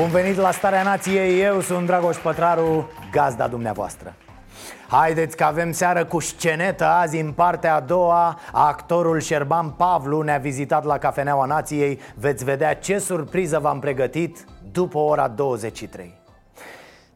Bun 0.00 0.10
venit 0.10 0.36
la 0.36 0.50
Starea 0.50 0.82
Nației, 0.82 1.42
eu 1.42 1.60
sunt 1.60 1.86
Dragoș 1.86 2.16
Pătraru, 2.16 2.90
gazda 3.10 3.48
dumneavoastră. 3.48 4.14
Haideți 4.88 5.36
că 5.36 5.44
avem 5.44 5.72
seară 5.72 6.04
cu 6.04 6.20
scenetă 6.20 6.84
azi 6.84 7.20
în 7.20 7.32
partea 7.32 7.74
a 7.74 7.80
doua 7.80 8.38
Actorul 8.52 9.20
Șerban 9.20 9.70
Pavlu 9.70 10.20
ne-a 10.20 10.38
vizitat 10.38 10.84
la 10.84 10.98
Cafeneaua 10.98 11.44
Nației. 11.44 12.00
Veți 12.14 12.44
vedea 12.44 12.74
ce 12.74 12.98
surpriză 12.98 13.58
v-am 13.58 13.78
pregătit 13.78 14.44
după 14.72 14.98
ora 14.98 15.28
23 15.28 16.20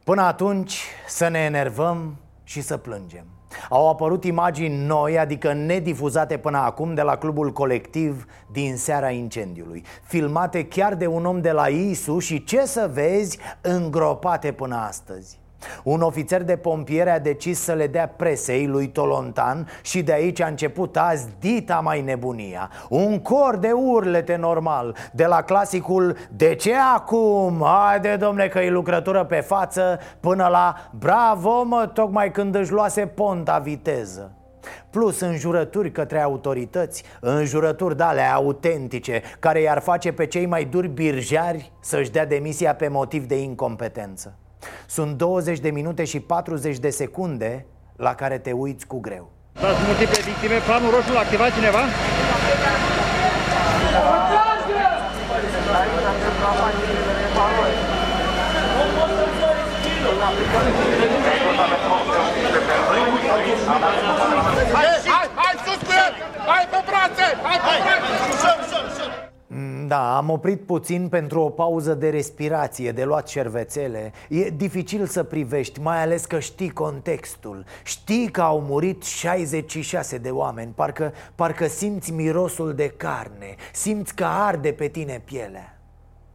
Până 0.04 0.22
atunci 0.22 0.82
să 1.06 1.28
ne 1.28 1.38
enervăm 1.38 2.16
și 2.42 2.60
să 2.60 2.76
plângem 2.76 3.33
au 3.68 3.88
apărut 3.88 4.24
imagini 4.24 4.86
noi, 4.86 5.18
adică 5.18 5.52
nedifuzate 5.52 6.36
până 6.36 6.58
acum 6.58 6.94
de 6.94 7.02
la 7.02 7.16
clubul 7.16 7.52
colectiv 7.52 8.26
din 8.52 8.76
seara 8.76 9.10
incendiului. 9.10 9.84
Filmate 10.02 10.66
chiar 10.66 10.94
de 10.94 11.06
un 11.06 11.24
om 11.24 11.40
de 11.40 11.50
la 11.50 11.66
ISU 11.68 12.18
și 12.18 12.44
ce 12.44 12.66
să 12.66 12.90
vezi, 12.92 13.38
îngropate 13.60 14.52
până 14.52 14.76
astăzi 14.76 15.42
un 15.82 16.00
ofițer 16.00 16.42
de 16.42 16.56
pompiere 16.56 17.10
a 17.10 17.20
decis 17.20 17.60
să 17.60 17.72
le 17.72 17.86
dea 17.86 18.08
presei 18.08 18.66
lui 18.66 18.88
Tolontan 18.88 19.68
și 19.82 20.02
de 20.02 20.12
aici 20.12 20.40
a 20.40 20.46
început 20.46 20.96
azi 20.96 21.26
dita 21.40 21.80
mai 21.82 22.00
nebunia. 22.00 22.70
Un 22.88 23.20
cor 23.20 23.56
de 23.56 23.70
urlete 23.70 24.36
normal, 24.36 24.96
de 25.12 25.26
la 25.26 25.42
clasicul 25.42 26.16
De 26.30 26.54
ce 26.54 26.74
acum? 26.94 27.62
Haide 27.64 28.16
domne 28.16 28.48
că 28.48 28.58
e 28.58 28.70
lucrătură 28.70 29.24
pe 29.24 29.40
față 29.40 29.98
Până 30.20 30.46
la 30.46 30.74
bravo 30.98 31.62
mă, 31.62 31.90
tocmai 31.94 32.30
când 32.30 32.54
își 32.54 32.72
luase 32.72 33.06
ponta 33.06 33.58
viteză. 33.58 34.32
Plus 34.90 35.20
înjurături 35.20 35.92
către 35.92 36.20
autorități 36.20 37.04
Înjurături 37.20 37.96
de 37.96 38.02
alea 38.02 38.34
autentice 38.34 39.22
Care 39.38 39.60
i-ar 39.60 39.78
face 39.78 40.12
pe 40.12 40.26
cei 40.26 40.46
mai 40.46 40.64
duri 40.64 40.88
birjari 40.88 41.72
Să-și 41.80 42.10
dea 42.10 42.26
demisia 42.26 42.74
pe 42.74 42.88
motiv 42.88 43.24
de 43.24 43.40
incompetență 43.40 44.38
sunt 44.86 45.16
20 45.16 45.58
de 45.58 45.70
minute 45.70 46.04
și 46.04 46.20
40 46.20 46.78
de 46.78 46.90
secunde 46.90 47.66
la 47.96 48.14
care 48.14 48.38
te 48.38 48.52
uiți 48.52 48.86
cu 48.86 49.00
greu 49.00 49.30
Dați 49.60 49.80
multiple 49.86 50.22
victime, 50.24 50.58
planul 50.66 50.90
roșu 50.90 51.12
l-a 51.12 51.20
activat 51.20 51.54
cineva? 51.54 51.82
Hai, 64.72 64.86
hai, 65.14 65.26
hai 65.40 65.54
sus 65.64 65.80
cu 65.86 65.92
el! 66.04 66.12
Hai 66.46 66.68
pe 66.70 66.80
brațe! 66.88 67.26
Hai 67.42 67.58
pe 67.64 67.72
brațe! 67.84 68.53
Da, 69.86 70.16
am 70.16 70.30
oprit 70.30 70.60
puțin 70.60 71.08
pentru 71.08 71.40
o 71.40 71.48
pauză 71.48 71.94
de 71.94 72.08
respirație, 72.08 72.92
de 72.92 73.04
luat 73.04 73.28
șervețele. 73.28 74.12
E 74.28 74.50
dificil 74.50 75.06
să 75.06 75.22
privești, 75.22 75.80
mai 75.80 76.02
ales 76.02 76.24
că 76.24 76.38
știi 76.38 76.70
contextul. 76.70 77.64
Știi 77.82 78.30
că 78.30 78.40
au 78.40 78.60
murit 78.60 79.02
66 79.02 80.18
de 80.18 80.30
oameni 80.30 80.72
Parcă, 80.74 81.12
parcă 81.34 81.66
simți 81.66 82.12
mirosul 82.12 82.74
de 82.74 82.88
carne 82.88 83.54
Simți 83.72 84.14
că 84.14 84.24
arde 84.24 84.72
pe 84.72 84.88
tine 84.88 85.22
pielea 85.24 85.73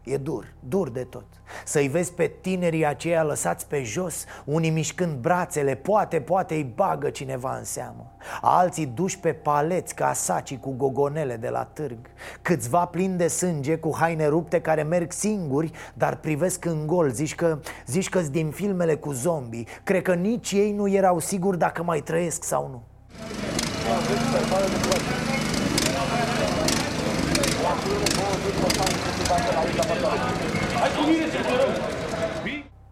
E 0.09 0.17
dur, 0.17 0.53
dur 0.59 0.89
de 0.89 1.03
tot. 1.03 1.25
Să-i 1.65 1.87
vezi 1.87 2.13
pe 2.13 2.31
tinerii 2.41 2.85
aceia 2.85 3.23
lăsați 3.23 3.67
pe 3.67 3.83
jos 3.83 4.25
Unii 4.45 4.69
mișcând 4.69 5.13
brațele 5.13 5.75
Poate, 5.75 6.21
poate 6.21 6.53
îi 6.53 6.71
bagă 6.75 7.09
cineva 7.09 7.57
în 7.57 7.63
seamă. 7.63 8.11
Alții 8.41 8.85
duși 8.85 9.19
pe 9.19 9.33
paleți 9.33 9.95
ca 9.95 10.13
saci 10.13 10.57
cu 10.57 10.73
gogonele 10.77 11.35
de 11.35 11.49
la 11.49 11.63
târg. 11.63 11.97
Câțiva 12.41 12.85
plini 12.85 13.17
de 13.17 13.27
sânge 13.27 13.77
cu 13.77 13.95
haine 13.97 14.27
rupte 14.27 14.61
care 14.61 14.83
merg 14.83 15.11
singuri 15.11 15.71
Dar 15.93 16.15
privesc 16.15 16.65
în 16.65 16.87
gol 16.87 17.09
Zici 17.11 17.35
că 17.35 17.59
zici 17.85 18.09
că 18.09 18.21
din 18.21 18.49
filmele 18.49 18.95
cu 18.95 19.11
zombii. 19.11 19.67
Cred 19.83 20.01
că 20.01 20.13
nici 20.13 20.51
ei 20.51 20.71
nu 20.71 20.87
erau 20.87 21.19
siguri 21.19 21.57
dacă 21.57 21.83
mai 21.83 22.01
trăiesc 22.01 22.43
sau 22.43 22.67
nu 22.67 22.83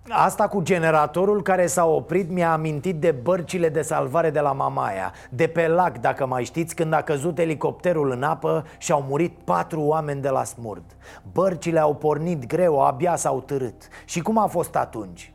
Asta 0.09 0.47
cu 0.47 0.61
generatorul 0.61 1.41
care 1.41 1.67
s-a 1.67 1.85
oprit 1.85 2.29
mi-a 2.31 2.51
amintit 2.51 2.95
de 2.95 3.11
bărcile 3.11 3.69
de 3.69 3.81
salvare 3.81 4.29
de 4.29 4.39
la 4.39 4.51
Mamaia 4.51 5.13
De 5.29 5.47
pe 5.47 5.67
lac, 5.67 5.97
dacă 5.97 6.25
mai 6.25 6.43
știți, 6.43 6.75
când 6.75 6.93
a 6.93 7.01
căzut 7.01 7.39
elicopterul 7.39 8.11
în 8.11 8.23
apă 8.23 8.65
și 8.77 8.91
au 8.91 9.05
murit 9.07 9.37
patru 9.43 9.81
oameni 9.81 10.21
de 10.21 10.29
la 10.29 10.43
smurd 10.43 10.83
Bărcile 11.31 11.79
au 11.79 11.95
pornit 11.95 12.47
greu, 12.47 12.81
abia 12.81 13.15
s-au 13.15 13.41
târât. 13.41 13.87
Și 14.05 14.21
cum 14.21 14.37
a 14.37 14.45
fost 14.45 14.75
atunci? 14.75 15.33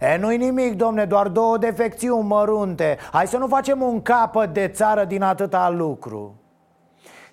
E, 0.00 0.16
nu-i 0.16 0.36
nimic, 0.36 0.76
domne, 0.76 1.04
doar 1.04 1.28
două 1.28 1.58
defecțiuni 1.58 2.28
mărunte. 2.28 2.98
Hai 3.12 3.26
să 3.26 3.36
nu 3.36 3.46
facem 3.46 3.82
un 3.82 4.02
capăt 4.02 4.52
de 4.52 4.68
țară 4.68 5.04
din 5.04 5.22
atâta 5.22 5.70
lucru 5.70 6.41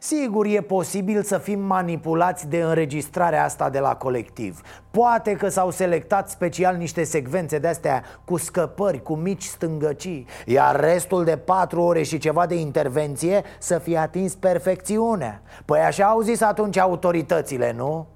Sigur, 0.01 0.45
e 0.45 0.61
posibil 0.61 1.23
să 1.23 1.37
fim 1.37 1.59
manipulați 1.59 2.47
de 2.47 2.61
înregistrarea 2.61 3.43
asta 3.43 3.69
de 3.69 3.79
la 3.79 3.95
colectiv. 3.95 4.61
Poate 4.91 5.31
că 5.31 5.49
s-au 5.49 5.71
selectat 5.71 6.29
special 6.29 6.75
niște 6.75 7.03
secvențe 7.03 7.57
de-astea 7.57 8.03
cu 8.25 8.37
scăpări, 8.37 9.03
cu 9.03 9.15
mici 9.15 9.43
stângăcii 9.43 10.27
Iar 10.45 10.79
restul 10.79 11.23
de 11.23 11.37
patru 11.37 11.81
ore 11.81 12.03
și 12.03 12.17
ceva 12.17 12.45
de 12.45 12.55
intervenție 12.55 13.43
să 13.57 13.77
fie 13.77 13.97
atins 13.97 14.35
perfecțiunea. 14.35 15.41
Păi 15.65 15.79
așa 15.79 16.05
au 16.05 16.21
zis 16.21 16.41
atunci 16.41 16.77
autoritățile, 16.77 17.73
nu? 17.77 18.07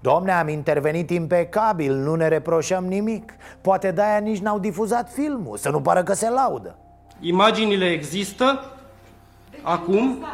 Domne, 0.00 0.32
am 0.32 0.48
intervenit 0.48 1.10
impecabil, 1.10 1.94
nu 1.94 2.14
ne 2.14 2.28
reproșăm 2.28 2.84
nimic. 2.84 3.32
Poate 3.60 3.90
de-aia 3.90 4.18
nici 4.18 4.38
n-au 4.40 4.58
difuzat 4.58 5.12
filmul, 5.12 5.56
să 5.56 5.70
nu 5.70 5.80
pară 5.80 6.02
că 6.02 6.12
se 6.12 6.30
laudă. 6.30 6.78
Imaginile 7.20 7.86
există. 7.86 8.72
Acum 9.62 10.24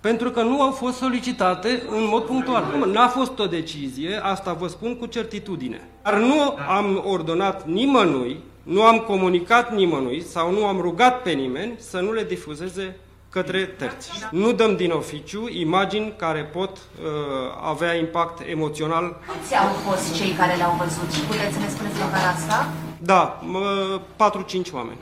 pentru 0.00 0.30
că 0.30 0.42
nu 0.42 0.62
au 0.62 0.70
fost 0.70 0.96
solicitate 0.96 1.82
în 1.90 2.06
mod 2.10 2.22
punctual. 2.22 2.64
N-a 2.92 3.08
fost 3.08 3.38
o 3.38 3.46
decizie, 3.46 4.20
asta 4.22 4.52
vă 4.52 4.66
spun 4.66 4.96
cu 4.96 5.06
certitudine. 5.06 5.88
Dar 6.02 6.14
nu 6.14 6.54
am 6.68 7.02
ordonat 7.06 7.66
nimănui, 7.66 8.40
nu 8.62 8.82
am 8.82 8.98
comunicat 8.98 9.74
nimănui 9.74 10.22
sau 10.22 10.52
nu 10.52 10.66
am 10.66 10.80
rugat 10.80 11.22
pe 11.22 11.30
nimeni 11.30 11.74
să 11.78 11.98
nu 11.98 12.12
le 12.12 12.24
difuzeze 12.24 12.96
către 13.30 13.64
terți. 13.64 14.10
Nu 14.30 14.52
dăm 14.52 14.76
din 14.76 14.90
oficiu 14.90 15.48
imagini 15.48 16.14
care 16.16 16.44
pot 16.44 16.70
uh, 16.70 16.80
avea 17.70 17.94
impact 17.94 18.48
emoțional. 18.50 19.16
Câți 19.26 19.54
au 19.54 19.68
fost 19.68 20.14
cei 20.14 20.30
care 20.30 20.54
le-au 20.54 20.76
văzut 20.78 21.12
și 21.12 21.20
puteți 21.20 21.54
să 21.54 21.58
ne 21.58 21.68
spuneți 21.68 21.98
măcar 21.98 22.34
asta? 22.34 22.68
Da, 22.98 23.40
4-5 24.68 24.72
oameni. 24.72 24.98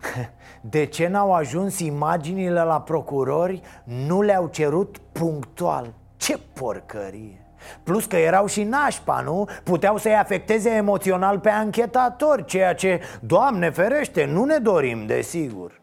De 0.60 0.84
ce 0.84 1.08
n-au 1.08 1.34
ajuns 1.34 1.78
imaginile 1.78 2.62
la 2.62 2.80
procurori? 2.80 3.60
Nu 3.84 4.22
le-au 4.22 4.46
cerut 4.46 4.98
punctual 5.12 5.94
Ce 6.16 6.38
porcărie! 6.52 7.44
Plus 7.82 8.04
că 8.04 8.16
erau 8.16 8.46
și 8.46 8.62
nașpa, 8.62 9.20
nu? 9.20 9.46
Puteau 9.64 9.96
să-i 9.96 10.16
afecteze 10.16 10.70
emoțional 10.70 11.38
pe 11.38 11.48
anchetatori 11.48 12.44
Ceea 12.44 12.74
ce, 12.74 13.00
Doamne 13.20 13.70
ferește, 13.70 14.24
nu 14.24 14.44
ne 14.44 14.56
dorim, 14.56 15.06
desigur 15.06 15.80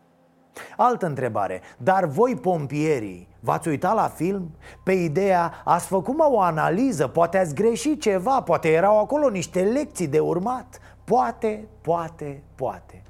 Altă 0.77 1.05
întrebare, 1.05 1.61
dar 1.77 2.05
voi 2.05 2.35
pompierii 2.35 3.27
V-ați 3.39 3.67
uitat 3.67 3.95
la 3.95 4.07
film? 4.15 4.51
Pe 4.83 4.91
ideea, 4.91 5.53
ați 5.63 5.87
făcut 5.87 6.15
mă 6.17 6.27
o 6.29 6.39
analiză, 6.39 7.07
poate 7.07 7.37
ați 7.37 7.55
greșit 7.55 8.01
ceva, 8.01 8.41
poate 8.41 8.71
erau 8.71 8.99
acolo 8.99 9.29
niște 9.29 9.61
lecții 9.61 10.07
de 10.07 10.19
urmat 10.19 10.79
Poate, 11.03 11.67
poate, 11.81 12.43
poate 12.55 13.01
Ă, 13.05 13.06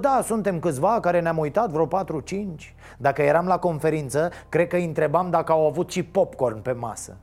da, 0.00 0.22
suntem 0.24 0.58
câțiva 0.58 1.00
care 1.00 1.20
ne-am 1.20 1.38
uitat, 1.38 1.70
vreo 1.70 1.86
4-5 1.86 1.90
Dacă 2.98 3.22
eram 3.22 3.46
la 3.46 3.58
conferință, 3.58 4.30
cred 4.48 4.68
că 4.68 4.76
îi 4.76 4.84
întrebam 4.84 5.30
dacă 5.30 5.52
au 5.52 5.66
avut 5.66 5.90
și 5.90 6.02
popcorn 6.02 6.62
pe 6.62 6.72
masă. 6.72 7.16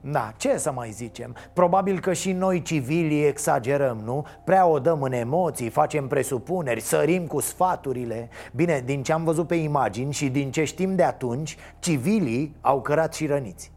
Da, 0.00 0.32
ce 0.36 0.56
să 0.56 0.72
mai 0.72 0.90
zicem? 0.90 1.36
Probabil 1.52 2.00
că 2.00 2.12
și 2.12 2.32
noi 2.32 2.62
civilii 2.62 3.26
exagerăm, 3.26 4.00
nu? 4.04 4.26
Prea 4.44 4.66
o 4.66 4.78
dăm 4.78 5.02
în 5.02 5.12
emoții, 5.12 5.68
facem 5.68 6.06
presupuneri, 6.06 6.80
sărim 6.80 7.26
cu 7.26 7.40
sfaturile. 7.40 8.28
Bine, 8.52 8.82
din 8.84 9.02
ce 9.02 9.12
am 9.12 9.24
văzut 9.24 9.46
pe 9.46 9.54
imagini 9.54 10.12
și 10.12 10.28
din 10.28 10.50
ce 10.50 10.64
știm 10.64 10.94
de 10.94 11.02
atunci, 11.02 11.56
civilii 11.78 12.56
au 12.60 12.80
cărat 12.80 13.14
și 13.14 13.26
răniți 13.26 13.70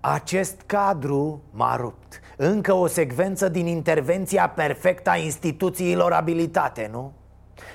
Acest 0.00 0.60
cadru 0.66 1.42
m-a 1.50 1.76
rupt. 1.76 2.20
Încă 2.36 2.72
o 2.72 2.86
secvență 2.86 3.48
din 3.48 3.66
intervenția 3.66 4.48
perfectă 4.48 5.10
a 5.10 5.16
instituțiilor 5.16 6.12
abilitate, 6.12 6.88
nu? 6.92 7.12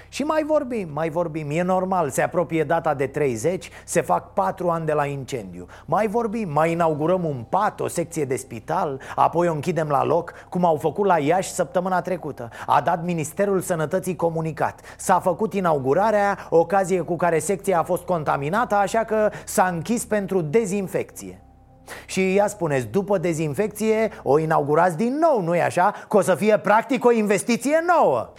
Și 0.10 0.24
mai 0.24 0.44
vorbim, 0.44 0.90
mai 0.94 1.10
vorbim, 1.10 1.48
e 1.50 1.62
normal, 1.62 2.10
se 2.10 2.22
apropie 2.22 2.64
data 2.64 2.94
de 2.94 3.08
30, 3.08 3.70
se 3.86 4.02
fac 4.02 4.34
4 4.34 4.70
ani 4.70 4.86
de 4.86 4.94
la 4.94 5.06
incendiu. 5.06 5.66
Mai 5.86 6.08
vorbim, 6.08 6.50
mai 6.50 6.72
inaugurăm 6.72 7.24
un 7.24 7.46
pat, 7.50 7.80
o 7.80 7.88
secție 7.88 8.26
de 8.26 8.36
spital, 8.36 9.02
apoi 9.16 9.48
o 9.48 9.54
închidem 9.54 9.88
la 9.88 10.04
loc, 10.04 10.34
cum 10.50 10.66
au 10.66 10.76
făcut 10.76 11.06
la 11.06 11.18
Iași 11.18 11.52
săptămâna 11.52 12.02
trecută. 12.02 12.50
A 12.66 12.82
dat 12.82 13.04
Ministerul 13.04 13.62
Sănătății 13.62 14.16
comunicat. 14.16 14.82
S-a 14.98 15.20
făcut 15.20 15.54
inaugurarea, 15.54 16.38
ocazie 16.50 17.02
cu 17.02 17.16
care 17.16 17.40
secția 17.40 17.80
a 17.80 17.84
fost 17.84 18.04
contaminată, 18.04 18.76
așa 18.76 19.04
că 19.04 19.30
s-a 19.46 19.68
închis 19.68 20.06
pentru 20.06 20.42
dezinfecție 20.42 21.43
și 22.06 22.36
ea 22.36 22.48
spuneți, 22.48 22.88
după 22.88 23.18
dezinfecție 23.18 24.12
o 24.24 24.40
inaugurați 24.40 24.98
din 24.98 25.18
nou, 25.18 25.42
nu-i 25.42 25.62
așa? 25.62 25.92
Că 26.10 26.18
o 26.18 26.22
să 26.22 26.36
fie 26.36 26.60
practic 26.60 27.06
o 27.06 27.12
investiție 27.12 27.84
nouă 27.88 28.34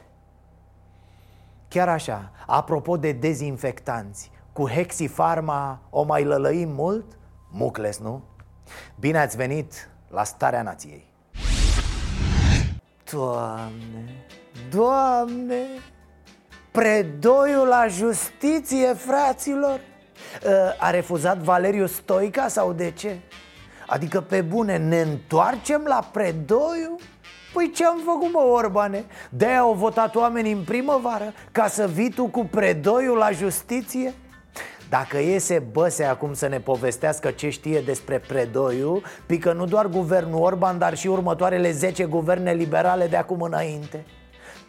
Chiar 1.68 1.88
așa, 1.88 2.30
apropo 2.46 2.96
de 2.96 3.12
dezinfectanți 3.12 4.30
Cu 4.52 4.68
Hexifarma 4.68 5.80
o 5.90 6.02
mai 6.02 6.24
lălăim 6.24 6.68
mult? 6.68 7.04
Mucles, 7.50 7.98
nu? 7.98 8.22
Bine 9.00 9.18
ați 9.18 9.36
venit 9.36 9.88
la 10.08 10.24
Starea 10.24 10.62
Nației 10.62 11.12
Doamne, 13.10 14.26
Doamne 14.70 15.66
Predoiul 16.72 17.66
la 17.66 17.86
justiție, 17.86 18.92
fraților 18.92 19.80
A 20.78 20.90
refuzat 20.90 21.38
Valeriu 21.38 21.86
Stoica 21.86 22.48
sau 22.48 22.72
de 22.72 22.90
ce? 22.90 23.18
Adică 23.86 24.20
pe 24.20 24.40
bune 24.40 24.76
ne 24.76 25.00
întoarcem 25.00 25.84
la 25.86 26.08
Predoiu? 26.12 26.96
Păi 27.52 27.70
ce-am 27.74 28.00
făcut, 28.04 28.32
mă, 28.32 28.40
Orbane? 28.40 29.04
De-aia 29.30 29.58
au 29.58 29.72
votat 29.72 30.14
oamenii 30.14 30.52
în 30.52 30.62
primăvară 30.62 31.32
Ca 31.52 31.66
să 31.66 31.86
vii 31.86 32.10
tu 32.10 32.26
cu 32.26 32.44
predoiul 32.44 33.16
la 33.16 33.30
justiție? 33.30 34.14
Dacă 34.88 35.18
iese 35.18 35.58
Băse 35.72 36.04
acum 36.04 36.34
să 36.34 36.46
ne 36.46 36.60
povestească 36.60 37.30
ce 37.30 37.48
știe 37.48 37.80
despre 37.80 38.18
predoiu 38.18 39.02
Pică 39.26 39.52
nu 39.52 39.66
doar 39.66 39.86
guvernul 39.86 40.42
Orban, 40.42 40.78
dar 40.78 40.96
și 40.96 41.06
următoarele 41.06 41.70
10 41.70 42.04
guverne 42.04 42.52
liberale 42.52 43.06
de 43.06 43.16
acum 43.16 43.40
înainte 43.40 44.04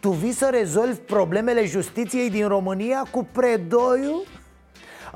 Tu 0.00 0.10
vii 0.10 0.32
să 0.32 0.48
rezolvi 0.50 0.98
problemele 0.98 1.64
justiției 1.64 2.30
din 2.30 2.48
România 2.48 3.02
cu 3.10 3.28
predoiu? 3.32 4.22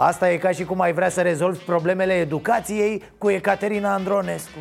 Asta 0.02 0.30
e 0.30 0.36
ca 0.36 0.50
și 0.50 0.64
cum 0.64 0.80
ai 0.80 0.92
vrea 0.92 1.08
să 1.08 1.20
rezolvi 1.20 1.64
problemele 1.64 2.12
educației 2.12 3.02
cu 3.18 3.30
Ecaterina 3.30 3.94
Andronescu 3.94 4.58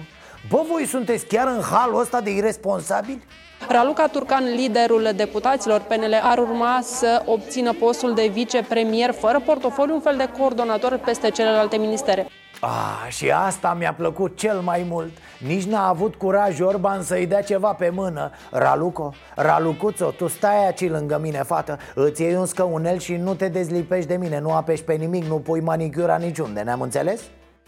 Bă, 0.50 0.62
voi 0.72 0.86
sunteți 0.86 1.26
chiar 1.26 1.48
în 1.48 1.62
halul 1.62 2.00
ăsta 2.00 2.22
de 2.22 2.30
irresponsabili? 2.30 3.24
Raluca 3.70 4.08
Turcan, 4.08 4.44
liderul 4.44 5.10
deputaților 5.16 5.82
PNL, 5.82 6.20
ar 6.22 6.38
urma 6.38 6.80
să 6.84 7.22
obțină 7.26 7.74
postul 7.74 8.14
de 8.14 8.30
vicepremier 8.34 9.12
fără 9.12 9.42
portofoliu, 9.46 9.94
un 9.94 10.02
fel 10.02 10.18
de 10.18 10.30
coordonator 10.38 10.98
peste 10.98 11.30
celelalte 11.30 11.78
ministere. 11.78 12.28
Ah, 12.62 13.08
și 13.10 13.32
asta 13.32 13.74
mi-a 13.74 13.94
plăcut 13.94 14.38
cel 14.38 14.60
mai 14.60 14.86
mult. 14.90 15.12
Nici 15.38 15.64
n-a 15.64 15.88
avut 15.88 16.16
curaj 16.16 16.60
Orban 16.60 17.02
să-i 17.02 17.28
dea 17.28 17.42
ceva 17.42 17.74
pe 17.74 17.90
mână. 17.90 18.32
Raluco, 18.52 19.14
Ralucuțo, 19.36 20.10
tu 20.10 20.28
stai 20.28 20.66
aici 20.66 20.90
lângă 20.90 21.20
mine, 21.22 21.44
fată. 21.44 21.78
Îți 21.96 22.22
iei 22.22 22.36
un 22.36 22.46
scăunel 22.46 23.00
și 23.00 23.16
nu 23.16 23.34
te 23.34 23.48
dezlipești 23.48 24.08
de 24.08 24.16
mine 24.16 24.40
Nu 24.40 24.52
apeși 24.52 24.84
pe 24.84 24.94
nimic, 24.94 25.24
nu 25.24 25.40
pui 25.40 25.60
manicura 25.60 26.18
niciunde, 26.18 26.62
ne-am 26.62 26.82
înțeles? 26.82 27.22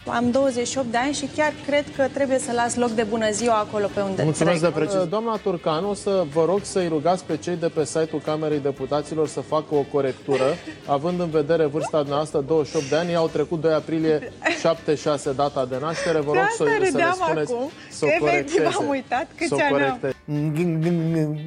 Am 0.06 0.31
28 0.31 0.88
de 0.92 0.98
ani 0.98 1.13
și 1.13 1.30
chiar 1.36 1.53
cred 1.65 1.86
că 1.95 2.07
trebuie 2.13 2.39
să 2.39 2.51
las 2.51 2.75
loc 2.75 2.89
de 2.89 3.03
bună 3.03 3.31
ziua 3.31 3.56
acolo 3.57 3.89
pe 3.94 4.01
unde 4.01 4.24
Mulțumesc 4.24 4.59
trec. 4.59 4.74
de 4.74 4.80
precis. 4.80 5.03
Doamna 5.07 5.36
Turcan, 5.44 5.86
o 5.86 5.94
să 5.94 6.25
vă 6.33 6.45
rog 6.45 6.59
să-i 6.63 6.88
rugați 6.88 7.24
pe 7.25 7.38
cei 7.38 7.56
de 7.56 7.68
pe 7.68 7.86
site-ul 7.86 8.21
Camerei 8.25 8.59
Deputaților 8.59 9.27
să 9.27 9.39
facă 9.39 9.75
o 9.75 9.81
corectură, 9.92 10.44
având 10.86 11.19
în 11.19 11.30
vedere 11.30 11.65
vârsta 11.65 12.03
noastră, 12.07 12.39
28 12.39 12.89
de 12.89 12.95
ani, 12.95 13.15
au 13.15 13.27
trecut 13.27 13.62
2 13.62 13.74
aprilie 13.74 14.31
76 14.59 15.31
data 15.31 15.65
de 15.65 15.77
naștere, 15.81 16.19
vă 16.19 16.31
rog 16.33 16.48
să, 16.57 16.63
să 16.63 16.98
ne 16.98 17.12
spuneți 17.13 17.53
acum, 17.53 17.69
să 17.89 18.06
o 18.06 18.07
că 18.07 18.13
efectiv 18.13 18.56
corecteze. 18.57 18.83
am 18.83 18.89
uitat 18.89 19.27
câți 19.38 19.48
Să 19.48 19.56
o 19.56 19.57
ani 19.62 19.83
am. 19.83 20.00
corecteze. 20.00 20.15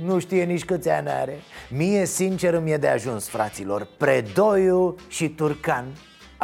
Nu 0.05 0.19
știe 0.19 0.45
nici 0.45 0.65
câți 0.65 0.89
ani 0.89 1.09
are 1.09 1.41
Mie 1.69 2.06
sincer 2.06 2.55
îmi 2.55 2.71
e 2.71 2.77
de 2.77 2.89
ajuns, 2.89 3.29
fraților 3.29 3.87
Predoiu 3.97 4.95
și 5.09 5.29
Turcan 5.29 5.85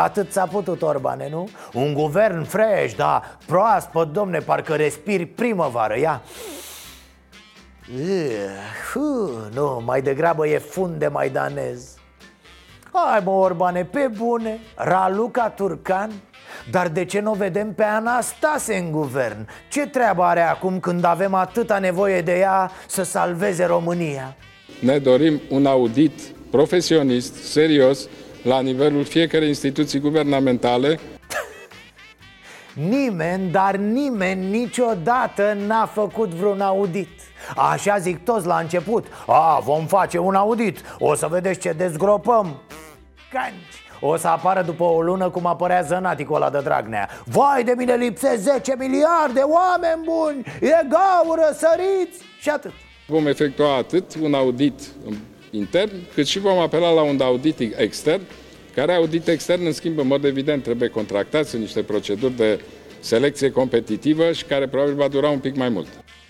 Atât 0.02 0.32
s-a 0.32 0.46
putut, 0.46 0.82
Orbane, 0.82 1.28
nu? 1.30 1.48
Un 1.72 1.92
guvern 1.92 2.44
fresh, 2.44 2.94
da, 2.96 3.22
proaspăt, 3.46 4.12
domne, 4.12 4.38
parcă 4.38 4.74
respiri 4.74 5.26
primăvară, 5.26 5.98
ia 5.98 6.22
Uh, 7.94 8.94
uh, 8.94 9.54
Nu, 9.54 9.82
mai 9.84 10.02
degrabă 10.02 10.46
e 10.46 10.58
fund 10.58 10.94
de 10.94 11.06
maidanez 11.06 11.94
Hai 12.92 13.20
mă, 13.24 13.30
Orbane, 13.30 13.84
pe 13.84 14.10
bune 14.16 14.60
Raluca 14.74 15.48
Turcan 15.48 16.10
Dar 16.70 16.88
de 16.88 17.04
ce 17.04 17.20
nu 17.20 17.30
o 17.30 17.34
vedem 17.34 17.72
pe 17.74 17.82
Anastase 17.82 18.76
în 18.76 18.90
guvern? 18.90 19.48
Ce 19.70 19.86
treabă 19.86 20.22
are 20.22 20.40
acum 20.40 20.80
când 20.80 21.04
avem 21.04 21.34
atâta 21.34 21.78
nevoie 21.78 22.20
de 22.20 22.38
ea 22.38 22.70
să 22.86 23.02
salveze 23.02 23.64
România? 23.64 24.36
Ne 24.80 24.98
dorim 24.98 25.40
un 25.48 25.66
audit 25.66 26.20
profesionist, 26.50 27.34
serios, 27.34 28.08
la 28.42 28.60
nivelul 28.60 29.04
fiecărei 29.04 29.48
instituții 29.48 29.98
guvernamentale. 29.98 30.98
Nimeni, 32.74 33.50
dar 33.50 33.76
nimeni 33.76 34.50
niciodată 34.50 35.56
n-a 35.66 35.86
făcut 35.86 36.28
vreun 36.28 36.60
audit. 36.60 37.08
Așa 37.56 37.98
zic 37.98 38.24
toți 38.24 38.46
la 38.46 38.58
început. 38.58 39.06
A, 39.26 39.60
vom 39.64 39.86
face 39.86 40.18
un 40.18 40.34
audit, 40.34 40.80
o 40.98 41.14
să 41.14 41.26
vedeți 41.26 41.60
ce 41.60 41.72
dezgropăm. 41.72 42.60
Canci. 43.32 43.88
O 44.00 44.16
să 44.16 44.28
apară 44.28 44.62
după 44.62 44.84
o 44.84 45.02
lună 45.02 45.30
cum 45.30 45.46
apărea 45.46 45.82
zănaticul 45.82 46.34
ăla 46.34 46.50
de 46.50 46.60
Dragnea. 46.60 47.08
Vai 47.24 47.64
de 47.64 47.74
mine 47.76 47.94
lipsesc 47.94 48.42
10 48.42 48.74
miliarde, 48.78 49.40
oameni 49.40 50.04
buni! 50.04 50.44
E 50.60 50.86
gaură, 50.88 51.52
săriți! 51.52 52.22
Și 52.40 52.50
atât. 52.50 52.72
Vom 53.06 53.26
efectua 53.26 53.76
atât 53.76 54.14
un 54.22 54.34
audit 54.34 54.80
intern, 55.50 55.90
cât 56.14 56.26
și 56.26 56.38
vom 56.38 56.58
apela 56.58 56.90
la 56.90 57.02
un 57.02 57.20
audit 57.20 57.60
extern, 57.76 58.22
care 58.74 58.92
audit 58.92 59.28
extern, 59.28 59.66
în 59.66 59.72
schimb, 59.72 59.98
în 59.98 60.06
mod 60.06 60.24
evident, 60.24 60.62
trebuie 60.62 60.88
contractat, 60.88 61.46
sunt 61.46 61.60
niște 61.60 61.82
proceduri 61.82 62.36
de 62.36 62.60
selecție 63.00 63.50
competitivă 63.50 64.32
și 64.32 64.44
care 64.44 64.68
probabil 64.68 64.94
va 64.94 65.08
dura 65.08 65.28
un 65.28 65.38
pic 65.38 65.56
mai 65.56 65.68
mult. 65.68 65.88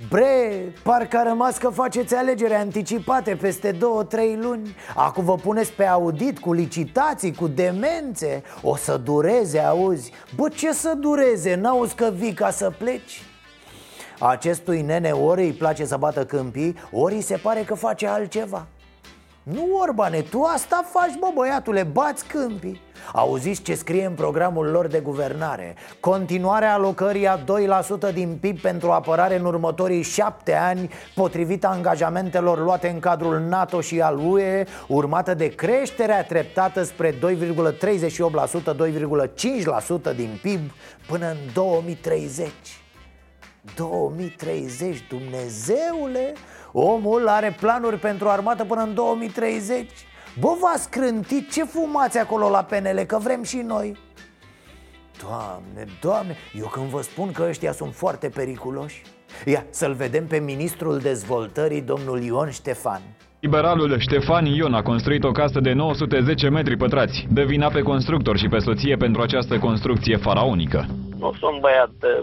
Bre, 0.08 0.72
parcă 0.82 1.16
a 1.16 1.22
rămas 1.22 1.58
că 1.58 1.68
faceți 1.68 2.14
alegeri 2.14 2.54
anticipate 2.54 3.34
peste 3.40 3.70
două, 3.70 4.04
trei 4.04 4.38
luni 4.40 4.76
Acum 4.94 5.24
vă 5.24 5.34
puneți 5.34 5.72
pe 5.72 5.84
audit 5.84 6.38
cu 6.38 6.52
licitații, 6.52 7.34
cu 7.34 7.48
demențe 7.48 8.42
O 8.62 8.76
să 8.76 9.00
dureze, 9.04 9.58
auzi 9.58 10.12
Bă, 10.36 10.48
ce 10.48 10.72
să 10.72 10.94
dureze? 11.00 11.54
N-auzi 11.54 11.94
că 11.94 12.12
vii 12.16 12.32
ca 12.32 12.50
să 12.50 12.72
pleci? 12.78 13.22
Acestui 14.18 14.82
nene 14.82 15.10
ori 15.10 15.42
îi 15.42 15.52
place 15.52 15.84
să 15.84 15.96
bată 15.96 16.24
câmpii, 16.24 16.76
ori 16.90 17.14
îi 17.14 17.20
se 17.22 17.36
pare 17.36 17.60
că 17.60 17.74
face 17.74 18.06
altceva 18.06 18.66
Nu, 19.42 19.78
Orbane, 19.80 20.20
tu 20.20 20.42
asta 20.42 20.84
faci, 20.92 21.18
bă, 21.18 21.26
băiatule, 21.34 21.82
bați 21.82 22.24
câmpii. 22.24 22.80
Auziți 23.12 23.62
ce 23.62 23.74
scrie 23.74 24.04
în 24.04 24.14
programul 24.14 24.66
lor 24.66 24.86
de 24.86 25.00
guvernare? 25.00 25.74
Continuarea 26.00 26.74
alocării 26.74 27.28
a 27.28 27.38
2% 28.10 28.12
din 28.14 28.38
PIB 28.40 28.60
pentru 28.60 28.90
apărare 28.90 29.38
în 29.38 29.44
următorii 29.44 30.02
șapte 30.02 30.54
ani 30.54 30.90
Potrivit 31.14 31.64
angajamentelor 31.64 32.62
luate 32.62 32.88
în 32.88 32.98
cadrul 32.98 33.38
NATO 33.38 33.80
și 33.80 34.00
al 34.00 34.18
UE 34.18 34.64
Urmată 34.88 35.34
de 35.34 35.48
creșterea 35.48 36.24
treptată 36.24 36.82
spre 36.82 37.12
2,38%, 37.12 37.18
2,5% 40.10 40.16
din 40.16 40.38
PIB 40.42 40.70
până 41.06 41.26
în 41.26 41.36
2030 41.54 42.50
2030, 43.74 45.06
Dumnezeule 45.08 46.32
Omul 46.72 47.28
are 47.28 47.56
planuri 47.60 47.96
pentru 47.96 48.28
armată 48.28 48.64
până 48.64 48.82
în 48.82 48.94
2030 48.94 49.90
Bă, 50.40 50.56
v-ați 50.60 50.90
crântit? 50.90 51.52
Ce 51.52 51.64
fumați 51.64 52.18
acolo 52.18 52.48
la 52.48 52.62
PNL? 52.62 52.98
Că 53.06 53.18
vrem 53.18 53.42
și 53.42 53.56
noi 53.56 53.96
Doamne, 55.22 55.84
doamne 56.00 56.36
Eu 56.58 56.66
când 56.66 56.86
vă 56.86 57.00
spun 57.02 57.32
că 57.32 57.46
ăștia 57.48 57.72
sunt 57.72 57.94
foarte 57.94 58.28
periculoși 58.28 59.02
Ia, 59.44 59.64
să-l 59.70 59.92
vedem 59.92 60.26
pe 60.26 60.38
ministrul 60.38 60.98
dezvoltării, 60.98 61.80
domnul 61.80 62.22
Ion 62.22 62.50
Ștefan 62.50 63.00
Liberalul 63.40 63.98
Ștefan 63.98 64.44
Ion 64.44 64.74
a 64.74 64.82
construit 64.82 65.24
o 65.24 65.30
casă 65.30 65.60
de 65.60 65.72
910 65.72 66.48
metri 66.48 66.76
pătrați. 66.76 67.26
Dă 67.30 67.42
vina 67.42 67.68
pe 67.68 67.82
constructor 67.82 68.36
și 68.38 68.48
pe 68.48 68.58
soție 68.58 68.96
pentru 68.96 69.22
această 69.22 69.58
construcție 69.58 70.16
faraonică. 70.16 70.86
Nu 71.18 71.32
sunt 71.40 71.60
băiat 71.60 71.94
eh, 72.02 72.20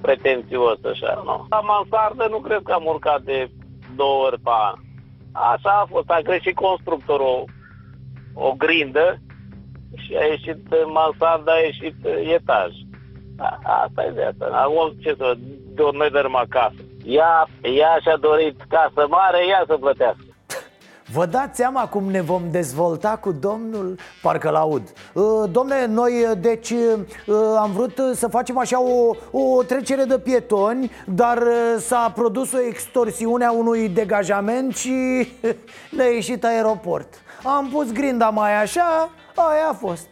pretențios 0.00 0.78
așa, 0.92 1.22
nu. 1.24 1.46
La 1.50 1.60
mansardă 1.60 2.26
nu 2.30 2.38
cred 2.38 2.60
că 2.64 2.72
am 2.72 2.84
urcat 2.86 3.22
de 3.22 3.50
două 3.96 4.26
ori 4.26 4.40
pe 4.40 4.50
an. 4.70 4.74
Așa 5.32 5.70
a 5.70 5.86
fost, 5.90 6.10
a 6.10 6.20
greșit 6.20 6.54
constructorul 6.54 7.26
o, 7.26 7.44
o 8.46 8.52
grindă, 8.52 9.18
și 9.96 10.16
a 10.16 10.24
ieșit 10.24 10.60
mansarda, 10.92 11.52
a 11.52 11.58
ieșit 11.58 11.96
etaj. 12.36 12.70
A, 13.38 13.58
asta 13.84 14.04
e 14.04 14.10
viața. 14.10 14.46
Acum, 14.46 14.92
ce 15.02 15.14
să 15.18 15.36
noi 15.92 16.10
dărâm 16.10 16.36
acasă. 16.36 16.74
Ea, 17.04 17.48
ea 17.62 17.98
și-a 18.02 18.16
dorit 18.16 18.60
casă 18.68 19.06
mare, 19.08 19.46
ea 19.48 19.64
să 19.66 19.76
plătească. 19.76 20.33
Vă 21.12 21.26
dați 21.26 21.56
seama 21.56 21.88
cum 21.88 22.10
ne 22.10 22.20
vom 22.20 22.42
dezvolta 22.50 23.16
cu 23.16 23.32
domnul? 23.32 23.98
Parcă-l 24.22 24.54
aud 24.54 24.92
uh, 25.12 25.50
Domne, 25.50 25.86
noi 25.86 26.12
deci 26.38 26.70
uh, 26.70 26.98
am 27.58 27.70
vrut 27.70 28.00
să 28.14 28.28
facem 28.28 28.58
așa 28.58 28.82
o, 28.82 29.14
o 29.30 29.62
trecere 29.62 30.04
de 30.04 30.18
pietoni 30.18 30.90
Dar 31.06 31.36
uh, 31.36 31.76
s-a 31.78 32.12
produs 32.14 32.52
o 32.52 32.60
extorsiune 32.60 33.44
a 33.44 33.52
unui 33.52 33.88
degajament 33.88 34.76
și 34.76 34.92
ne-a 35.96 36.06
ieșit 36.06 36.44
aeroport. 36.44 37.14
Am 37.42 37.68
pus 37.68 37.92
grinda 37.92 38.28
mai 38.28 38.62
așa, 38.62 39.10
aia 39.34 39.68
a 39.70 39.72
fost. 39.72 40.06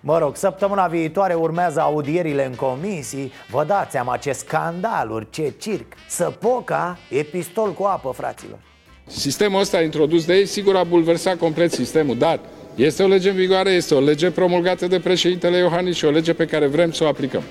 Mă 0.00 0.18
rog, 0.18 0.36
săptămâna 0.36 0.86
viitoare 0.86 1.34
urmează 1.34 1.80
audierile 1.80 2.46
în 2.46 2.54
comisii. 2.54 3.32
Vă 3.50 3.64
dați 3.64 3.90
seama 3.90 4.16
ce 4.16 4.32
scandaluri, 4.32 5.30
ce 5.30 5.54
circ. 5.58 5.92
Săpoca 6.08 6.96
e 7.10 7.22
pistol 7.22 7.72
cu 7.72 7.84
apă, 7.84 8.10
fraților 8.10 8.58
Sistemul 9.06 9.60
ăsta 9.60 9.82
introdus 9.82 10.24
de 10.24 10.34
ei, 10.34 10.46
sigur, 10.46 10.76
a 10.76 10.84
bulversat 10.84 11.36
complet 11.36 11.72
sistemul, 11.72 12.18
dar 12.18 12.40
este 12.74 13.02
o 13.02 13.06
lege 13.06 13.28
în 13.30 13.36
vigoare, 13.36 13.70
este 13.70 13.94
o 13.94 14.00
lege 14.00 14.30
promulgată 14.30 14.86
de 14.86 15.00
președintele 15.00 15.56
Iohannis 15.56 15.96
și 15.96 16.04
o 16.04 16.10
lege 16.10 16.32
pe 16.32 16.46
care 16.46 16.66
vrem 16.66 16.92
să 16.92 17.04
o 17.04 17.06
aplicăm. 17.06 17.42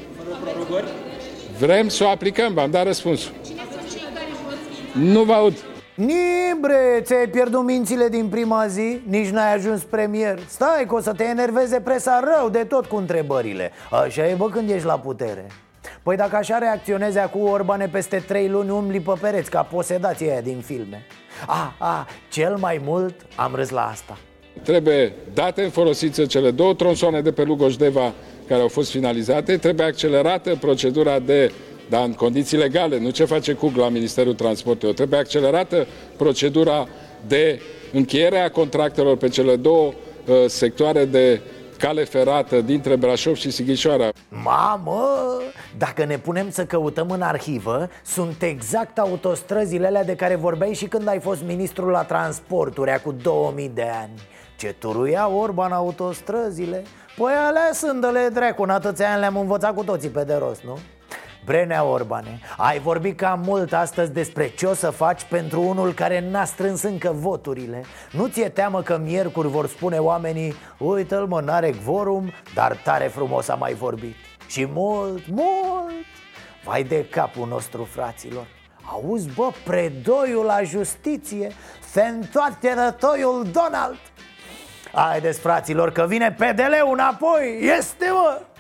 Vrem 1.60 1.88
să 1.88 2.03
o 2.03 2.08
aplicăm, 2.08 2.53
v-am 2.53 2.72
dat 2.72 2.86
răspunsul. 2.86 3.31
Nu 4.93 5.24
vă 5.24 5.34
aud. 5.34 5.53
Nibre, 5.96 7.01
ți-ai 7.01 7.27
pierdut 7.27 7.63
mințile 7.63 8.10
din 8.10 8.27
prima 8.27 8.67
zi? 8.67 9.01
Nici 9.08 9.29
n-ai 9.29 9.53
ajuns 9.53 9.84
premier 9.84 10.39
Stai 10.48 10.86
că 10.88 10.96
o 10.96 11.00
să 11.00 11.13
te 11.13 11.24
enerveze 11.24 11.79
presa 11.79 12.24
rău 12.36 12.50
de 12.50 12.63
tot 12.63 12.86
cu 12.86 12.96
întrebările 12.96 13.72
Așa 14.03 14.27
e 14.27 14.34
bă 14.34 14.50
când 14.50 14.70
ești 14.70 14.86
la 14.86 15.00
putere 15.00 15.46
Păi 16.04 16.16
dacă 16.16 16.36
așa 16.36 16.58
reacționezi 16.58 17.18
acum 17.18 17.50
Orbane 17.50 17.88
peste 17.88 18.24
trei 18.28 18.48
luni 18.48 18.70
umbli 18.70 19.00
pe 19.00 19.14
pereți 19.22 19.50
Ca 19.50 19.62
posedații 19.62 20.30
aia 20.30 20.42
din 20.42 20.60
filme. 20.66 21.06
A, 21.48 21.76
a, 21.78 22.08
cel 22.30 22.56
mai 22.56 22.82
mult 22.84 23.16
am 23.36 23.56
râs 23.56 23.70
la 23.70 23.88
asta. 23.88 24.18
Trebuie 24.64 25.14
date 25.34 25.64
în 25.64 25.70
folosință 25.70 26.26
cele 26.26 26.52
două 26.52 26.74
tronsoane 26.74 27.22
de 27.22 27.32
pe 27.32 27.44
Lugoșdeva 27.44 28.14
care 28.48 28.62
au 28.62 28.68
fost 28.68 28.92
finalizate, 28.92 29.58
trebuie 29.58 29.86
accelerată 29.86 30.56
procedura 30.56 31.20
de 31.20 31.52
dar 31.92 32.06
în 32.06 32.14
condiții 32.14 32.58
legale, 32.58 33.00
nu 33.00 33.10
ce 33.10 33.26
face 33.26 33.54
CUG 33.54 33.76
la 33.76 33.90
Ministerul 33.90 34.34
Transportului. 34.34 34.96
Trebuie 34.96 35.20
accelerată 35.20 35.88
procedura 36.18 36.88
de 37.28 37.60
încheiere 37.94 38.40
a 38.40 38.52
contractelor 38.52 39.18
pe 39.18 39.28
cele 39.28 39.56
două 39.56 39.94
uh, 40.26 40.36
sectoare 40.48 41.06
de 41.06 41.42
cale 41.82 42.04
ferată 42.04 42.62
dintre 42.62 42.96
Brașov 42.96 43.36
și 43.36 43.52
Sighișoara. 43.52 44.10
Mamă, 44.30 45.04
dacă 45.78 46.06
ne 46.06 46.18
punem 46.18 46.50
să 46.50 46.66
căutăm 46.66 47.10
în 47.10 47.22
arhivă, 47.22 47.90
sunt 48.04 48.42
exact 48.42 49.00
autostrăzile 49.00 49.88
alea 49.88 50.04
de 50.04 50.16
care 50.16 50.36
vorbeai 50.36 50.74
și 50.74 50.86
când 50.86 51.08
ai 51.08 51.20
fost 51.20 51.44
ministrul 51.44 51.90
la 51.90 52.04
transporturi, 52.04 53.02
cu 53.04 53.12
2000 53.12 53.72
de 53.74 53.88
ani. 54.02 54.22
Ce 54.58 54.76
turuia 54.80 55.30
Orban 55.30 55.72
autostrăzile? 55.72 56.84
Păi 57.18 57.34
alea 57.48 57.70
sunt 57.74 58.02
de 58.02 58.08
le 58.08 58.30
dracu, 58.34 58.64
în 58.64 58.70
atâția 58.70 59.12
ani 59.12 59.20
le-am 59.20 59.38
învățat 59.38 59.76
cu 59.76 59.84
toții 59.84 60.10
pe 60.10 60.24
de 60.24 60.34
rost, 60.34 60.62
nu? 60.64 60.78
Brenea 61.51 61.84
Orbane, 61.84 62.39
ai 62.58 62.79
vorbit 62.79 63.17
cam 63.17 63.41
mult 63.46 63.74
astăzi 63.74 64.12
despre 64.12 64.50
ce 64.50 64.65
o 64.65 64.74
să 64.74 64.89
faci 64.89 65.24
pentru 65.24 65.62
unul 65.62 65.93
care 65.93 66.29
n-a 66.29 66.46
strâns 66.46 66.81
încă 66.81 67.12
voturile. 67.13 67.84
Nu 68.12 68.27
ți-e 68.27 68.50
teamă 68.50 68.81
că 68.81 68.98
miercuri 68.98 69.48
vor 69.48 69.67
spune 69.67 69.98
oamenii 69.98 70.53
Uite-l 70.77 71.25
mă, 71.25 71.41
n-are 71.41 71.74
quorum, 71.86 72.31
dar 72.53 72.75
tare 72.75 73.08
frumos 73.08 73.48
a 73.48 73.55
mai 73.55 73.74
vorbit. 73.74 74.15
Și 74.48 74.67
mult, 74.74 75.27
mult 75.27 76.05
Vai 76.63 76.84
de 76.84 77.05
capul 77.05 77.48
nostru, 77.48 77.84
fraților. 77.84 78.48
Auzi, 78.91 79.29
bă, 79.36 79.50
predoiul 79.63 80.46
la 80.46 80.63
justiție 80.63 81.51
Se 81.91 82.01
întoarce 82.01 82.74
rătoiul 82.74 83.48
Donald. 83.51 84.00
Haideți, 84.93 85.39
fraților, 85.39 85.91
că 85.91 86.05
vine 86.08 86.31
PDL-ul 86.31 86.93
înapoi. 86.93 87.60
Este, 87.77 88.05
mă! 88.12 88.50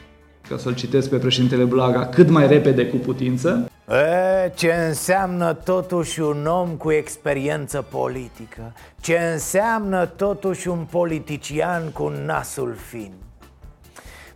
Ca 0.51 0.57
să-l 0.57 0.75
citesc 0.75 1.09
pe 1.09 1.17
președintele 1.17 1.63
Blaga, 1.63 2.05
cât 2.05 2.29
mai 2.29 2.47
repede 2.47 2.85
cu 2.85 2.95
putință. 2.95 3.69
E, 3.89 4.49
ce 4.55 4.73
înseamnă 4.87 5.53
totuși 5.53 6.19
un 6.21 6.45
om 6.45 6.69
cu 6.69 6.91
experiență 6.91 7.85
politică? 7.89 8.73
Ce 9.01 9.17
înseamnă 9.33 10.05
totuși 10.05 10.67
un 10.67 10.87
politician 10.91 11.89
cu 11.93 12.13
nasul 12.25 12.75
fin? 12.89 13.11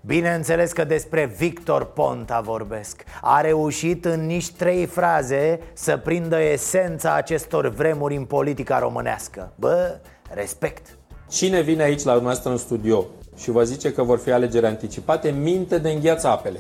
Bineînțeles 0.02 0.72
că 0.72 0.84
despre 0.84 1.34
Victor 1.38 1.86
Ponta 1.86 2.42
vorbesc. 2.44 3.04
A 3.22 3.42
reușit 3.42 4.06
în 4.06 4.26
nici 4.26 4.52
trei 4.52 4.86
fraze 4.86 5.60
să 5.74 5.98
prindă 5.98 6.42
esența 6.42 7.14
acestor 7.14 7.68
vremuri 7.68 8.16
în 8.16 8.24
politica 8.24 8.80
românească. 8.80 9.52
Bă, 9.56 10.00
respect! 10.34 10.98
Cine 11.30 11.62
vine 11.62 11.84
aici 11.84 12.04
la 12.04 12.12
dumneavoastră 12.12 12.52
în 12.52 12.58
studio 12.58 13.06
și 13.38 13.52
vă 13.52 13.64
zice 13.64 13.94
că 13.94 14.04
vor 14.04 14.18
fi 14.18 14.32
alegeri 14.32 14.66
anticipate, 14.66 15.30
minte 15.30 15.78
de 15.78 15.90
îngheață 15.90 16.28
apele. 16.28 16.60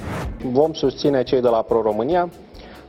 Vom 0.51 0.73
susține 0.73 1.23
cei 1.23 1.41
de 1.41 1.47
la 1.47 1.61
Pro-România 1.61 2.29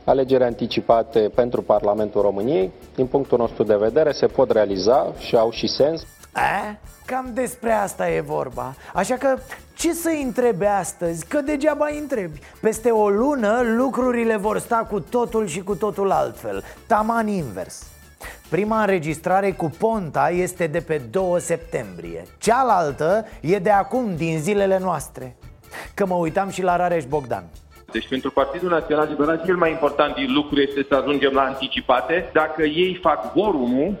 alegeri 0.03 0.43
anticipate 0.43 1.31
pentru 1.35 1.61
Parlamentul 1.61 2.21
României. 2.21 2.71
Din 2.95 3.05
punctul 3.05 3.37
nostru 3.37 3.63
de 3.63 3.75
vedere 3.75 4.11
se 4.11 4.25
pot 4.25 4.51
realiza 4.51 5.13
și 5.17 5.35
au 5.35 5.51
și 5.51 5.67
sens. 5.67 6.05
A? 6.31 6.77
Cam 7.05 7.29
despre 7.33 7.71
asta 7.71 8.09
e 8.09 8.21
vorba 8.21 8.75
Așa 8.93 9.15
că 9.15 9.37
ce 9.75 9.93
să 9.93 10.09
întrebe 10.23 10.65
astăzi? 10.65 11.25
Că 11.25 11.41
degeaba 11.41 11.87
îi 11.89 11.97
întrebi 11.97 12.39
Peste 12.61 12.89
o 12.89 13.09
lună 13.09 13.61
lucrurile 13.77 14.37
vor 14.37 14.59
sta 14.59 14.87
cu 14.89 14.99
totul 14.99 15.47
și 15.47 15.63
cu 15.63 15.75
totul 15.75 16.11
altfel 16.11 16.63
Taman 16.87 17.27
invers 17.27 17.85
Prima 18.49 18.79
înregistrare 18.79 19.51
cu 19.51 19.71
Ponta 19.77 20.29
este 20.29 20.67
de 20.67 20.79
pe 20.79 21.01
2 21.11 21.39
septembrie 21.39 22.23
Cealaltă 22.37 23.25
e 23.41 23.57
de 23.57 23.71
acum, 23.71 24.15
din 24.15 24.39
zilele 24.39 24.79
noastre 24.79 25.35
Că 25.93 26.05
mă 26.05 26.15
uitam 26.15 26.49
și 26.49 26.61
la 26.61 26.75
Rareș 26.75 27.05
Bogdan 27.05 27.43
deci 27.91 28.07
pentru 28.07 28.31
Partidul 28.31 28.69
Național 28.69 29.07
Liberal 29.09 29.41
cel 29.45 29.55
mai 29.55 29.71
important 29.71 30.15
din 30.15 30.33
lucru 30.33 30.59
este 30.59 30.85
să 30.89 30.95
ajungem 30.95 31.33
la 31.33 31.41
anticipate. 31.41 32.29
Dacă 32.33 32.63
ei 32.63 32.99
fac 33.01 33.33
vorumul, 33.33 33.95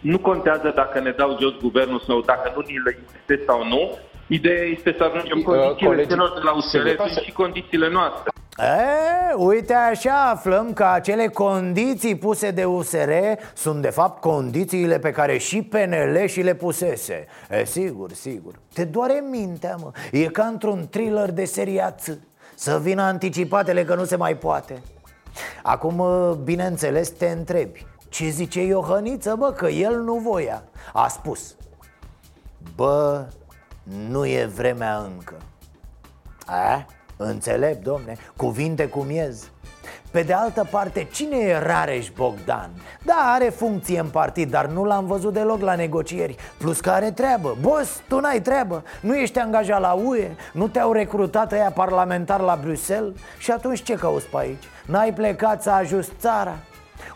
nu 0.00 0.18
contează 0.18 0.72
dacă 0.74 1.00
ne 1.00 1.10
dau 1.10 1.36
jos 1.40 1.54
guvernul 1.60 2.02
sau 2.06 2.20
dacă 2.20 2.52
nu 2.56 2.62
ni 2.66 2.80
le 2.84 2.98
este 3.20 3.44
sau 3.46 3.66
nu. 3.68 3.98
Ideea 4.26 4.64
este 4.64 4.94
să 4.96 5.04
ajungem 5.04 5.40
condițiile 5.42 6.06
celor 6.06 6.32
de 6.34 6.40
la 6.42 6.52
USR 6.56 6.86
și 7.24 7.32
condițiile 7.32 7.90
noastre. 7.90 8.30
E, 8.58 9.34
uite 9.34 9.74
așa 9.74 10.30
aflăm 10.30 10.72
că 10.72 10.84
acele 10.84 11.28
condiții 11.28 12.16
puse 12.16 12.50
de 12.50 12.64
USR 12.64 13.10
sunt 13.54 13.82
de 13.82 13.90
fapt 13.90 14.20
condițiile 14.20 14.98
pe 14.98 15.10
care 15.10 15.38
și 15.38 15.62
PNL 15.62 16.26
și 16.26 16.40
le 16.40 16.54
pusese. 16.54 17.26
E, 17.50 17.64
sigur, 17.64 18.12
sigur. 18.12 18.58
Te 18.72 18.84
doare 18.84 19.24
mintea, 19.30 19.76
mă. 19.80 19.90
E 20.12 20.24
ca 20.26 20.44
într-un 20.44 20.88
thriller 20.90 21.30
de 21.30 21.44
seria 21.44 21.90
Ț 21.90 22.08
Să 22.54 22.78
vină 22.78 23.02
anticipatele 23.02 23.84
că 23.84 23.94
nu 23.94 24.04
se 24.04 24.16
mai 24.16 24.36
poate. 24.36 24.82
Acum, 25.62 26.04
bineînțeles, 26.44 27.08
te 27.08 27.26
întrebi. 27.26 27.86
Ce 28.08 28.28
zice 28.28 28.62
Iohăniță, 28.62 29.34
bă, 29.38 29.52
că 29.52 29.66
el 29.66 30.00
nu 30.00 30.14
voia? 30.14 30.62
A 30.92 31.08
spus. 31.08 31.54
Bă, 32.74 33.26
nu 34.08 34.26
e 34.26 34.44
vremea 34.54 34.96
încă. 34.96 35.36
A? 36.46 36.86
Înțelept, 37.16 37.82
domne, 37.82 38.16
cuvinte 38.36 38.88
cu 38.88 39.00
miez 39.00 39.50
pe 40.10 40.22
de 40.22 40.32
altă 40.32 40.66
parte, 40.70 41.08
cine 41.12 41.36
e 41.36 41.58
Rareș 41.58 42.08
Bogdan? 42.10 42.70
Da, 43.02 43.32
are 43.34 43.48
funcție 43.48 43.98
în 43.98 44.06
partid, 44.06 44.50
dar 44.50 44.66
nu 44.66 44.84
l-am 44.84 45.06
văzut 45.06 45.32
deloc 45.32 45.60
la 45.60 45.74
negocieri 45.74 46.36
Plus 46.58 46.80
că 46.80 46.90
are 46.90 47.10
treabă 47.10 47.56
Boss, 47.60 48.00
tu 48.08 48.20
n-ai 48.20 48.40
treabă 48.40 48.82
Nu 49.00 49.14
ești 49.14 49.38
angajat 49.38 49.80
la 49.80 49.92
UE 49.92 50.30
Nu 50.52 50.68
te-au 50.68 50.92
recrutat 50.92 51.52
ăia 51.52 51.70
parlamentar 51.74 52.40
la 52.40 52.58
Bruxelles 52.62 53.12
Și 53.38 53.50
atunci 53.50 53.82
ce 53.82 53.94
cauți 53.94 54.26
pe 54.26 54.36
aici? 54.38 54.64
N-ai 54.86 55.12
plecat 55.12 55.62
să 55.62 55.70
ajuți 55.70 56.10
țara? 56.18 56.54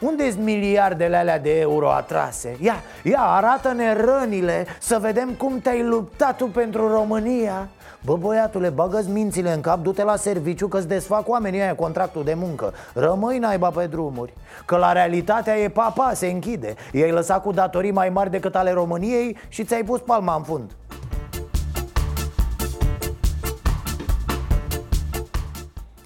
unde 0.01 0.31
sunt 0.31 0.45
miliardele 0.45 1.17
alea 1.17 1.39
de 1.39 1.59
euro 1.59 1.91
atrase? 1.91 2.57
Ia, 2.61 2.83
ia, 3.03 3.21
arată-ne 3.21 3.95
rănile 3.95 4.67
Să 4.79 4.99
vedem 5.01 5.31
cum 5.31 5.59
te-ai 5.59 5.83
luptat 5.83 6.37
tu 6.37 6.47
pentru 6.47 6.89
România 6.89 7.69
Bă, 8.05 8.17
băiatule, 8.17 8.69
bagă 8.69 9.03
mințile 9.09 9.53
în 9.53 9.61
cap, 9.61 9.83
du-te 9.83 10.03
la 10.03 10.17
serviciu 10.17 10.69
că-ți 10.69 10.89
desfac 10.89 11.29
oamenii 11.29 11.61
aia 11.61 11.75
contractul 11.75 12.25
de 12.25 12.35
muncă. 12.35 12.73
Rămâi 12.95 13.39
naiba 13.39 13.71
pe 13.71 13.87
drumuri 13.87 14.33
Că 14.65 14.77
la 14.77 14.93
realitatea 14.93 15.59
e 15.59 15.69
papa, 15.69 16.13
se 16.15 16.27
închide. 16.27 16.75
I-ai 16.93 17.11
lăsat 17.11 17.43
cu 17.43 17.53
datorii 17.53 17.91
mai 17.91 18.09
mari 18.09 18.31
decât 18.31 18.55
ale 18.55 18.73
României 18.73 19.37
și 19.49 19.65
ți-ai 19.65 19.85
pus 19.85 20.01
palma 20.01 20.35
în 20.35 20.43
fund. 20.43 20.71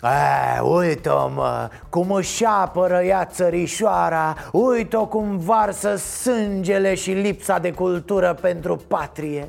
A, 0.00 0.62
uite-o 0.62 1.28
mă, 1.28 1.68
cum 1.88 2.10
își 2.10 2.44
apără 2.44 3.02
ea 3.02 3.24
țărișoara 3.24 4.34
Uite-o 4.52 5.06
cum 5.06 5.38
varsă 5.38 5.96
sângele 5.96 6.94
și 6.94 7.10
lipsa 7.10 7.58
de 7.58 7.72
cultură 7.72 8.38
pentru 8.40 8.76
patrie 8.88 9.48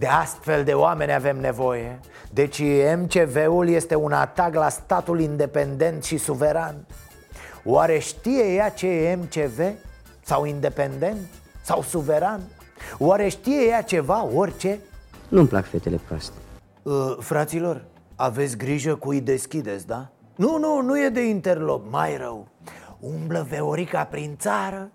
De 0.00 0.06
astfel 0.06 0.64
de 0.64 0.72
oameni 0.72 1.12
avem 1.12 1.40
nevoie 1.40 1.98
Deci 2.32 2.62
MCV-ul 2.96 3.68
este 3.68 3.94
un 3.94 4.12
atac 4.12 4.54
la 4.54 4.68
statul 4.68 5.20
independent 5.20 6.04
și 6.04 6.16
suveran 6.16 6.86
Oare 7.64 7.98
știe 7.98 8.44
ea 8.54 8.68
ce 8.68 8.86
e 8.86 9.14
MCV? 9.14 9.60
Sau 10.22 10.44
independent? 10.44 11.20
Sau 11.62 11.82
suveran? 11.82 12.40
Oare 12.98 13.28
știe 13.28 13.66
ea 13.66 13.82
ceva, 13.82 14.26
orice? 14.34 14.78
Nu-mi 15.28 15.48
plac 15.48 15.64
fetele 15.64 16.00
proaste 16.06 16.34
Uh, 16.82 17.16
fraților, 17.18 17.84
aveți 18.16 18.56
grijă 18.56 18.94
cu 18.94 19.08
îi 19.08 19.20
deschideți, 19.20 19.86
da? 19.86 20.08
Nu, 20.36 20.58
nu, 20.58 20.80
nu 20.80 21.00
e 21.00 21.08
de 21.08 21.28
interlop, 21.28 21.90
mai 21.90 22.16
rău 22.16 22.48
Umblă 23.00 23.46
Veorica 23.48 24.04
prin 24.04 24.36
țară 24.38 24.90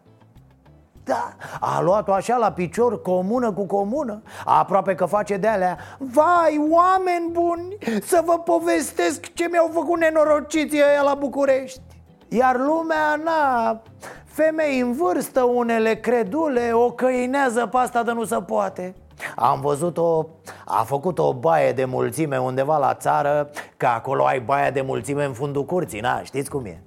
da, 1.05 1.35
a 1.59 1.81
luat-o 1.81 2.13
așa 2.13 2.37
la 2.37 2.51
picior, 2.51 3.01
comună 3.01 3.51
cu 3.51 3.65
comună. 3.65 4.21
Aproape 4.45 4.95
că 4.95 5.05
face 5.05 5.37
de 5.37 5.47
alea. 5.47 5.77
Vai, 5.97 6.67
oameni 6.69 7.31
buni, 7.31 7.77
să 8.01 8.21
vă 8.25 8.39
povestesc 8.39 9.33
ce 9.33 9.47
mi-au 9.51 9.69
făcut 9.73 9.99
nenorociții 9.99 10.81
ăia 10.89 11.01
la 11.01 11.13
București. 11.13 11.81
Iar 12.27 12.55
lumea, 12.57 13.15
na, 13.23 13.81
femei 14.25 14.79
în 14.79 14.93
vârstă, 14.93 15.43
unele 15.43 15.95
credule, 15.95 16.71
o 16.73 16.91
căinează 16.91 17.65
pe 17.65 17.77
asta 17.77 18.03
de 18.03 18.11
nu 18.11 18.23
se 18.23 18.35
poate. 18.35 18.95
Am 19.35 19.61
văzut-o, 19.61 20.27
a 20.65 20.83
făcut 20.83 21.19
o 21.19 21.33
baie 21.33 21.71
de 21.71 21.85
mulțime 21.85 22.37
undeva 22.37 22.77
la 22.77 22.93
țară 22.93 23.49
Că 23.77 23.85
acolo 23.85 24.25
ai 24.25 24.39
baia 24.39 24.71
de 24.71 24.81
mulțime 24.81 25.25
în 25.25 25.33
fundul 25.33 25.65
curții, 25.65 25.99
na, 25.99 26.21
știți 26.23 26.49
cum 26.49 26.65
e 26.65 26.81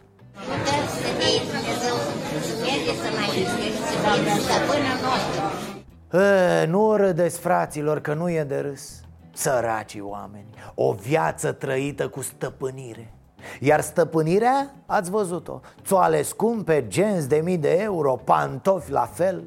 E, 6.13 6.65
nu 6.67 6.97
râdeți, 6.97 7.39
fraților, 7.39 8.01
că 8.01 8.15
nu 8.15 8.31
e 8.31 8.45
de 8.45 8.59
râs. 8.59 9.01
Săracii 9.33 10.01
oameni 10.01 10.47
O 10.75 10.93
viață 10.93 11.53
trăită 11.53 12.09
cu 12.09 12.23
stăpânire. 12.23 13.13
Iar 13.61 13.81
stăpânirea, 13.81 14.71
ați 14.87 15.11
văzut-o 15.11 15.61
Țoale 15.85 16.23
scumpe, 16.23 16.85
genți 16.89 17.29
de 17.29 17.41
mii 17.45 17.59
de 17.59 17.77
euro, 17.81 18.17
pantofi 18.17 18.91
la 18.91 19.11
fel. 19.13 19.43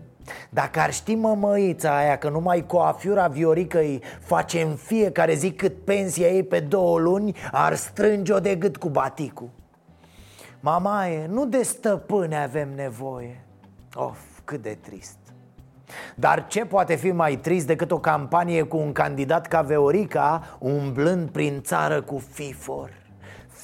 Dacă 0.50 0.80
ar 0.80 0.94
ști 0.94 1.15
mămăița 1.15 1.98
aia 1.98 2.18
că 2.18 2.30
numai 2.30 2.65
coafiura 2.65 3.27
Viorică 3.27 3.77
îi 3.77 4.01
face 4.20 4.62
în 4.62 4.75
fiecare 4.75 5.34
zi 5.34 5.51
cât 5.51 5.84
pensia 5.86 6.27
ei 6.27 6.44
pe 6.44 6.60
două 6.60 7.00
luni 7.00 7.36
Ar 7.51 7.75
strânge-o 7.75 8.39
de 8.39 8.56
gât 8.56 8.77
cu 8.77 8.89
baticul. 8.89 9.50
Mamaie, 10.60 11.27
nu 11.30 11.46
de 11.46 11.63
stăpâne 11.63 12.38
avem 12.38 12.70
nevoie. 12.75 13.46
Of, 13.96 14.20
cât 14.51 14.62
de 14.62 14.77
trist 14.81 15.17
dar 16.15 16.48
ce 16.48 16.65
poate 16.65 16.96
fi 16.96 17.12
mai 17.12 17.36
trist 17.36 17.67
decât 17.67 17.91
o 17.91 18.00
campanie 18.00 18.63
cu 18.63 18.77
un 18.77 18.91
candidat 18.91 19.48
ca 19.48 19.62
Veorica 19.62 20.58
umblând 20.60 21.29
prin 21.29 21.62
țară 21.62 22.01
cu 22.01 22.17
FIFOR? 22.31 23.00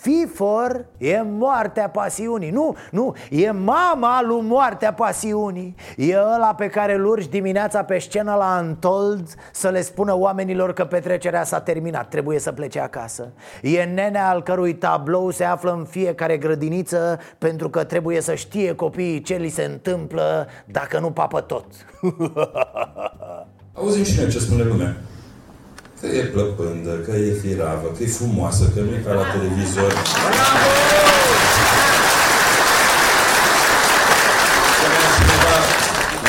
FIFOR 0.07 0.85
e 0.97 1.21
moartea 1.21 1.89
pasiunii. 1.89 2.49
Nu, 2.49 2.75
nu, 2.91 3.15
e 3.29 3.51
mama 3.51 4.21
lui 4.21 4.41
moartea 4.41 4.93
pasiunii. 4.93 5.75
E 5.97 6.17
ăla 6.35 6.53
pe 6.57 6.67
care 6.67 6.93
îl 6.93 7.05
urci 7.05 7.27
dimineața 7.27 7.83
pe 7.83 7.99
scenă 7.99 8.35
la 8.35 8.55
Antold 8.55 9.27
Să 9.51 9.69
le 9.69 9.81
spună 9.81 10.17
oamenilor 10.17 10.73
că 10.73 10.85
petrecerea 10.85 11.43
s-a 11.43 11.59
terminat 11.59 12.09
Trebuie 12.09 12.39
să 12.39 12.51
plece 12.51 12.79
acasă. 12.79 13.31
E 13.61 13.83
nenea 13.83 14.29
al 14.29 14.43
cărui 14.43 14.75
tablou 14.75 15.29
se 15.31 15.43
află 15.43 15.71
în 15.71 15.85
fiecare 15.85 16.37
grădiniță 16.37 17.19
Pentru 17.37 17.69
că 17.69 17.83
trebuie 17.83 18.21
să 18.21 18.35
știe 18.35 18.75
copiii 18.75 19.21
ce 19.21 19.35
li 19.35 19.49
se 19.49 19.63
întâmplă 19.63 20.47
Dacă 20.65 20.99
nu 20.99 21.11
papă 21.11 21.41
tot. 21.41 21.65
Auzim 23.73 24.03
și 24.03 24.19
noi 24.19 24.29
ce 24.29 24.39
spune 24.39 24.63
lumea 24.63 24.95
Că 26.01 26.05
e 26.07 26.23
plăpândă, 26.23 26.89
că 27.05 27.11
e 27.11 27.31
firavă, 27.33 27.87
că 27.97 28.03
e 28.03 28.07
frumoasă, 28.07 28.71
că 28.73 28.79
nu 28.79 28.91
e 28.95 29.03
ca 29.05 29.13
la 29.13 29.23
televizor. 29.33 29.93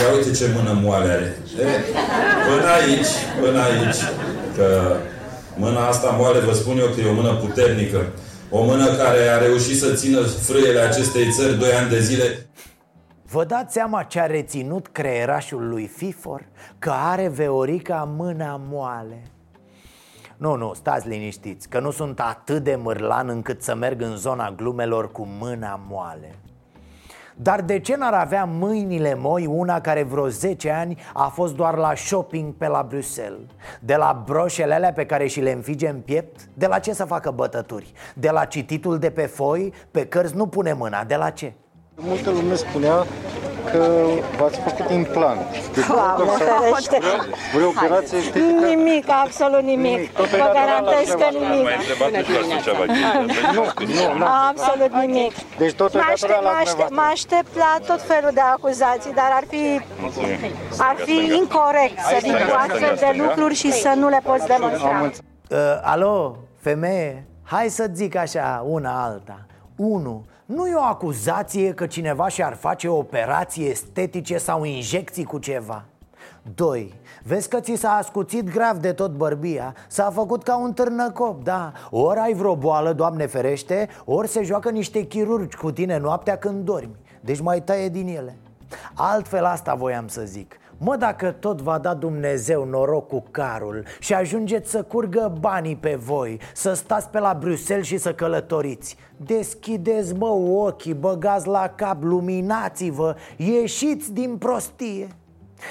Ia 0.01 0.15
uite 0.15 0.31
ce 0.31 0.51
mână 0.55 0.81
moale 0.83 1.11
are. 1.11 1.37
E, 1.59 1.67
până 2.49 2.69
aici, 2.71 3.13
până 3.41 3.61
aici, 3.63 4.01
că 4.57 4.97
mâna 5.57 5.87
asta 5.87 6.11
moale, 6.19 6.39
vă 6.39 6.53
spun 6.53 6.79
eu 6.79 6.87
că 6.87 7.01
e 7.01 7.11
o 7.11 7.13
mână 7.13 7.35
puternică. 7.35 8.07
O 8.51 8.65
mână 8.65 8.87
care 8.87 9.29
a 9.29 9.39
reușit 9.39 9.79
să 9.79 9.93
țină 9.95 10.21
frâiele 10.21 10.81
acestei 10.81 11.31
țări 11.31 11.59
doi 11.59 11.73
ani 11.73 11.91
de 11.91 12.01
zile. 12.01 12.49
Vă 13.31 13.45
dați 13.45 13.73
seama 13.73 14.03
ce 14.03 14.21
a 14.21 14.27
reținut 14.27 14.87
creierașul 14.93 15.69
lui 15.69 15.91
Fifor? 15.97 16.49
Că 16.79 16.93
are 16.95 17.29
Veorica 17.29 18.09
mâna 18.17 18.61
moale 18.69 19.23
nu, 20.39 20.55
nu, 20.55 20.75
stați 20.75 21.09
liniștiți, 21.09 21.69
că 21.69 21.81
nu 21.81 21.91
sunt 21.91 22.21
atât 22.21 22.63
de 22.63 22.77
mârlan 22.77 23.29
încât 23.29 23.63
să 23.63 23.75
merg 23.75 24.03
în 24.03 24.17
zona 24.17 24.51
glumelor 24.51 25.13
cu 25.13 25.27
mâna 25.41 25.81
moale 25.89 26.35
dar 27.41 27.61
de 27.61 27.79
ce 27.79 27.97
n-ar 27.97 28.15
avea 28.15 28.45
mâinile 28.45 29.15
moi 29.15 29.47
una 29.47 29.81
care 29.81 30.03
vreo 30.03 30.29
10 30.29 30.71
ani 30.71 30.99
a 31.13 31.29
fost 31.29 31.55
doar 31.55 31.77
la 31.77 31.95
shopping 31.95 32.55
pe 32.55 32.67
la 32.67 32.87
Bruxelles? 32.89 33.41
De 33.81 33.95
la 33.95 34.23
broșele 34.25 34.75
alea 34.75 34.93
pe 34.93 35.07
care 35.07 35.27
și 35.27 35.41
le 35.41 35.51
înfige 35.51 35.89
în 35.89 36.01
piept? 36.01 36.49
De 36.55 36.67
la 36.67 36.79
ce 36.79 36.93
să 36.93 37.05
facă 37.05 37.31
bătături? 37.31 37.93
De 38.15 38.31
la 38.31 38.45
cititul 38.45 38.99
de 38.99 39.11
pe 39.11 39.27
foi? 39.27 39.73
Pe 39.91 40.07
cărți 40.07 40.37
nu 40.37 40.47
pune 40.47 40.73
mâna, 40.73 41.05
de 41.05 41.17
la 41.17 41.31
ce? 41.31 41.53
Multă 42.01 42.31
lume 42.31 42.55
spunea 42.55 43.07
că 43.71 44.07
v-ați 44.39 44.59
făcut 44.59 44.91
implant. 44.91 45.41
Doamne 45.89 46.31
ferește! 46.39 46.99
Vreo 47.55 47.69
operație 47.69 48.19
estetică? 48.19 48.67
Nimic, 48.67 49.05
absolut 49.09 49.63
nimic. 49.63 50.11
Vă 50.13 50.51
garantez 50.53 51.09
că 51.09 51.29
nimic. 51.39 51.67
Nu, 53.55 53.65
nu, 54.19 54.25
Absolut 54.49 54.93
nimic. 55.01 55.33
Deci 55.59 55.73
totul 55.73 56.01
Mă 56.01 56.07
e 56.09 56.13
aștept, 56.13 56.33
datorat 56.33 56.43
la 56.43 56.51
mă 56.51 56.59
aștept, 56.61 56.91
mă 56.95 57.07
aștept 57.13 57.57
la 57.57 57.79
tot 57.87 58.03
felul 58.03 58.31
de 58.35 58.41
acuzații, 58.41 59.13
dar 59.15 59.31
ar 59.33 59.45
fi, 59.49 59.81
ar 60.79 60.97
fi 61.05 61.17
incorrect 61.37 61.99
să 61.99 62.19
vin 62.23 62.33
cu 62.33 62.55
astfel 62.69 62.97
de 62.99 63.21
lucruri 63.23 63.55
și 63.55 63.73
să 63.73 63.93
nu 63.97 64.09
le 64.09 64.21
poți 64.25 64.47
demonstra. 64.47 65.11
Uh, 65.51 65.59
alo, 65.83 66.37
femeie, 66.61 67.27
hai 67.43 67.69
să 67.69 67.91
zic 67.95 68.17
așa, 68.17 68.65
una 68.67 69.03
alta 69.05 69.47
1. 69.77 70.25
Nu 70.49 70.67
e 70.67 70.75
o 70.75 70.83
acuzație 70.83 71.73
că 71.73 71.87
cineva 71.87 72.29
și-ar 72.29 72.55
face 72.55 72.89
operații 72.89 73.69
estetice 73.69 74.39
sau 74.39 74.65
injecții 74.65 75.25
cu 75.25 75.39
ceva. 75.39 75.85
2. 76.55 76.95
Vezi 77.23 77.49
că 77.49 77.61
ți 77.61 77.75
s-a 77.75 77.91
ascuțit 77.91 78.51
grav 78.51 78.77
de 78.77 78.93
tot 78.93 79.11
bărbia? 79.11 79.75
S-a 79.89 80.11
făcut 80.11 80.43
ca 80.43 80.57
un 80.57 80.73
târnăcop, 80.73 81.45
da? 81.45 81.73
Ori 81.91 82.19
ai 82.19 82.35
vreo 82.35 82.57
boală, 82.57 82.93
Doamne 82.93 83.27
ferește 83.27 83.89
Ori 84.05 84.29
se 84.29 84.43
joacă 84.43 84.71
niște 84.71 85.03
chirurgi 85.03 85.57
cu 85.57 85.73
tine 85.73 85.99
noaptea 85.99 86.39
când 86.39 86.65
dormi. 86.65 86.97
Deci 87.21 87.41
mai 87.41 87.63
taie 87.63 87.89
din 87.89 88.09
ele. 88.09 88.37
Altfel 88.95 89.45
asta 89.45 89.75
voiam 89.75 90.09
să 90.09 90.23
zic 90.25 90.57
Mă, 90.81 90.97
dacă 90.97 91.31
tot 91.31 91.61
va 91.61 91.79
da 91.79 91.95
Dumnezeu 91.95 92.65
noroc 92.65 93.09
cu 93.09 93.25
carul 93.31 93.85
Și 93.99 94.15
ajungeți 94.15 94.71
să 94.71 94.83
curgă 94.83 95.33
banii 95.41 95.77
pe 95.77 95.95
voi 95.95 96.41
Să 96.55 96.73
stați 96.73 97.09
pe 97.09 97.19
la 97.19 97.37
Bruxelles 97.41 97.87
și 97.87 97.99
să 97.99 98.15
călătoriți. 98.15 98.97
Deschideți, 99.17 100.15
mă, 100.15 100.29
ochii, 100.29 100.95
băgați 100.95 101.47
la 101.47 101.73
cap, 101.77 102.03
luminați-vă 102.03 103.15
Ieșiți 103.37 104.13
din 104.13 104.37
prostie 104.37 105.09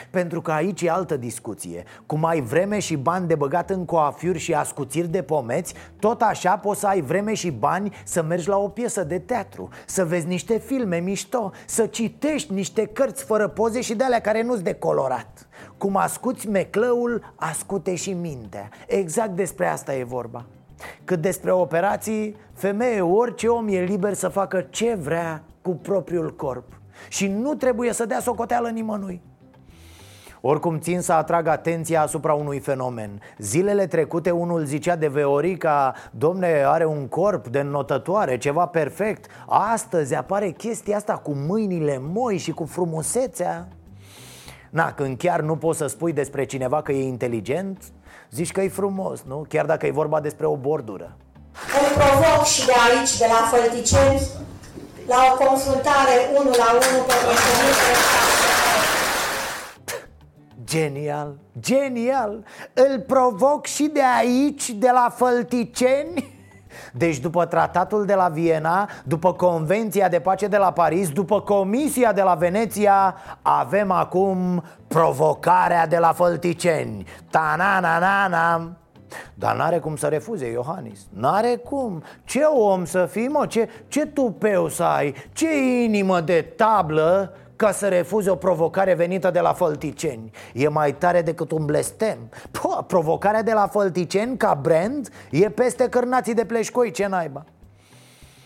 pentru 0.09 0.41
că 0.41 0.51
aici 0.51 0.81
e 0.81 0.89
altă 0.89 1.17
discuție. 1.17 1.83
Cum 2.05 2.25
ai 2.25 2.41
vreme 2.41 2.79
și 2.79 2.95
bani 2.95 3.27
de 3.27 3.35
băgat 3.35 3.69
în 3.69 3.85
coafiuri 3.85 4.39
și 4.39 4.53
ascuțiri 4.53 5.07
de 5.07 5.21
pomeți 5.21 5.73
Tot 5.99 6.21
așa 6.21 6.57
poți 6.57 6.79
să 6.79 6.87
ai 6.87 7.01
vreme 7.01 7.33
și 7.33 7.51
bani 7.51 7.95
să 8.03 8.23
mergi 8.23 8.47
la 8.47 8.57
o 8.57 8.67
piesă 8.67 9.03
de 9.03 9.19
teatru 9.19 9.69
Să 9.85 10.05
vezi 10.05 10.27
niște 10.27 10.57
filme 10.57 10.97
mișto 10.97 11.51
Să 11.65 11.85
citești 11.85 12.53
niște 12.53 12.85
cărți 12.85 13.23
fără 13.23 13.47
poze 13.47 13.81
și 13.81 13.95
de 13.95 14.03
alea 14.03 14.21
care 14.21 14.43
nu-ți 14.43 14.63
de 14.63 14.73
colorat. 14.73 15.47
Cum 15.77 15.95
ascuți 15.95 16.47
meclăul, 16.47 17.33
ascute 17.35 17.95
și 17.95 18.13
mintea. 18.13 18.69
Exact 18.87 19.35
despre 19.35 19.67
asta 19.67 19.95
e 19.95 20.03
vorba. 20.03 20.45
Cât 21.03 21.21
despre 21.21 21.51
operații, 21.51 22.35
femeie, 22.53 23.01
orice 23.01 23.47
om 23.47 23.67
e 23.67 23.83
liber 23.83 24.13
să 24.13 24.27
facă 24.27 24.61
ce 24.69 24.95
vrea 24.95 25.43
cu 25.61 25.71
propriul 25.71 26.35
corp. 26.35 26.79
Și 27.09 27.27
nu 27.27 27.55
trebuie 27.55 27.93
să 27.93 28.05
dea 28.05 28.19
socoteală 28.19 28.69
nimănui 28.69 29.21
oricum 30.41 30.79
țin 30.79 31.01
să 31.01 31.13
atrag 31.13 31.47
atenția 31.47 32.01
asupra 32.01 32.33
unui 32.33 32.59
fenomen. 32.59 33.21
Zilele 33.37 33.87
trecute 33.87 34.31
unul 34.31 34.65
zicea 34.65 34.95
de 34.95 35.07
Veorica 35.07 35.93
Domne, 36.11 36.63
are 36.65 36.85
un 36.85 37.07
corp 37.07 37.47
de 37.47 37.61
notătoare, 37.61 38.37
ceva 38.37 38.65
perfect. 38.65 39.25
Astăzi 39.47 40.15
apare 40.15 40.49
chestia 40.49 40.95
asta 40.95 41.13
cu 41.13 41.31
mâinile 41.47 42.01
moi 42.01 42.37
și 42.37 42.51
cu 42.51 42.65
frumusețea. 42.65 43.67
Na, 44.69 44.93
când 44.93 45.17
chiar 45.17 45.41
nu 45.41 45.55
poți 45.55 45.77
să 45.77 45.87
spui 45.87 46.13
despre 46.13 46.45
cineva 46.45 46.81
că 46.81 46.91
e 46.91 47.07
inteligent 47.07 47.83
Zici 48.31 48.51
că 48.51 48.61
e 48.61 48.69
frumos, 48.69 49.19
nu? 49.27 49.45
Chiar 49.49 49.65
dacă 49.65 49.85
e 49.85 49.91
vorba 49.91 50.19
despre 50.19 50.45
o 50.45 50.55
bordură. 50.55 51.15
Îl 51.79 51.87
provoc 52.01 52.45
și 52.45 52.65
de 52.65 52.73
aici, 52.87 53.17
de 53.17 53.25
la 53.33 53.41
Fălticeni, 53.51 54.21
la 55.07 55.19
o 55.31 55.45
confruntare 55.45 56.15
unul 56.39 56.55
la 56.57 56.69
unul 56.71 57.03
pe 57.07 57.15
moștenire 57.25 58.36
Genial, 60.67 61.35
genial. 61.59 62.43
Îl 62.73 62.99
provoc 62.99 63.65
și 63.65 63.83
de 63.93 64.01
aici, 64.19 64.69
de 64.69 64.89
la 64.93 65.13
Fălticeni. 65.15 66.35
Deci 66.93 67.17
după 67.17 67.45
tratatul 67.45 68.05
de 68.05 68.13
la 68.13 68.27
Viena, 68.27 68.89
după 69.03 69.33
convenția 69.33 70.09
de 70.09 70.19
pace 70.19 70.47
de 70.47 70.57
la 70.57 70.71
Paris, 70.71 71.09
după 71.09 71.41
comisia 71.41 72.13
de 72.13 72.21
la 72.21 72.33
Veneția 72.33 73.15
Avem 73.41 73.91
acum 73.91 74.63
provocarea 74.87 75.87
de 75.87 75.97
la 75.97 76.13
Fălticeni. 76.13 77.05
Ta-na-na-na-na. 77.29 78.71
Dar 79.33 79.55
n-are 79.55 79.79
cum 79.79 79.95
să 79.95 80.07
refuze 80.07 80.51
Iohannis. 80.51 80.99
N-are 81.13 81.55
cum. 81.55 82.03
Ce 82.23 82.43
om 82.43 82.85
să 82.85 83.05
fii, 83.05 83.27
mă? 83.27 83.45
Ce, 83.45 83.69
ce 83.87 84.05
tupeu 84.05 84.67
să 84.67 84.83
ai? 84.83 85.15
Ce 85.33 85.57
inimă 85.83 86.21
de 86.21 86.53
tablă 86.55 87.33
ca 87.57 87.71
să 87.71 87.87
refuze 87.87 88.29
o 88.29 88.35
provocare 88.35 88.93
venită 88.93 89.31
de 89.31 89.39
la 89.39 89.53
Fălticeni 89.53 90.31
E 90.53 90.67
mai 90.67 90.93
tare 90.93 91.21
decât 91.21 91.51
un 91.51 91.65
blestem 91.65 92.17
Pă, 92.51 92.83
Provocarea 92.87 93.43
de 93.43 93.53
la 93.53 93.67
Fălticeni 93.67 94.37
ca 94.37 94.59
brand 94.61 95.09
e 95.31 95.49
peste 95.49 95.89
cărnații 95.89 96.33
de 96.33 96.45
pleșcoi, 96.45 96.91
ce 96.91 97.07
naiba 97.07 97.45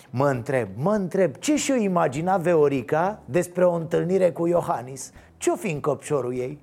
Mă 0.10 0.28
întreb, 0.28 0.67
mă 0.76 0.91
întreb, 0.91 1.36
ce 1.36 1.56
și-o 1.56 1.76
imagina 1.76 2.38
Veorica 2.38 3.19
despre 3.26 3.65
o 3.65 3.74
întâlnire 3.74 4.32
cu 4.32 4.47
Iohannis? 4.47 5.12
Ce-o 5.38 5.56
fi 5.56 5.71
în 5.71 5.80
copșorul 5.80 6.38
ei? 6.38 6.62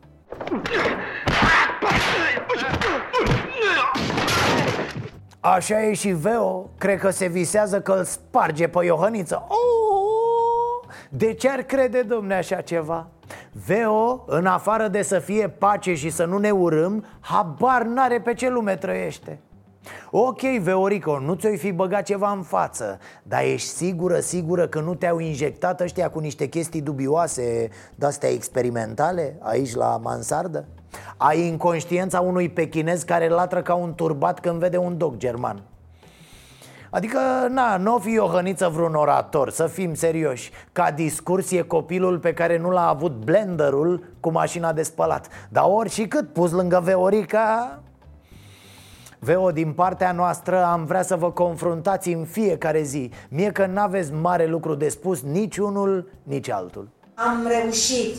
Așa 5.40 5.82
e 5.82 5.94
și 5.94 6.08
Veo 6.08 6.70
Cred 6.78 6.98
că 6.98 7.10
se 7.10 7.26
visează 7.26 7.80
că 7.80 7.92
îl 7.92 8.04
sparge 8.04 8.68
pe 8.68 8.84
Iohăniță 8.84 9.46
oh! 9.48 9.77
De 11.10 11.32
ce 11.32 11.48
ar 11.48 11.62
crede 11.62 12.02
domne 12.02 12.34
așa 12.34 12.60
ceva? 12.60 13.08
Veo, 13.66 14.24
în 14.26 14.46
afară 14.46 14.88
de 14.88 15.02
să 15.02 15.18
fie 15.18 15.48
pace 15.48 15.94
și 15.94 16.10
să 16.10 16.24
nu 16.24 16.38
ne 16.38 16.50
urâm 16.50 17.04
Habar 17.20 17.82
n-are 17.82 18.20
pe 18.20 18.34
ce 18.34 18.48
lume 18.48 18.76
trăiește 18.76 19.38
Ok, 20.10 20.40
Veorico, 20.40 21.18
nu 21.18 21.34
ți-o 21.34 21.56
fi 21.56 21.72
băgat 21.72 22.02
ceva 22.02 22.30
în 22.30 22.42
față 22.42 22.98
Dar 23.22 23.42
ești 23.42 23.68
sigură, 23.68 24.20
sigură 24.20 24.68
că 24.68 24.80
nu 24.80 24.94
te-au 24.94 25.18
injectat 25.18 25.80
ăștia 25.80 26.10
cu 26.10 26.18
niște 26.18 26.46
chestii 26.46 26.80
dubioase 26.80 27.68
De-astea 27.94 28.28
experimentale 28.28 29.36
aici 29.40 29.74
la 29.74 29.96
mansardă? 30.02 30.64
Ai 31.16 31.46
inconștiența 31.46 32.20
unui 32.20 32.48
pechinez 32.48 33.02
care 33.02 33.28
latră 33.28 33.62
ca 33.62 33.74
un 33.74 33.94
turbat 33.94 34.40
când 34.40 34.58
vede 34.58 34.76
un 34.76 34.98
dog 34.98 35.16
german 35.16 35.62
Adică, 36.90 37.18
na, 37.48 37.76
nu 37.76 37.94
o 37.94 37.98
fi 37.98 38.18
o 38.18 38.26
hăniță 38.26 38.68
vreun 38.68 38.94
orator, 38.94 39.50
să 39.50 39.66
fim 39.66 39.94
serioși. 39.94 40.50
Ca 40.72 40.90
discurs 40.90 41.50
e 41.50 41.60
copilul 41.60 42.18
pe 42.18 42.32
care 42.34 42.58
nu 42.58 42.70
l-a 42.70 42.88
avut 42.88 43.12
blenderul 43.12 44.04
cu 44.20 44.30
mașina 44.30 44.72
de 44.72 44.82
spălat. 44.82 45.28
Dar 45.48 45.64
ori 45.66 45.90
și 45.90 46.06
cât 46.06 46.32
pus 46.32 46.50
lângă 46.50 46.80
Veorica, 46.84 47.82
Veo, 49.20 49.50
din 49.50 49.72
partea 49.72 50.12
noastră 50.12 50.64
am 50.64 50.84
vrea 50.84 51.02
să 51.02 51.16
vă 51.16 51.30
confruntați 51.30 52.08
în 52.08 52.24
fiecare 52.24 52.82
zi. 52.82 53.10
Mie 53.28 53.50
că 53.50 53.66
n-aveți 53.66 54.12
mare 54.12 54.46
lucru 54.46 54.74
de 54.74 54.88
spus 54.88 55.22
nici 55.22 55.56
unul, 55.56 56.10
nici 56.22 56.50
altul. 56.50 56.88
Am 57.14 57.46
reușit 57.46 58.16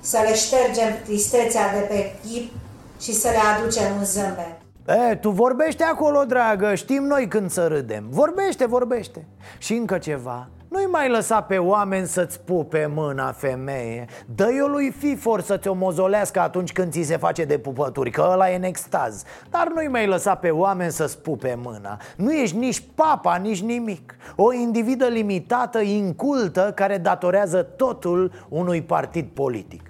să 0.00 0.18
le 0.28 0.34
ștergem 0.34 1.02
tristețea 1.04 1.72
de 1.72 1.80
pe 1.80 2.12
chip 2.28 2.52
și 3.00 3.12
să 3.12 3.28
le 3.28 3.38
aducem 3.56 3.96
un 3.98 4.04
zâmbet. 4.04 4.59
E, 4.90 5.14
tu 5.14 5.30
vorbește 5.30 5.84
acolo, 5.84 6.24
dragă, 6.24 6.74
știm 6.74 7.02
noi 7.02 7.28
când 7.28 7.50
să 7.50 7.66
râdem 7.66 8.06
Vorbește, 8.08 8.66
vorbește 8.66 9.26
Și 9.58 9.72
încă 9.72 9.98
ceva 9.98 10.48
nu-i 10.68 10.86
mai 10.86 11.08
lăsa 11.08 11.40
pe 11.40 11.58
oameni 11.58 12.06
să-ți 12.06 12.40
pupe 12.40 12.90
mâna, 12.94 13.32
femeie 13.32 14.04
Dă-i-o 14.34 14.66
lui 14.66 14.90
Fifor 14.90 15.40
să 15.40 15.56
ți-o 15.56 15.74
mozolească 15.74 16.40
atunci 16.40 16.72
când 16.72 16.92
ți 16.92 17.02
se 17.02 17.16
face 17.16 17.44
de 17.44 17.58
pupături 17.58 18.10
Că 18.10 18.28
ăla 18.32 18.50
e 18.50 18.56
în 18.56 18.62
extaz 18.62 19.22
Dar 19.50 19.70
nu-i 19.74 19.88
mai 19.88 20.06
lăsa 20.06 20.34
pe 20.34 20.50
oameni 20.50 20.90
să-ți 20.90 21.18
pupe 21.18 21.58
mâna 21.62 21.96
Nu 22.16 22.32
ești 22.32 22.56
nici 22.56 22.82
papa, 22.94 23.36
nici 23.36 23.62
nimic 23.62 24.16
O 24.36 24.52
individă 24.52 25.06
limitată, 25.06 25.78
incultă 25.78 26.72
Care 26.74 26.98
datorează 26.98 27.62
totul 27.62 28.32
unui 28.48 28.82
partid 28.82 29.26
politic 29.26 29.82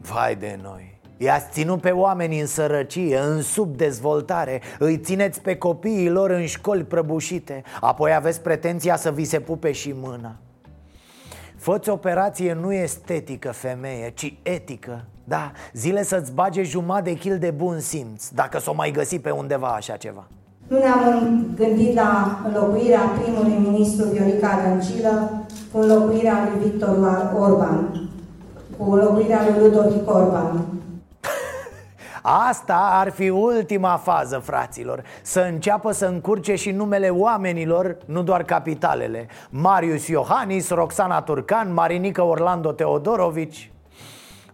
Vai 0.00 0.36
de 0.36 0.58
noi. 0.62 1.00
I-ați 1.16 1.50
ținut 1.50 1.80
pe 1.80 1.90
oameni 1.90 2.40
în 2.40 2.46
sărăcie, 2.46 3.18
în 3.18 3.42
subdezvoltare 3.42 4.60
Îi 4.78 4.98
țineți 4.98 5.40
pe 5.40 5.56
copiii 5.56 6.08
lor 6.08 6.30
în 6.30 6.46
școli 6.46 6.84
prăbușite 6.84 7.62
Apoi 7.80 8.14
aveți 8.14 8.40
pretenția 8.40 8.96
să 8.96 9.12
vi 9.12 9.24
se 9.24 9.40
pupe 9.40 9.72
și 9.72 9.92
mâna. 9.92 10.36
Făți 11.56 11.88
operație 11.88 12.52
nu 12.52 12.72
estetică, 12.72 13.52
femeie, 13.52 14.10
ci 14.10 14.34
etică 14.42 15.04
Da, 15.24 15.52
zile 15.72 16.02
să-ți 16.02 16.32
bage 16.32 16.62
jumătate 16.62 17.10
de 17.10 17.16
kil 17.16 17.38
de 17.38 17.50
bun 17.50 17.80
simț 17.80 18.28
Dacă 18.28 18.58
s-o 18.58 18.74
mai 18.74 18.90
găsi 18.90 19.18
pe 19.18 19.30
undeva 19.30 19.68
așa 19.68 19.96
ceva 19.96 20.26
Nu 20.70 20.78
ne-am 20.78 21.46
gândit 21.56 21.94
la 21.94 22.40
înlocuirea 22.44 23.00
primului 23.00 23.70
ministru 23.70 24.04
Viorica 24.04 24.60
Dăncilă 24.64 25.30
cu 25.72 25.78
înlocuirea 25.78 26.48
lui 26.48 26.70
Victor 26.70 26.98
Orban 27.38 28.08
cu 28.76 28.92
înlocuirea 28.92 29.40
lui 29.44 29.62
Ludovic 29.62 30.10
Orban. 30.10 30.64
Asta 32.22 32.88
ar 32.92 33.10
fi 33.10 33.28
ultima 33.28 33.96
fază, 33.96 34.38
fraților. 34.38 35.02
Să 35.22 35.40
înceapă 35.40 35.92
să 35.92 36.06
încurce 36.06 36.54
și 36.54 36.70
numele 36.70 37.08
oamenilor, 37.08 37.96
nu 38.04 38.22
doar 38.22 38.42
capitalele. 38.42 39.26
Marius 39.50 40.06
Iohannis, 40.06 40.70
Roxana 40.70 41.22
Turcan, 41.22 41.72
Marinică 41.72 42.22
Orlando 42.22 42.72
Teodorovici. 42.72 43.72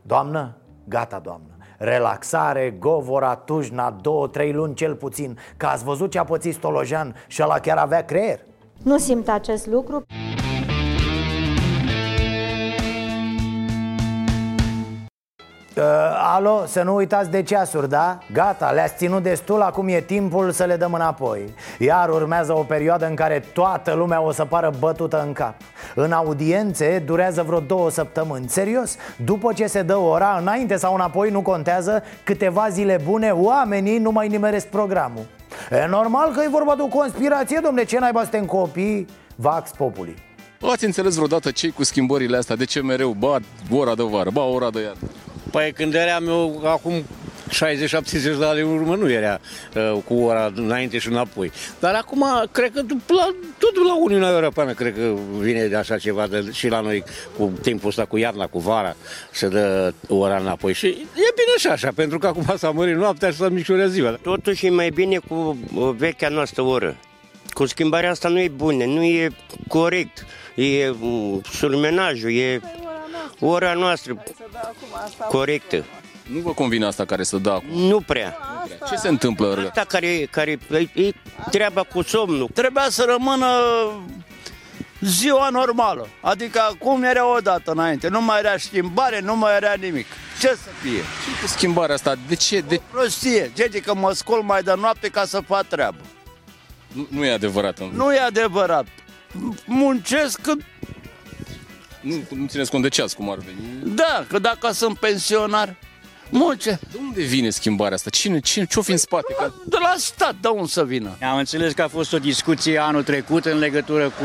Doamnă, 0.03 0.57
gata 0.85 1.19
doamnă 1.23 1.56
Relaxare, 1.79 2.77
Govora, 2.79 3.35
Tujna, 3.35 3.91
două, 4.01 4.27
trei 4.27 4.53
luni 4.53 4.75
cel 4.75 4.95
puțin 4.95 5.39
Că 5.57 5.67
ați 5.67 5.85
văzut 5.85 6.11
ce 6.11 6.19
a 6.19 6.25
pățit 6.25 6.55
Stolojan 6.55 7.15
și 7.27 7.43
ăla 7.43 7.59
chiar 7.59 7.77
avea 7.77 8.05
creier? 8.05 8.41
Nu 8.83 8.99
simt 8.99 9.29
acest 9.29 9.67
lucru 9.67 10.07
Uh, 15.77 15.83
alo, 16.35 16.65
să 16.67 16.83
nu 16.83 16.95
uitați 16.95 17.31
de 17.31 17.43
ceasuri, 17.43 17.89
da? 17.89 18.19
Gata, 18.33 18.71
le-ați 18.71 18.97
ținut 18.97 19.23
destul, 19.23 19.63
acum 19.63 19.89
e 19.89 20.01
timpul 20.01 20.51
să 20.51 20.65
le 20.65 20.77
dăm 20.77 20.93
înapoi 20.93 21.55
Iar 21.79 22.09
urmează 22.09 22.53
o 22.57 22.63
perioadă 22.63 23.07
în 23.07 23.15
care 23.15 23.45
toată 23.53 23.95
lumea 23.95 24.21
o 24.21 24.33
să 24.33 24.45
pară 24.45 24.73
bătută 24.79 25.23
în 25.27 25.33
cap 25.33 25.55
În 25.95 26.13
audiențe 26.13 27.03
durează 27.07 27.43
vreo 27.43 27.61
două 27.61 27.91
săptămâni 27.91 28.49
Serios, 28.49 28.97
după 29.25 29.53
ce 29.53 29.67
se 29.67 29.83
dă 29.83 29.97
ora, 29.97 30.37
înainte 30.41 30.77
sau 30.77 30.95
înapoi, 30.95 31.31
nu 31.31 31.43
contează 31.43 32.03
Câteva 32.25 32.69
zile 32.69 33.01
bune, 33.05 33.31
oamenii 33.31 33.99
nu 33.99 34.11
mai 34.11 34.29
nimeresc 34.29 34.67
programul 34.67 35.27
E 35.71 35.87
normal 35.87 36.33
că 36.33 36.43
e 36.45 36.49
vorba 36.49 36.75
de 36.75 36.83
o 36.83 36.99
conspirație, 36.99 37.61
domne, 37.63 37.85
ce 37.85 37.99
naiba 37.99 38.21
suntem 38.21 38.45
copii? 38.45 39.07
Vax 39.35 39.71
populi 39.71 40.15
Ați 40.73 40.85
înțeles 40.85 41.15
vreodată 41.15 41.51
ce 41.51 41.69
cu 41.69 41.85
schimbările 41.85 42.37
astea? 42.37 42.57
De 42.57 42.65
ce 42.65 42.83
mereu, 42.83 43.11
ba 43.11 43.39
ora 43.71 43.95
de 43.95 44.03
vară, 44.03 44.31
ba 44.31 44.43
ora 44.43 44.71
de 44.71 44.81
iarnă? 44.81 45.09
Păi 45.51 45.73
când 45.73 45.95
eram 45.95 46.29
eu 46.29 46.63
acum 46.65 47.05
60-70 47.49 48.39
de 48.39 48.45
ani 48.45 48.61
în 48.61 48.69
urmă 48.69 48.97
nu 48.97 49.11
era 49.11 49.41
uh, 49.75 49.99
cu 50.05 50.15
ora 50.15 50.53
înainte 50.55 50.99
și 50.99 51.09
înapoi. 51.09 51.53
Dar 51.81 51.95
acum, 51.95 52.25
cred 52.53 52.73
că 52.73 52.81
la, 53.07 53.35
tot 53.59 53.77
la 53.87 53.97
Uniunea 54.03 54.31
Europeană, 54.31 54.73
cred 54.73 54.95
că 54.95 55.15
vine 55.39 55.67
de 55.67 55.77
așa 55.77 55.99
ceva 55.99 56.27
de, 56.27 56.49
și 56.53 56.69
la 56.69 56.81
noi 56.81 57.05
cu 57.39 57.53
timpul 57.63 57.89
ăsta, 57.89 58.05
cu 58.05 58.17
iarna, 58.17 58.47
cu 58.47 58.59
vara, 58.59 58.97
se 59.31 59.49
dă 59.49 59.95
ora 60.09 60.37
înapoi. 60.37 60.73
Și 60.73 60.87
e 60.87 61.35
bine 61.35 61.57
și 61.59 61.67
așa, 61.67 61.91
pentru 61.95 62.19
că 62.19 62.27
acum 62.27 62.55
s-a 62.57 62.71
mărit 62.71 62.97
noaptea 62.97 63.31
și 63.31 63.37
s-a 63.37 63.49
micșorea 63.49 63.87
ziua. 63.87 64.19
Totuși 64.23 64.67
e 64.67 64.71
mai 64.71 64.91
bine 64.91 65.19
cu 65.29 65.59
uh, 65.75 65.91
vechea 65.97 66.29
noastră 66.29 66.63
oră. 66.63 66.97
Cu 67.49 67.67
schimbarea 67.67 68.11
asta 68.11 68.29
nu 68.29 68.41
e 68.41 68.49
bună, 68.49 68.85
nu 68.85 69.03
e 69.03 69.29
corect. 69.69 70.27
E 70.55 70.89
uh, 70.89 71.39
surmenajul, 71.53 72.33
e 72.33 72.61
ora 73.41 73.73
noastră 73.73 74.23
corectă. 75.29 75.85
Nu 76.33 76.39
vă 76.39 76.53
convine 76.53 76.87
asta 76.87 77.05
care 77.05 77.23
să 77.23 77.37
dă 77.37 77.51
acum? 77.51 77.79
Nu 77.79 78.01
prea. 78.01 78.37
Ce 78.89 78.97
se 78.97 79.09
întâmplă? 79.09 79.65
Asta 79.67 79.85
care, 79.89 80.29
care 80.31 80.59
e 80.95 81.11
treaba 81.51 81.83
cu 81.83 82.03
somnul. 82.03 82.49
Trebuia 82.55 82.87
să 82.89 83.05
rămână 83.09 83.47
ziua 85.01 85.49
normală. 85.49 86.09
Adică 86.21 86.61
cum 86.79 87.03
era 87.03 87.35
odată 87.37 87.71
înainte. 87.71 88.09
Nu 88.09 88.23
mai 88.23 88.39
era 88.39 88.57
schimbare, 88.57 89.21
nu 89.21 89.37
mai 89.37 89.57
era 89.57 89.73
nimic. 89.81 90.07
Ce 90.41 90.49
să 90.49 90.69
fie? 90.83 90.99
Și 90.99 91.41
cu 91.41 91.47
schimbarea 91.47 91.95
asta? 91.95 92.15
De 92.29 92.35
ce? 92.35 92.61
De... 92.61 92.81
Prostie. 92.91 93.51
Gege 93.55 93.81
că 93.81 93.95
mă 93.95 94.13
scol 94.13 94.43
mai 94.43 94.63
de 94.63 94.75
noapte 94.81 95.09
ca 95.09 95.25
să 95.25 95.41
fac 95.41 95.67
treabă. 95.67 96.01
Nu, 96.93 97.07
nu 97.11 97.25
e 97.25 97.33
adevărat. 97.33 97.79
Nu 97.93 98.15
e 98.15 98.19
adevărat. 98.19 98.87
Muncesc 99.65 100.41
cât 100.41 100.61
nu, 102.07 102.37
nu 102.37 102.47
țineți 102.47 102.71
cont 102.71 102.83
de 102.83 102.89
ceas, 102.89 103.13
cum 103.13 103.31
ar 103.31 103.39
veni. 103.39 103.95
Da, 103.95 104.25
că 104.29 104.39
dacă 104.39 104.73
sunt 104.73 104.99
pensionar, 104.99 105.77
Munce. 106.31 106.79
De 106.91 106.99
unde 107.01 107.23
vine 107.23 107.51
schimbarea 107.51 107.95
asta? 107.95 108.11
Cine, 108.11 108.41
cine, 108.41 108.67
ce-o 108.67 108.83
fi 108.83 108.91
în 108.91 108.97
spate? 108.97 109.35
Că... 109.39 109.53
De 109.65 109.77
la 109.81 109.95
stat, 109.97 110.35
de 110.41 110.49
unde 110.49 110.69
să 110.69 110.85
vină? 110.85 111.17
Am 111.31 111.37
înțeles 111.37 111.73
că 111.73 111.83
a 111.83 111.89
fost 111.89 112.13
o 112.13 112.19
discuție 112.19 112.79
anul 112.79 113.03
trecut 113.03 113.45
în 113.45 113.59
legătură 113.59 114.05
cu 114.05 114.25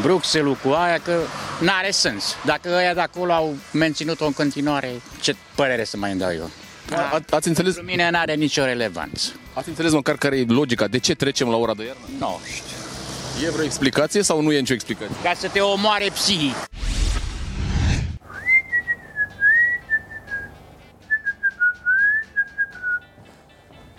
Bruxelles, 0.00 0.56
cu 0.64 0.70
aia, 0.70 0.98
că 0.98 1.18
n-are 1.60 1.90
sens. 1.90 2.36
Dacă 2.44 2.68
ăia 2.76 2.94
de 2.94 3.00
acolo 3.00 3.32
au 3.32 3.56
menținut-o 3.72 4.24
în 4.24 4.32
continuare, 4.32 4.90
ce 5.20 5.36
părere 5.54 5.84
să 5.84 5.96
mai 5.96 6.10
îmi 6.10 6.20
dau 6.20 6.32
eu? 6.32 6.50
A, 6.90 7.20
ați 7.30 7.48
înțeles? 7.48 7.74
Pentru 7.74 7.90
mine 7.94 8.10
n-are 8.10 8.34
nicio 8.34 8.64
relevanță. 8.64 9.32
Ați 9.52 9.68
înțeles 9.68 9.92
măcar 9.92 10.16
care 10.16 10.38
e 10.38 10.44
logica? 10.48 10.86
De 10.86 10.98
ce 10.98 11.14
trecem 11.14 11.48
la 11.48 11.56
ora 11.56 11.74
de 11.74 11.84
iarnă? 11.84 12.02
Nu 12.18 12.40
știu. 12.44 13.46
E 13.46 13.50
vreo 13.50 13.64
explicație 13.64 14.22
sau 14.22 14.40
nu 14.40 14.52
e 14.52 14.58
nicio 14.58 14.72
explicație? 14.72 15.16
Ca 15.22 15.32
să 15.36 15.48
te 15.48 15.60
omoare 15.60 16.08
psihic. 16.12 16.54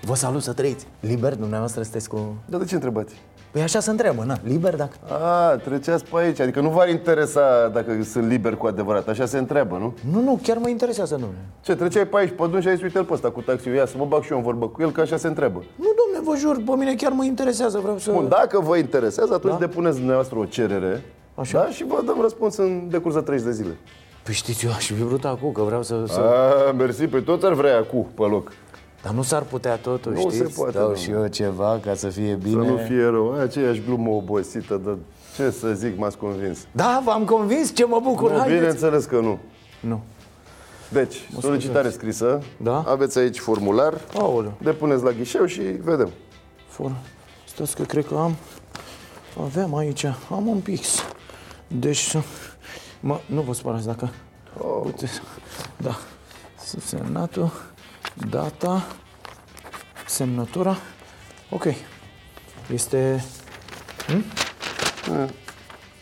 Vă 0.06 0.16
salut 0.16 0.42
să 0.42 0.54
trăiți. 0.54 0.88
Liber, 1.00 1.36
dumneavoastră 1.36 1.82
sunteți 1.82 2.10
cu... 2.10 2.36
Dar 2.46 2.60
de 2.60 2.66
ce 2.66 2.76
întrebați? 2.76 3.14
Păi 3.52 3.62
așa 3.62 3.80
se 3.80 3.90
întreabă, 3.90 4.24
na, 4.24 4.38
liber 4.44 4.76
dacă... 4.76 4.94
A, 5.24 5.56
treceați 5.56 6.04
pe 6.06 6.18
aici, 6.18 6.40
adică 6.40 6.62
nu 6.62 6.70
v-ar 6.70 6.90
interesa 6.90 7.68
dacă 7.74 8.04
sunt 8.04 8.28
liber 8.28 8.56
cu 8.56 8.66
adevărat, 8.66 9.08
așa 9.08 9.26
se 9.26 9.38
întreabă, 9.38 9.78
nu? 9.78 9.94
Nu, 10.12 10.24
nu, 10.24 10.40
chiar 10.44 10.58
mă 10.58 10.70
interesează, 10.70 11.14
domnule. 11.14 11.42
Ce, 11.62 11.76
treceai 11.76 12.08
pe 12.08 12.18
aici, 12.18 12.30
pe 12.30 12.48
drum 12.48 12.62
și 12.62 12.68
ai 12.68 12.74
zis, 12.74 12.84
uite-l 12.84 13.04
pe 13.04 13.14
ăsta 13.14 13.30
cu 13.30 13.42
taxiul, 13.42 13.76
ia 13.76 13.86
să 13.86 13.94
mă 13.98 14.06
bag 14.06 14.24
și 14.24 14.32
eu 14.32 14.38
în 14.38 14.44
vorbă 14.44 14.68
cu 14.68 14.82
el, 14.82 14.92
că 14.92 15.02
așa 15.02 15.18
se 15.18 15.28
întreabă. 15.28 15.64
Nu, 15.76 15.88
domnule, 16.00 16.32
vă 16.32 16.48
jur, 16.48 16.64
pe 16.66 16.78
mine 16.78 16.96
chiar 16.96 17.12
mă 17.12 17.24
interesează, 17.24 17.80
vreau 17.80 17.98
să... 17.98 18.12
Bun, 18.12 18.28
dacă 18.30 18.60
vă 18.60 18.78
interesează, 18.78 19.34
atunci 19.34 19.54
da? 19.54 19.60
depuneți 19.60 19.98
dumneavoastră 19.98 20.40
o 20.40 20.46
cerere, 20.46 21.04
așa? 21.36 21.60
Da? 21.60 21.70
Și 21.70 21.86
vă 21.88 22.02
dăm 22.06 22.18
răspuns 22.22 22.58
în 22.58 22.88
decurs 22.90 23.14
de 23.14 23.22
30 23.22 23.46
de 23.46 23.52
zile. 23.52 23.78
Păi 24.24 24.34
știți, 24.34 24.66
eu 24.66 24.72
aș 24.72 24.86
fi 24.86 25.04
vrut 25.04 25.26
acum, 25.26 25.52
că 25.52 25.62
vreau 25.62 25.84
să... 25.84 26.04
să... 26.08 26.20
A, 26.20 26.72
mersi, 26.72 27.08
pe 27.08 27.20
tot 27.20 27.44
ar 27.44 27.54
vrea 27.54 27.78
acum, 27.78 28.08
pe 28.16 28.24
loc. 28.24 28.52
Dar 29.04 29.14
nu 29.14 29.22
s-ar 29.22 29.42
putea 29.44 29.76
totuși, 29.76 30.24
Nu 30.24 30.30
știți? 30.30 30.38
se 30.38 30.54
poate, 30.58 30.78
Dau 30.78 30.90
nu. 30.90 30.96
și 30.96 31.10
eu 31.12 31.28
ceva 31.28 31.80
ca 31.86 31.96
să 31.96 32.08
fie 32.10 32.34
bine. 32.34 32.64
Să 32.66 32.70
nu 32.72 32.78
fie 32.78 33.04
rău, 33.06 33.40
aceeași 33.40 33.82
glumă 33.86 34.10
obosită, 34.10 34.82
dar 34.86 34.98
ce 35.36 35.50
să 35.50 35.74
zic, 35.74 35.98
m-ați 35.98 36.18
convins. 36.18 36.60
Da, 36.72 37.02
v-am 37.06 37.26
convins, 37.26 37.74
ce 37.76 37.86
mă 37.86 38.00
bucur, 38.04 38.32
Nu, 38.32 38.38
haideți. 38.38 38.58
bineînțeles 38.60 39.06
că 39.06 39.20
nu. 39.20 39.40
Nu. 39.80 40.02
Deci, 40.90 41.30
Mă 41.34 41.40
solicitare 41.42 41.90
scuzați. 41.90 41.96
scrisă. 41.96 42.42
Da? 42.58 42.84
Aveți 42.88 43.18
aici 43.20 43.40
formular. 43.40 43.94
Aoleu. 44.18 44.54
Depuneți 44.62 45.04
la 45.04 45.12
ghișeu 45.12 45.46
și 45.46 45.62
vedem. 45.62 46.10
For... 46.68 46.92
Stați 47.48 47.76
că 47.76 47.84
cred 47.84 48.06
că 48.06 48.16
am... 48.16 48.36
Aveam 49.44 49.76
aici, 49.76 50.04
am 50.30 50.48
un 50.48 50.58
pix. 50.60 50.90
Deci, 51.68 51.98
să- 52.00 52.22
mă, 53.00 53.20
nu 53.26 53.42
vă 53.42 53.54
spărați 53.54 53.86
dacă... 53.86 54.10
Oh. 54.58 54.82
Uite, 54.86 55.10
da. 55.78 55.96
Semnatul, 56.86 57.52
data, 58.30 58.84
semnătura. 60.06 60.76
Ok. 61.50 61.66
Este... 62.74 63.24
Hm? 64.08 64.24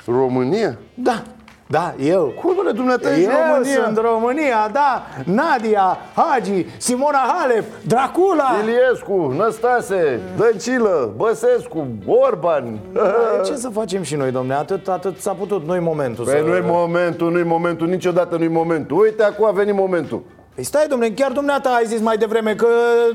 România? 0.06 0.78
Da. 0.93 1.24
Da, 1.67 1.93
eu. 2.00 2.34
Cum, 2.41 2.56
domnule, 2.56 2.71
dumneata 2.71 3.10
ești 3.15 3.24
eu 3.24 3.30
România? 3.30 3.84
sunt 3.84 3.97
România, 3.97 4.69
da. 4.71 5.06
Nadia, 5.26 5.97
Hagi, 6.15 6.65
Simona 6.78 7.17
Halep, 7.17 7.63
Dracula. 7.86 8.43
Iliescu, 8.63 9.34
Năstase, 9.38 10.19
Dăncilă, 10.38 11.13
Băsescu, 11.15 11.88
Orban. 12.06 12.80
Da, 12.93 13.41
Ce 13.45 13.56
să 13.56 13.69
facem 13.69 14.02
și 14.02 14.15
noi, 14.15 14.32
domne? 14.32 14.54
Atât, 14.54 14.88
atât 14.88 15.19
s-a 15.19 15.34
putut, 15.34 15.65
nu-i 15.65 15.80
momentul 15.80 16.26
Păi 16.26 16.34
să... 16.34 16.45
nu-i 16.45 16.62
momentul, 16.65 17.32
nu-i 17.32 17.43
momentul, 17.43 17.88
niciodată 17.88 18.36
nu-i 18.36 18.47
momentul. 18.47 19.00
Uite, 19.00 19.24
acum 19.24 19.45
a 19.45 19.52
venit 19.52 19.76
momentul. 19.76 20.24
Păi 20.55 20.63
stai, 20.63 20.87
domne, 20.87 21.09
chiar 21.09 21.31
dumneata 21.31 21.69
ai 21.69 21.85
zis 21.85 21.99
mai 21.99 22.17
devreme 22.17 22.55
că 22.55 22.67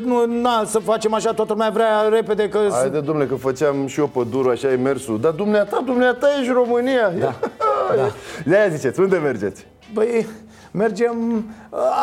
nu, 0.04 0.26
na, 0.26 0.64
să 0.64 0.78
facem 0.78 1.14
așa, 1.14 1.32
toată 1.32 1.52
lumea 1.52 1.70
vrea 1.70 2.08
repede 2.08 2.48
că... 2.48 2.58
Haide, 2.70 3.00
domnule, 3.00 3.26
că 3.26 3.34
făceam 3.34 3.86
și 3.86 3.98
eu 3.98 4.06
pe 4.06 4.20
duru, 4.30 4.48
așa 4.48 4.72
e 4.72 4.76
mersul. 4.76 5.20
Dar 5.20 5.32
dumneata, 5.32 5.82
dumneata 5.84 6.26
ești 6.40 6.52
România. 6.52 7.10
Da. 7.10 7.34
da. 7.96 8.10
De-aia 8.44 8.68
ziceți, 8.68 9.00
unde 9.00 9.16
mergeți? 9.16 9.66
Băi, 9.92 10.26
mergem... 10.70 11.44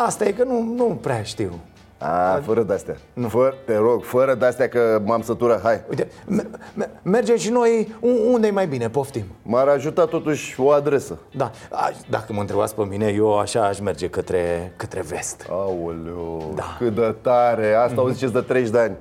Asta 0.06 0.24
e 0.24 0.32
că 0.32 0.44
nu, 0.44 0.74
nu 0.76 0.98
prea 1.02 1.22
știu. 1.22 1.60
A, 1.98 2.40
fără 2.44 2.62
de-astea. 2.62 2.96
Nu. 3.12 3.28
Fără, 3.28 3.54
te 3.66 3.76
rog, 3.76 4.02
fără 4.02 4.34
de-astea 4.34 4.68
că 4.68 5.02
m-am 5.04 5.22
săturat. 5.22 5.62
Hai. 5.62 5.82
Uite, 5.88 6.08
me- 6.26 6.90
mergem 7.02 7.36
și 7.36 7.50
noi 7.50 7.94
unde 8.32 8.46
e 8.46 8.50
mai 8.50 8.66
bine, 8.66 8.88
poftim. 8.88 9.24
M-ar 9.42 9.68
ajuta 9.68 10.04
totuși 10.04 10.60
o 10.60 10.70
adresă. 10.70 11.18
Da, 11.36 11.50
a, 11.70 11.90
dacă 12.10 12.32
mă 12.32 12.40
întrebați 12.40 12.74
pe 12.74 12.82
mine, 12.82 13.12
eu 13.16 13.38
așa 13.38 13.66
aș 13.66 13.80
merge 13.80 14.08
către, 14.08 14.72
către 14.76 15.00
vest. 15.00 15.46
Aoleu, 15.50 16.52
da. 16.54 16.76
cât 16.78 16.94
de 16.94 17.14
tare. 17.20 17.74
Asta 17.74 18.02
o 18.02 18.10
ziceți 18.10 18.32
de 18.32 18.40
30 18.40 18.70
de 18.70 18.78
ani. 18.78 18.96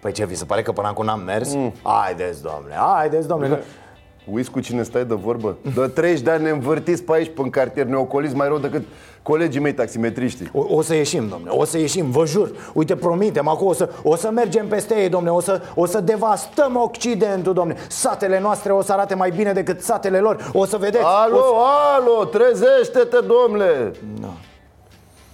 Păi 0.00 0.12
ce, 0.12 0.26
vi 0.26 0.34
se 0.34 0.44
pare 0.44 0.62
că 0.62 0.72
până 0.72 0.88
acum 0.88 1.04
n-am 1.04 1.20
mers? 1.20 1.54
Mm. 1.54 1.72
Haideți, 1.82 2.42
domnule, 2.42 2.74
haideți, 2.74 3.28
domnule. 3.28 3.54
Că... 3.54 3.62
Uiți 4.30 4.50
cu 4.50 4.60
cine 4.60 4.82
stai 4.82 5.04
de 5.04 5.14
vorbă? 5.14 5.56
De 5.74 5.86
30 5.86 6.20
de 6.20 6.30
ani 6.30 6.42
ne 6.42 6.50
învârtiți 6.50 7.02
pe 7.02 7.12
aici, 7.12 7.30
în 7.36 7.50
cartier, 7.50 7.86
ne 7.86 7.96
ocoliți 7.96 8.34
mai 8.34 8.48
rău 8.48 8.58
decât 8.58 8.82
colegii 9.26 9.60
mei 9.60 9.74
taximetriștii. 9.74 10.50
O, 10.52 10.64
o 10.68 10.82
să 10.82 10.94
ieșim, 10.94 11.28
domne, 11.28 11.50
o 11.50 11.64
să 11.64 11.78
ieșim, 11.78 12.10
vă 12.10 12.26
jur 12.26 12.50
Uite, 12.72 12.96
promitem, 12.96 13.48
acum 13.48 13.66
o 13.66 13.72
să, 13.72 13.90
o 14.02 14.16
să 14.16 14.30
mergem 14.30 14.68
peste 14.68 14.94
ei, 14.94 15.08
domne 15.08 15.30
O 15.30 15.40
să, 15.40 15.62
o 15.74 15.86
să 15.86 16.00
devastăm 16.00 16.76
Occidentul, 16.76 17.52
domne 17.52 17.76
Satele 17.88 18.40
noastre 18.40 18.72
o 18.72 18.82
să 18.82 18.92
arate 18.92 19.14
mai 19.14 19.30
bine 19.30 19.52
decât 19.52 19.80
satele 19.80 20.18
lor 20.18 20.50
O 20.52 20.64
să 20.64 20.76
vedeți 20.76 21.04
Alo, 21.04 21.36
o 21.36 21.40
să... 21.40 21.46
alo, 21.96 22.24
trezește-te, 22.24 23.18
domnule! 23.26 23.92
Da. 24.20 24.32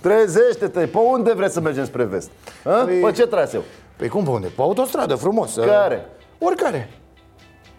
Trezește-te! 0.00 0.86
Pe 0.86 0.98
unde 0.98 1.32
vreți 1.32 1.54
să 1.54 1.60
mergem 1.60 1.84
spre 1.84 2.04
vest? 2.04 2.30
A? 2.64 2.70
Păi... 2.70 3.00
Pe 3.00 3.12
ce 3.12 3.26
traseu? 3.26 3.62
Păi 3.96 4.08
cum 4.08 4.24
pe 4.24 4.30
unde? 4.30 4.46
Pe 4.46 4.62
autostradă, 4.62 5.14
frumos 5.14 5.54
Care? 5.54 6.08
Oricare 6.38 7.01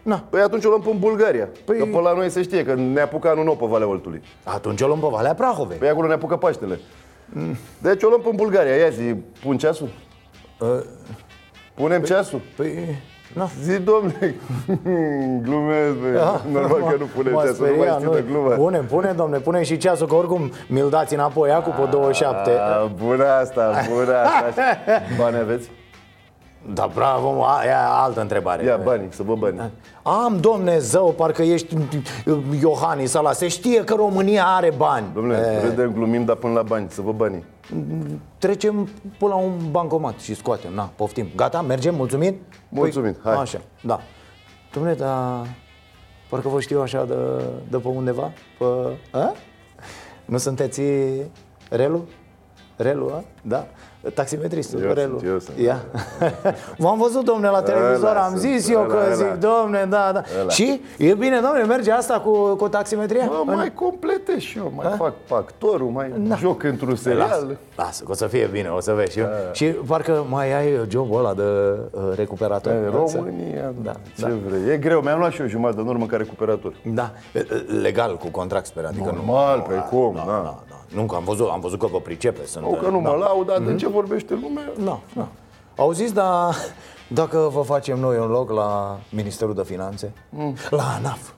Na. 0.03 0.23
Păi 0.29 0.41
atunci 0.41 0.65
o 0.65 0.69
luăm 0.69 0.83
în 0.91 0.99
Bulgaria 0.99 1.49
păi... 1.65 1.77
Că 1.77 1.85
pe 1.85 1.99
la 1.99 2.13
noi 2.13 2.29
se 2.29 2.41
știe 2.41 2.63
că 2.63 2.73
ne 2.73 3.01
apucă 3.01 3.29
anul 3.29 3.43
nou 3.43 3.55
pe 3.55 3.65
Valea 3.65 3.87
Oltului 3.87 4.21
Atunci 4.43 4.81
o 4.81 4.87
luăm 4.87 4.99
pe 4.99 5.07
Valea 5.09 5.33
Prahovei 5.33 5.77
Păi 5.77 5.89
acolo 5.89 6.07
ne 6.07 6.13
apucă 6.13 6.35
Paștele 6.35 6.79
mm. 7.25 7.57
Deci 7.81 8.03
o 8.03 8.07
luăm 8.07 8.21
în 8.29 8.35
Bulgaria, 8.35 8.75
ia 8.75 8.89
zi, 8.89 9.15
pun 9.41 9.57
ceasul? 9.57 9.89
Uh... 10.59 10.67
Punem 11.73 12.01
ceasul? 12.01 12.41
Păi... 12.55 13.01
No. 13.33 13.45
Zi, 13.61 13.79
domne, 13.79 14.35
glumesc, 15.45 15.95
bă. 15.95 16.19
Ah, 16.19 16.51
Normal 16.51 16.89
că 16.89 16.95
nu 16.99 17.05
punem 17.05 17.33
ceasul, 17.45 17.67
nu 17.67 17.75
mai 17.75 17.95
știu 17.97 18.11
de 18.11 18.23
glumă 18.29 18.49
Punem, 18.49 18.85
punem, 18.85 19.15
domne, 19.15 19.37
punem 19.37 19.63
și 19.63 19.77
ceasul 19.77 20.07
Că 20.07 20.15
oricum 20.15 20.51
mi-l 20.67 20.89
dați 20.89 21.13
înapoi, 21.13 21.51
acum 21.51 21.73
pe 21.73 21.89
27 21.91 22.51
A, 22.51 22.85
Bună 22.85 23.25
asta, 23.25 23.71
bună 23.93 24.15
asta 24.15 24.61
Bani 25.19 25.37
aveți? 25.37 25.69
Da, 26.65 26.89
bravo, 26.93 27.45
a, 27.45 27.65
e 27.65 27.73
altă 27.75 28.21
întrebare. 28.21 28.63
Ia 28.63 28.77
banii, 28.77 29.07
să 29.11 29.23
vă 29.23 29.35
bani. 29.35 29.71
Am, 30.03 30.37
domne, 30.39 30.79
zău, 30.79 31.11
parcă 31.11 31.41
ești 31.41 31.77
Iohannis 32.61 33.13
ăla 33.13 33.31
Se 33.31 33.47
știe 33.47 33.83
că 33.83 33.93
România 33.93 34.45
are 34.45 34.73
bani. 34.77 35.05
Domnule, 35.13 35.61
râdem, 35.61 35.93
glumim, 35.93 36.25
dar 36.25 36.35
până 36.35 36.53
la 36.53 36.61
bani, 36.61 36.89
să 36.89 37.01
vă 37.01 37.11
banii 37.11 37.43
Trecem 38.37 38.89
până 39.17 39.33
la 39.33 39.39
un 39.39 39.51
bancomat 39.71 40.19
și 40.19 40.35
scoatem, 40.35 40.73
na, 40.73 40.91
poftim. 40.95 41.27
Gata, 41.35 41.61
mergem, 41.61 41.95
mulțumim? 41.95 42.35
Mulțumim, 42.69 43.15
hai. 43.23 43.35
Așa, 43.35 43.61
da. 43.81 43.99
Domnule, 44.73 44.95
dar 44.95 45.47
parcă 46.29 46.47
vă 46.47 46.59
știu 46.59 46.81
așa 46.81 47.05
de, 47.05 47.15
de 47.69 47.77
pe 47.77 47.87
undeva? 47.87 48.31
Pe, 48.57 48.65
a? 49.17 49.33
Nu 50.25 50.37
sunteți 50.37 50.81
Relu? 51.69 52.05
Relu, 52.75 53.11
a? 53.13 53.23
Da 53.41 53.67
Taximetristul, 54.13 54.81
eu 54.83 54.91
Relu 54.93 55.17
sunt, 55.17 55.29
eu 55.29 55.39
sunt. 55.39 55.57
Ia. 55.57 55.79
V-am 56.77 56.97
văzut, 56.97 57.25
domne, 57.25 57.47
la 57.49 57.61
televizor 57.61 58.09
Ăla 58.09 58.19
Am 58.23 58.29
sunt, 58.29 58.39
zis 58.41 58.69
eu 58.69 58.81
că 58.81 58.95
ăla, 59.05 59.13
zic, 59.13 59.25
ăla. 59.25 59.35
domne, 59.35 59.85
da, 59.89 60.09
da 60.13 60.21
Ăla. 60.41 60.49
Și 60.49 60.81
e 60.97 61.13
bine, 61.13 61.39
domne, 61.39 61.63
merge 61.63 61.91
asta 61.91 62.19
cu, 62.19 62.55
cu 62.55 62.67
taximetria? 62.69 63.25
Mă, 63.25 63.53
mai 63.53 63.73
completez 63.73 64.37
și 64.37 64.57
eu, 64.57 64.71
mai 64.75 64.85
A? 64.85 64.95
fac 64.95 65.13
factorul, 65.25 65.87
mai 65.89 66.11
Da. 66.17 66.35
joc 66.35 66.63
într-un 66.63 66.89
Lasă, 66.89 67.01
serial 67.01 67.57
lasă, 67.75 68.03
că 68.03 68.11
o 68.11 68.13
să 68.13 68.27
fie 68.27 68.49
bine, 68.51 68.69
o 68.69 68.79
să 68.79 68.91
vezi 68.93 69.11
și 69.11 69.19
eu. 69.19 69.27
Și 69.51 69.65
parcă 69.65 70.25
mai 70.29 70.53
ai 70.53 70.79
jobul 70.89 71.17
ăla 71.19 71.33
de 71.33 71.43
uh, 71.91 72.01
recuperator 72.15 72.71
E, 72.71 72.75
Da, 72.83 72.89
România, 72.97 73.73
Da, 73.83 73.91
ce 74.17 74.21
da. 74.21 74.31
vrei. 74.47 74.73
E 74.73 74.77
greu, 74.77 75.01
mi-am 75.01 75.19
luat 75.19 75.31
și 75.31 75.41
eu 75.41 75.47
jumătate 75.47 75.77
de 75.77 75.83
normă 75.83 76.05
ca 76.05 76.17
recuperator. 76.17 76.73
Da, 76.93 77.11
legal, 77.81 78.17
cu 78.17 78.27
contract, 78.27 78.65
sper, 78.65 78.85
adică 78.85 79.03
nu 79.09 79.15
Normal, 79.15 79.65
pe 79.67 79.73
cum, 79.89 80.13
da, 80.15 80.23
da. 80.25 80.31
da, 80.31 80.63
da. 80.69 80.72
Nu, 80.93 81.03
că 81.05 81.15
am 81.15 81.23
văzut, 81.23 81.49
am 81.49 81.59
văzut 81.59 81.79
că 81.79 81.87
vă 81.87 81.99
pricepe 81.99 82.45
sunt, 82.45 82.63
Nu 82.63 82.69
că 82.81 82.89
nu 82.89 83.01
da. 83.01 83.09
mă 83.09 83.15
laud, 83.15 83.47
dar 83.47 83.59
de 83.59 83.75
ce 83.75 83.87
vorbește 83.87 84.33
lumea? 84.41 84.71
Da, 84.83 84.99
da. 85.15 85.27
Auziți, 85.75 86.13
dar 86.13 86.55
dacă 87.07 87.49
vă 87.53 87.61
facem 87.61 87.99
noi 87.99 88.17
un 88.17 88.27
loc 88.27 88.51
la 88.51 88.97
Ministerul 89.09 89.53
de 89.53 89.63
Finanțe, 89.63 90.11
Mm. 90.29 90.55
la 90.69 90.83
ANAF, 90.97 91.29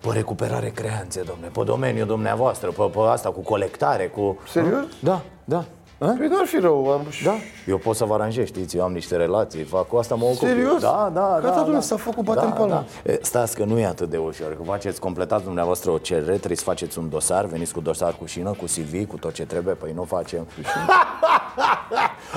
pe 0.00 0.08
recuperare 0.12 0.68
creanțe, 0.68 1.22
domne, 1.22 1.46
pe 1.52 1.62
domeniul 1.64 2.06
dumneavoastră, 2.06 2.70
pe, 2.70 2.82
pe 2.92 2.98
asta 2.98 3.30
cu 3.30 3.40
colectare, 3.40 4.06
cu... 4.06 4.38
Serios? 4.48 4.84
Da, 5.00 5.20
da. 5.44 5.64
Păi 5.98 6.26
nu 6.28 6.36
ar 6.38 6.46
fi 6.46 6.58
rău. 6.58 6.90
Am... 6.90 7.06
Da, 7.24 7.34
eu 7.66 7.76
pot 7.78 7.96
să 7.96 8.04
vă 8.04 8.14
aranjez, 8.14 8.46
știți, 8.46 8.76
eu 8.76 8.82
am 8.82 8.92
niște 8.92 9.16
relații, 9.16 9.62
fac 9.62 9.86
cu 9.88 9.96
asta 9.96 10.14
mă 10.14 10.24
ocup. 10.24 10.38
Serios? 10.48 10.80
Da, 10.80 11.10
da, 11.14 11.38
Gata, 11.42 11.48
da. 11.48 11.54
domnule, 11.56 11.74
da. 11.74 11.80
s-a 11.80 11.96
făcut, 11.96 12.24
batem 12.24 12.48
da, 12.48 12.54
palma. 12.54 12.84
da. 13.04 13.12
E, 13.12 13.18
Stați 13.22 13.56
că 13.56 13.64
nu 13.64 13.78
e 13.78 13.86
atât 13.86 14.10
de 14.10 14.16
ușor, 14.16 14.48
că 14.56 14.62
faceți, 14.64 15.00
completați 15.00 15.44
dumneavoastră 15.44 15.90
o 15.90 15.98
cerere, 15.98 16.34
trebuie 16.36 16.56
să 16.56 16.64
faceți 16.64 16.98
un 16.98 17.08
dosar, 17.08 17.44
veniți 17.44 17.72
cu 17.72 17.80
dosar 17.80 18.14
cu 18.18 18.24
șină, 18.26 18.50
cu 18.50 18.64
CV, 18.64 19.06
cu 19.08 19.16
tot 19.16 19.32
ce 19.32 19.44
trebuie, 19.46 19.74
păi 19.74 19.92
nu 19.94 20.02
facem. 20.04 20.46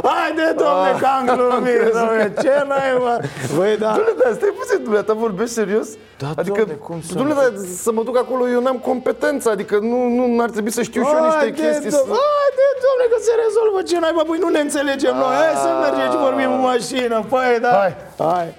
Haide, 0.04 0.48
domne, 0.64 0.92
că 1.02 1.08
am 1.18 1.24
glumit, 1.36 1.82
domne, 2.00 2.34
ce 2.42 2.54
n-ai, 2.68 2.92
mă? 3.06 3.14
Băi, 3.56 3.78
da. 3.78 3.90
Dom'le, 3.98 4.14
dar 4.24 4.32
stai 4.34 4.54
puțin, 4.60 4.84
dumneata 4.84 5.14
vorbești 5.14 5.54
serios? 5.54 5.88
Da, 6.24 6.30
adică, 6.36 6.64
dom'le, 6.66 6.78
cum 6.88 7.02
să 7.02 7.14
dom'le, 7.20 7.28
nu? 7.32 7.34
dar 7.42 7.52
să 7.86 7.90
mă 7.92 8.04
duc 8.04 8.18
acolo, 8.18 8.44
eu 8.56 8.62
n-am 8.62 8.78
competență, 8.90 9.50
adică 9.50 9.76
nu, 9.92 9.98
nu 10.28 10.42
ar 10.46 10.50
trebui 10.50 10.72
să 10.80 10.82
știu 10.90 11.02
și 11.04 11.14
eu 11.18 11.24
niște 11.24 11.38
Haide, 11.46 11.62
chestii. 11.62 11.92
dom- 11.96 12.08
să- 12.10 12.20
Haide, 12.28 12.66
domne, 12.86 13.06
că 13.12 13.18
se 13.28 13.34
rezolvă 13.52 13.82
ce 13.88 14.00
n-ai, 14.00 14.12
bă, 14.16 14.24
păi 14.28 14.40
nu 14.40 14.50
ne 14.50 14.60
înțelegem 14.60 15.16
noi, 15.16 15.36
hai 15.36 15.56
să 15.56 15.70
mergem 15.82 16.12
și 16.12 16.18
vorbim 16.18 16.52
în 16.54 16.60
mașină, 16.60 17.26
păi, 17.30 17.60
da. 17.62 17.70
Hai. 17.70 17.96
Hai. 18.18 18.56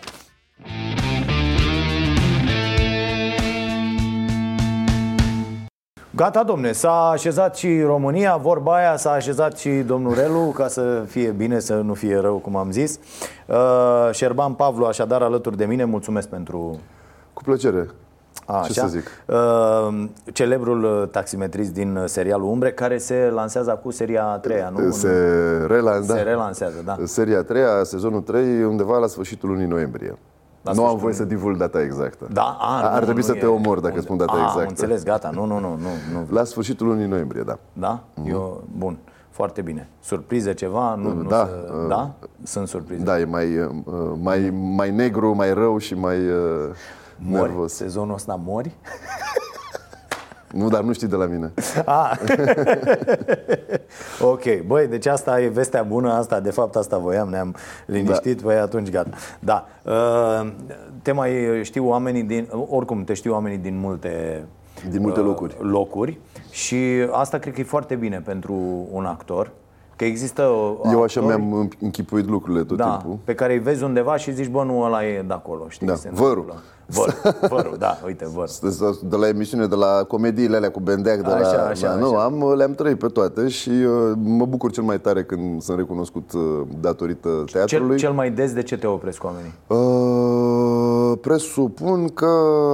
Gata, 6.15 6.43
domne, 6.43 6.73
s-a 6.73 7.09
așezat 7.09 7.57
și 7.57 7.81
România, 7.81 8.37
vorba 8.37 8.77
aia 8.77 8.97
s-a 8.97 9.11
așezat 9.11 9.59
și 9.59 9.71
domnul 9.71 10.15
Relu, 10.15 10.53
ca 10.55 10.69
să 10.69 11.05
fie 11.09 11.31
bine, 11.31 11.59
să 11.59 11.75
nu 11.75 11.95
fie 11.95 12.17
rău, 12.17 12.37
cum 12.37 12.57
am 12.57 12.71
zis. 12.71 12.99
Uh, 13.47 14.11
Șerban 14.13 14.53
Pavlu, 14.53 14.85
așadar, 14.85 15.23
alături 15.23 15.57
de 15.57 15.65
mine, 15.65 15.85
mulțumesc 15.85 16.29
pentru... 16.29 16.81
Cu 17.33 17.43
plăcere. 17.43 17.89
A, 18.47 18.61
Ce 18.65 18.73
să 18.73 18.87
zic? 18.87 19.07
Uh, 19.27 20.05
celebrul 20.33 20.85
uh, 20.85 21.09
taximetrist 21.09 21.73
din 21.73 21.97
uh, 21.97 22.03
serialul 22.07 22.49
Umbre, 22.49 22.73
care 22.73 22.99
se 22.99 23.31
lansează 23.35 23.71
acum 23.71 23.91
seria 23.91 24.25
a 24.25 24.39
treia, 24.39 24.73
nu? 24.77 24.91
Se, 24.91 25.09
relan, 25.67 26.07
da. 26.07 26.15
Se 26.15 26.21
relansează, 26.21 26.83
da. 26.85 26.97
Seria 27.05 27.39
a 27.39 27.43
treia, 27.43 27.69
sezonul 27.83 28.21
3, 28.21 28.65
undeva 28.65 28.99
la 28.99 29.07
sfârșitul 29.07 29.49
lunii 29.49 29.67
noiembrie. 29.67 30.19
La 30.63 30.73
nu 30.73 30.81
am 30.81 30.87
sfârțiul 30.87 31.01
voie 31.01 31.15
să 31.15 31.25
divulg 31.25 31.57
data 31.57 31.83
exactă. 31.83 32.27
Da, 32.33 32.57
a, 32.61 32.83
Ar 32.83 32.99
nu, 32.99 33.05
trebui 33.05 33.21
nu 33.21 33.27
să 33.27 33.33
e- 33.37 33.39
te 33.39 33.47
omor 33.47 33.81
dacă 33.81 34.01
spun 34.01 34.17
data 34.17 34.33
a, 34.33 34.37
exactă. 34.39 34.61
Am 34.61 34.67
înțeles, 34.69 35.03
gata, 35.03 35.31
nu, 35.35 35.45
nu, 35.45 35.59
nu, 35.59 35.69
nu, 35.69 35.89
nu. 36.13 36.27
La 36.31 36.45
sfârșitul 36.45 36.87
lunii 36.87 37.07
noiembrie, 37.07 37.43
da. 37.43 37.59
Da? 37.73 38.01
Eu, 38.25 38.63
bun, 38.79 38.99
foarte 39.31 39.61
bine. 39.61 39.89
Surprize 40.01 40.53
ceva? 40.55 40.95
Nu, 40.95 41.13
nu 41.13 41.29
Da, 41.29 41.37
să, 41.47 41.73
uh, 41.83 41.89
da? 41.89 42.11
Sunt 42.43 42.69
surprize. 42.69 43.03
Da, 43.03 43.19
e 43.21 43.25
mai, 43.25 43.59
uh, 43.59 43.71
mai, 44.23 44.53
mai 44.77 44.91
negru, 44.91 45.35
mai 45.35 45.55
rău 45.55 45.79
și 45.79 45.95
mai 45.95 46.17
uh, 46.17 46.71
Mori. 47.27 47.43
nervos. 47.49 47.73
Sezonul 47.73 48.15
ăsta 48.15 48.41
mori? 48.45 48.71
Nu, 50.53 50.69
dar 50.69 50.83
nu 50.83 50.93
știi 50.93 51.09
de 51.09 51.17
la 51.17 51.25
mine. 51.25 51.53
Ah. 51.85 52.19
ok, 54.33 54.43
băi, 54.67 54.87
deci 54.87 55.07
asta 55.07 55.41
e 55.41 55.49
vestea 55.49 55.83
bună, 55.83 56.13
asta, 56.13 56.41
de 56.41 56.51
fapt 56.51 56.77
asta 56.77 56.99
voiam, 56.99 57.29
ne-am 57.29 57.55
liniștit, 57.87 58.37
da. 58.37 58.43
băi, 58.47 58.57
atunci 58.57 58.91
gata. 58.91 59.11
Da, 59.41 59.67
uh, 59.83 60.53
te 61.03 61.13
mai 61.13 61.61
știu 61.63 61.89
oamenii 61.89 62.23
din, 62.23 62.49
oricum 62.69 63.05
te 63.05 63.15
știu 63.15 63.33
oamenii 63.33 63.59
din 63.59 63.79
multe 63.79 64.45
Din 64.91 65.01
multe 65.01 65.21
locuri. 65.21 65.57
locuri 65.61 66.19
și 66.51 66.77
asta 67.11 67.39
cred 67.39 67.55
că 67.55 67.61
e 67.61 67.65
foarte 67.65 67.95
bine 67.95 68.21
pentru 68.25 68.55
un 68.91 69.05
actor, 69.05 69.51
că 69.97 70.05
există 70.05 70.43
Eu 70.91 71.03
așa 71.03 71.21
actori, 71.21 71.27
mi-am 71.43 71.71
închipuit 71.81 72.29
lucrurile 72.29 72.65
tot 72.65 72.77
da, 72.77 72.97
timpul. 73.01 73.19
pe 73.25 73.35
care 73.35 73.53
îi 73.53 73.59
vezi 73.59 73.83
undeva 73.83 74.17
și 74.17 74.33
zici, 74.33 74.49
bă, 74.49 74.63
nu, 74.63 74.81
ăla 74.81 75.07
e 75.07 75.23
de 75.27 75.33
acolo, 75.33 75.69
știi? 75.69 75.87
Da, 75.87 75.95
se 75.95 76.09
vărul. 76.13 76.29
întâmplă. 76.39 76.63
Vărul, 76.93 77.15
vărul, 77.49 77.77
da, 77.79 77.99
uite, 78.07 78.27
vărul. 78.35 78.49
De 79.09 79.17
la 79.17 79.29
emisiune, 79.29 79.67
de 79.67 79.75
la 79.75 80.05
comediile 80.09 80.57
alea 80.57 80.71
cu 80.71 80.81
Bendeac, 80.81 81.21
de 81.21 81.31
Așa, 81.31 81.57
la, 81.57 81.67
așa, 81.67 81.89
da, 81.89 81.95
nu, 81.95 82.15
așa. 82.15 82.25
am, 82.25 82.53
le-am 82.57 82.73
trăit 82.75 82.99
pe 82.99 83.07
toate 83.07 83.49
și 83.49 83.69
uh, 83.71 84.13
mă 84.23 84.45
bucur 84.47 84.71
cel 84.71 84.83
mai 84.83 85.01
tare 85.01 85.25
când 85.25 85.63
sunt 85.63 85.79
recunoscut 85.79 86.33
uh, 86.33 86.41
datorită 86.81 87.29
teatrului. 87.53 87.89
Cel, 87.97 88.07
cel 88.09 88.13
mai 88.13 88.31
des 88.31 88.53
de 88.53 88.63
ce 88.63 88.77
te 88.79 88.87
opresc 88.87 89.25
oamenii? 89.25 89.53
Uh, 89.67 91.19
presupun 91.21 92.09
că 92.09 92.31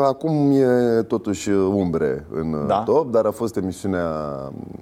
acum 0.06 0.50
e 0.50 1.02
totuși 1.02 1.50
umbre 1.50 2.26
în 2.34 2.50
Da. 2.50 2.58
da. 2.66 2.82
top, 2.86 3.10
dar 3.10 3.24
a 3.26 3.30
fost 3.30 3.56
emisiunea 3.56 4.06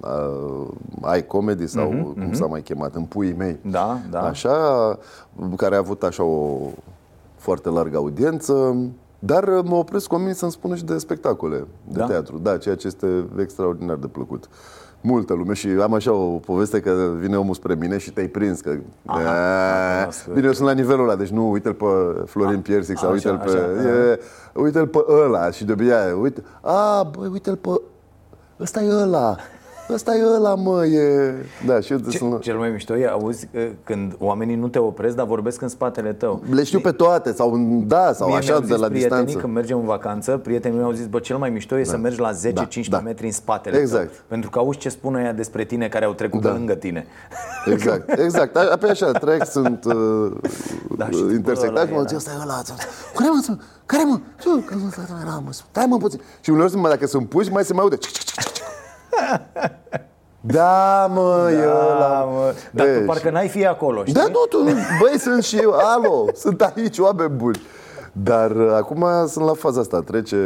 uh, 0.01 1.17
iComedy 1.17 1.67
sau 1.67 1.89
Mhm, 1.91 2.03
cum 2.03 2.13
mhm. 2.23 2.33
s-a 2.33 2.45
mai 2.45 2.61
chemat, 2.61 2.95
în 2.95 3.03
puii 3.03 3.33
mei. 3.37 3.57
Da, 3.61 3.97
da. 4.11 4.19
Așa, 4.21 4.51
care 5.55 5.75
a 5.75 5.77
avut 5.77 6.03
așa 6.03 6.23
o 6.23 6.57
foarte 7.35 7.69
largă 7.69 7.97
audiență. 7.97 8.75
Dar 9.19 9.43
uh, 9.47 9.63
mă 9.63 9.75
opresc 9.75 10.11
oamenii 10.13 10.33
să-mi 10.35 10.51
spună 10.51 10.75
și 10.75 10.83
de 10.85 10.97
spectacole, 10.97 11.57
de 11.87 11.99
Da? 11.99 12.05
teatru. 12.05 12.37
Da, 12.37 12.57
ceea 12.57 12.75
ce 12.75 12.87
este 12.87 13.25
extraordinar 13.39 13.95
de 13.95 14.07
plăcut. 14.07 14.49
Multă 15.01 15.33
lume 15.33 15.53
și 15.53 15.67
am 15.67 15.93
așa 15.93 16.11
o 16.13 16.25
poveste 16.37 16.79
că 16.79 17.11
vine 17.19 17.37
omul 17.37 17.53
spre 17.53 17.75
mine 17.75 17.97
și 17.97 18.11
te-ai 18.11 18.27
prins 18.27 18.61
că... 18.61 18.75
Aha, 19.05 19.19
Aha, 19.19 19.99
cunosc. 19.99 20.27
Bine, 20.33 20.45
eu 20.45 20.53
sunt 20.53 20.67
la 20.67 20.73
nivelul 20.73 21.03
ăla, 21.03 21.15
deci 21.15 21.29
nu 21.29 21.51
uite-l 21.51 21.73
pe 21.73 21.85
Florin 22.25 22.61
Piersic 22.61 22.97
sau 22.97 23.11
așa, 23.11 23.29
uite-l 23.31 23.51
pe... 23.51 23.57
așa, 23.57 23.87
e, 23.87 24.19
uite-l 24.53 24.87
pe 24.87 24.99
ăla 25.23 25.51
și 25.51 25.65
de 25.65 25.71
obicei, 25.71 25.93
uite... 26.21 26.43
A, 26.61 27.03
băi, 27.03 27.27
uite-l 27.31 27.55
pe... 27.55 27.69
Ăsta 28.59 28.81
e 28.81 28.91
ăla. 28.93 29.35
Ăsta 29.93 30.15
e 30.15 30.23
ăla, 30.35 30.55
mă, 30.55 30.85
e... 30.85 31.33
Da, 31.65 31.79
și 31.79 31.91
eu 31.91 31.97
Ce, 32.09 32.17
sunt... 32.17 32.41
cel 32.41 32.57
mai 32.57 32.69
mișto 32.69 32.97
e, 32.97 33.07
auzi, 33.07 33.47
că 33.53 33.59
când 33.83 34.15
oamenii 34.19 34.55
nu 34.55 34.67
te 34.67 34.79
opresc, 34.79 35.15
dar 35.15 35.25
vorbesc 35.25 35.61
în 35.61 35.67
spatele 35.67 36.13
tău. 36.13 36.43
Le 36.49 36.63
știu 36.63 36.79
pe 36.79 36.91
toate, 36.91 37.33
sau 37.33 37.57
da, 37.87 38.13
sau 38.13 38.27
Mie 38.27 38.37
așa, 38.37 38.47
mi-au 38.49 38.59
de 38.59 38.65
zis 38.65 38.75
la 38.77 38.87
prietenii, 38.87 39.23
distanță. 39.23 39.37
când 39.45 39.53
mergem 39.53 39.77
în 39.79 39.85
vacanță, 39.85 40.37
prietenii 40.37 40.77
mei 40.77 40.85
au 40.85 40.91
zis, 40.91 41.05
bă, 41.05 41.19
cel 41.19 41.37
mai 41.37 41.49
mișto 41.49 41.77
e 41.79 41.83
să 41.83 41.97
mergi 41.97 42.19
la 42.19 42.31
10-15 42.33 42.35
da. 42.89 42.99
metri 42.99 43.25
în 43.25 43.31
spatele 43.31 43.77
Exact. 43.77 44.05
tău. 44.11 44.15
Pentru 44.27 44.49
că 44.49 44.59
auzi 44.59 44.77
ce 44.77 44.89
spun 44.89 45.15
ăia 45.15 45.31
despre 45.31 45.63
tine 45.65 45.87
care 45.87 46.05
au 46.05 46.13
trecut 46.13 46.41
Da. 46.41 46.49
pe 46.49 46.55
lângă 46.57 46.73
tine. 46.73 47.05
Exact, 47.73 48.19
exact. 48.19 48.55
A- 48.55 48.69
Apoi 48.71 48.89
așa, 48.89 49.11
trec, 49.11 49.45
sunt 49.45 49.83
uh, 49.85 50.31
Da, 50.97 51.05
și 51.05 51.11
da, 51.11 51.17
zic, 51.17 51.25
bă, 51.27 51.31
intersectați 51.33 51.67
ăla 51.69 51.85
și 51.85 51.91
mă 51.91 51.97
era. 51.97 52.07
zic, 52.07 52.17
ăsta 52.17 52.31
e 52.31 52.41
ăla. 52.41 52.61
Care 53.15 53.29
mă? 53.33 53.39
spune? 53.43 53.59
Care 53.85 54.03
mă? 54.03 54.19
Ce? 54.39 54.49
Că 54.65 54.73
nu 54.75 54.89
era, 55.21 55.41
mă. 55.45 55.51
Stai 55.51 55.85
mă 55.89 55.97
puțin. 55.97 56.21
Și 56.41 56.49
uneori, 56.49 56.75
mă, 56.75 56.89
dacă 56.89 57.07
sunt 57.07 57.29
puși, 57.29 57.51
mai 57.51 57.63
se 57.63 57.73
mai 57.73 57.81
aude. 57.83 57.97
Da, 60.41 61.07
mă, 61.13 61.49
e 61.51 61.65
ăla. 61.67 62.23
mă. 62.23 62.53
Dar 62.71 62.85
tu 62.85 62.91
Deci- 62.93 63.05
parcă 63.05 63.29
n-ai 63.29 63.47
fi 63.47 63.65
acolo, 63.65 64.01
știi? 64.01 64.13
Da, 64.13 64.21
nu, 64.23 64.45
tu, 64.49 64.63
băi, 65.01 65.19
sunt 65.19 65.43
și 65.43 65.57
eu, 65.57 65.71
alo, 65.71 66.25
sunt 66.35 66.61
aici, 66.61 66.99
oameni 66.99 67.29
buni. 67.29 67.61
Dar 68.11 68.51
uh, 68.51 68.71
acum 68.75 69.05
sunt 69.27 69.45
la 69.45 69.53
faza 69.53 69.79
asta, 69.79 70.01
trece, 70.01 70.37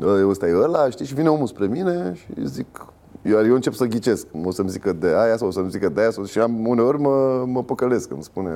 uh, 0.00 0.28
ăsta 0.28 0.46
e 0.46 0.54
ăla, 0.62 0.90
știi, 0.90 1.06
și 1.06 1.14
vine 1.14 1.28
omul 1.28 1.46
spre 1.46 1.66
mine 1.66 2.12
și 2.14 2.46
zic, 2.46 2.86
eu, 3.28 3.46
eu 3.46 3.54
încep 3.54 3.72
să 3.72 3.84
ghicesc, 3.84 4.26
o 4.44 4.50
să-mi 4.50 4.68
zică 4.68 4.92
de 4.92 5.06
aia 5.16 5.36
sau 5.36 5.48
o 5.48 5.50
să-mi 5.50 5.70
zică 5.70 5.88
de 5.88 6.00
aia 6.00 6.10
sau, 6.10 6.24
și 6.24 6.38
am, 6.38 6.66
uneori 6.66 7.00
mă, 7.00 7.44
mă 7.46 7.62
păcălesc, 7.62 8.10
îmi 8.10 8.22
spune, 8.22 8.50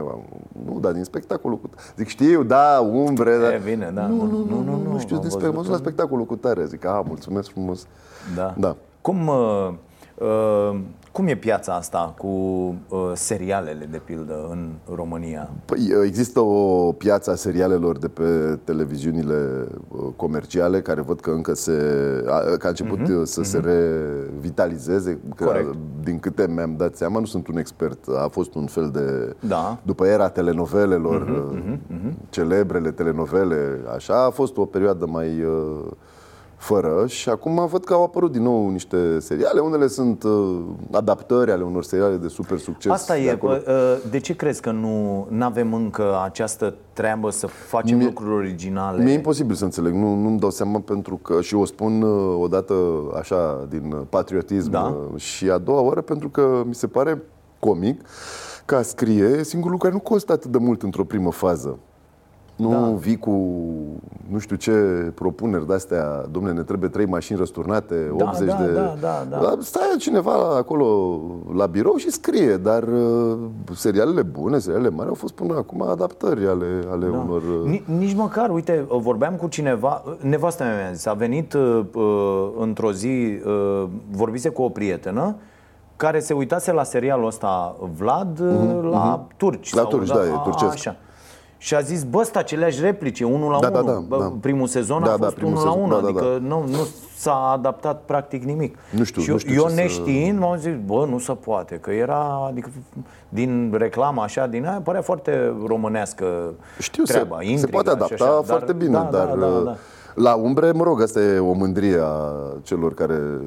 nu, 0.65 0.79
dar 0.81 0.93
din 0.93 1.05
spectacolul 1.05 1.59
cu 1.59 1.71
Zic, 1.97 2.07
știu, 2.07 2.43
da, 2.43 2.89
umbre, 2.93 3.39
dar... 3.39 3.53
E, 3.53 3.61
bine, 3.65 3.91
da. 3.95 4.07
Nu, 4.07 4.15
nu, 4.15 4.47
nu, 4.49 4.63
nu, 4.63 4.93
nu, 4.93 4.99
știu 4.99 5.17
am 5.17 5.23
despre, 5.23 5.41
văzut. 5.41 5.57
mă 5.57 5.63
duc 5.63 5.71
la 5.71 5.79
spectacolul 5.79 6.25
cu 6.25 6.37
tare. 6.37 6.65
Zic, 6.65 6.87
a, 6.87 7.05
mulțumesc 7.07 7.51
frumos. 7.51 7.87
Da. 8.37 8.55
Da. 8.59 8.77
Cum, 9.01 9.27
uh, 9.27 9.35
uh, 9.35 9.75
cum 11.13 11.27
e 11.27 11.35
piața 11.37 11.73
asta 11.75 12.15
cu 12.19 12.27
uh, 12.29 13.11
serialele, 13.15 13.89
de 13.91 14.01
pildă, 14.05 14.47
în 14.51 14.69
România? 14.95 15.51
Păi, 15.65 15.93
există 16.05 16.41
o 16.41 16.93
piață 16.93 17.31
a 17.31 17.35
serialelor 17.35 17.99
de 17.99 18.09
pe 18.09 18.59
televiziunile 18.65 19.67
uh, 19.89 20.01
comerciale 20.17 20.81
care 20.81 21.01
văd 21.01 21.21
că 21.21 21.31
încă 21.31 21.55
se, 21.55 21.73
a, 22.29 22.39
că 22.57 22.67
a 22.67 22.69
început 22.69 22.99
Mhm, 22.99 23.17
uh, 23.21 23.27
să 23.27 23.43
se 23.43 23.59
revitalizeze. 23.59 25.19
Că, 25.37 25.45
Corect. 25.45 25.75
din 26.05 26.19
câte 26.19 26.47
mi-am 26.49 26.75
dat 26.77 26.97
seama, 26.97 27.19
nu 27.19 27.25
sunt 27.27 27.49
un 27.49 27.57
expert, 27.57 27.99
a 28.25 28.29
fost 28.31 28.55
un 28.55 28.67
fel 28.67 28.91
de... 28.91 29.37
Da. 29.49 29.79
După 29.83 30.07
era 30.07 30.29
telenovelelor, 30.29 31.25
Mhm, 31.25 31.73
uh, 31.73 31.79
mhm. 31.87 32.17
celebrele 32.29 32.91
telenovele, 32.91 33.81
așa, 33.95 34.25
a 34.25 34.31
fost 34.31 34.57
o 34.57 34.65
perioadă 34.65 35.07
mai 35.07 35.43
uh, 35.43 35.87
fără 36.61 37.05
și 37.07 37.29
acum 37.29 37.67
văd 37.71 37.85
că 37.85 37.93
au 37.93 38.03
apărut 38.03 38.33
din 38.33 38.43
nou 38.43 38.69
niște 38.69 39.19
seriale, 39.19 39.61
unele 39.61 39.87
sunt 39.87 40.23
uh, 40.23 40.61
adaptări 40.91 41.51
ale 41.51 41.63
unor 41.63 41.85
seriale 41.85 42.17
de 42.17 42.29
super 42.29 42.59
succes. 42.59 42.93
Asta 42.93 43.15
de 43.15 43.21
e. 43.21 43.31
acolo. 43.31 43.53
bă, 43.65 43.99
uh, 44.05 44.11
De 44.11 44.19
ce 44.19 44.37
crezi 44.37 44.61
că 44.61 44.71
nu 44.71 45.27
avem 45.41 45.75
încă 45.75 46.21
această 46.25 46.75
treabă 46.93 47.31
să 47.31 47.47
facem 47.47 47.97
Mie- 47.97 48.07
lucruri 48.07 48.35
originale? 48.35 49.03
Mi-e 49.03 49.13
imposibil 49.13 49.55
să 49.55 49.65
înțeleg, 49.65 49.93
nu, 49.95 50.15
nu-mi 50.15 50.39
dau 50.39 50.51
seama 50.51 50.81
pentru 50.81 51.17
că, 51.17 51.41
și 51.41 51.55
o 51.55 51.65
spun 51.65 52.03
uh, 52.03 52.37
odată 52.41 52.75
așa, 53.19 53.67
din 53.69 53.93
uh, 53.93 54.01
patriotism 54.11 54.71
Da. 54.71 54.97
uh, 55.13 55.21
și 55.21 55.51
a 55.51 55.59
doua 55.59 55.81
oară 55.81 56.01
pentru 56.01 56.29
că 56.29 56.63
mi 56.67 56.75
se 56.75 56.87
pare 56.87 57.23
comic 57.59 58.01
că 58.65 58.75
a 58.77 58.83
scrie 58.83 59.45
singurul 59.45 59.73
lucru 59.73 59.89
care 59.89 59.93
nu 60.05 60.11
costă 60.11 60.33
atât 60.33 60.51
de 60.51 60.59
mult 60.59 60.83
într-o 60.83 61.05
primă 61.05 61.31
fază. 61.33 61.79
Nu 62.61 62.71
da. 62.71 62.79
vii 62.99 63.19
cu 63.19 63.31
nu 64.31 64.39
știu 64.39 64.57
ce 64.57 64.73
propuneri 65.15 65.67
de-astea, 65.67 66.25
domne, 66.31 66.53
ne 66.53 66.63
trebuie 66.63 66.89
trei 66.91 67.07
mașini 67.07 67.39
răsturnate, 67.39 68.13
Da, 68.17 68.25
80 68.25 68.49
da, 68.49 68.55
de... 68.57 68.73
da, 68.73 68.95
da, 69.01 69.27
da. 69.31 69.55
Stai 69.61 69.83
cineva 69.99 70.33
acolo 70.57 71.21
la 71.55 71.67
birou 71.67 71.95
și 71.97 72.11
scrie, 72.11 72.57
dar 72.57 72.83
uh, 72.83 73.39
serialele 73.75 74.23
bune, 74.23 74.59
serialele 74.59 74.95
mari 74.95 75.09
au 75.09 75.15
fost 75.15 75.35
până 75.35 75.55
acum 75.57 75.83
adaptări 75.83 76.47
ale, 76.47 76.67
ale 76.91 77.07
Da. 77.07 77.17
unor... 77.19 77.43
uh, 77.43 77.69
Ni- 77.71 77.85
Nici 77.99 78.15
măcar, 78.15 78.51
uite, 78.51 78.85
vorbeam 78.89 79.35
cu 79.35 79.49
cineva, 79.49 80.03
nevasta 80.21 80.65
mea 80.65 80.77
mi-a 80.77 80.93
zis, 80.93 81.07
a 81.07 81.13
venit 81.13 81.53
uh, 81.53 81.81
uh, 81.95 82.49
într-o 82.61 82.93
zi, 82.93 83.41
uh, 83.47 83.85
vorbise 84.11 84.49
cu 84.49 84.63
o 84.63 84.69
prietenă 84.69 85.37
care 85.97 86.21
se 86.21 86.33
uitase 86.35 86.73
la 86.73 86.83
serialul 86.83 87.27
ăsta 87.27 87.77
Vlad 87.99 88.41
la 88.91 89.27
turci. 89.37 89.69
Mhm, 89.73 89.77
La 89.77 89.83
sau 89.83 89.91
turci, 89.91 90.09
da, 90.09 90.25
e 90.27 90.33
a- 90.35 90.37
turcesc. 90.39 90.73
Așa. 90.73 90.97
Și 91.63 91.75
a 91.75 91.81
zis, 91.81 92.03
bă, 92.05 92.19
ăsta 92.19 92.39
aceleași 92.39 92.81
replici, 92.81 93.21
unul 93.21 93.51
la 93.51 93.59
Da, 93.59 93.69
da, 93.71 93.79
unul. 93.81 93.93
da, 94.09 94.17
Bă, 94.17 94.23
da. 94.23 94.33
Primul 94.41 94.67
sezon 94.67 95.03
Da, 95.05 95.13
a 95.13 95.17
da, 95.17 95.25
fost 95.25 95.35
primul 95.37 95.53
unul 95.53 95.65
la 95.65 95.71
sezon, 95.73 95.85
unul, 95.85 95.97
da, 95.97 96.01
da, 96.03 96.09
adică 96.09 96.39
da. 96.43 96.47
Nu, 96.55 96.65
nu 96.67 96.87
s-a 97.17 97.51
adaptat 97.53 98.03
practic 98.05 98.45
nimic. 98.45 98.79
Nu 98.91 99.05
știu, 99.05 99.21
și 99.23 99.27
nu 99.29 99.33
eu, 99.33 99.39
știu 99.39 99.55
eu 99.55 99.63
ce 99.63 99.69
să- 99.69 99.75
neștiind, 99.75 100.39
m-am 100.39 100.57
zis, 100.59 100.73
bă, 100.87 101.07
nu 101.09 101.19
se 101.19 101.33
poate, 101.33 101.75
că 101.77 101.91
era, 101.91 102.45
adică 102.49 102.71
din 103.29 103.75
reclama 103.79 104.23
așa, 104.23 104.47
din 104.47 104.67
aia, 104.67 104.81
părea 104.85 105.01
foarte 105.03 105.55
românească 105.67 106.53
Știu, 106.79 107.03
treaba, 107.03 107.37
se, 107.39 107.45
se 107.45 107.51
intriga 107.51 107.73
poate 107.83 107.89
și 107.89 107.95
adapta 108.13 108.25
așa, 108.25 108.43
foarte 108.43 108.73
bine, 108.73 108.91
da, 108.91 109.09
dar 109.11 109.27
da, 109.27 109.35
da, 109.47 109.59
da. 109.65 109.77
La 110.15 110.35
umbre, 110.35 110.71
mă 110.73 110.85
rog, 110.85 111.03
asta 111.03 111.21
e 111.21 111.39
o 111.39 111.53
mândrie 111.53 111.99
a 112.03 112.33
celor 112.63 112.95
care 112.95 113.41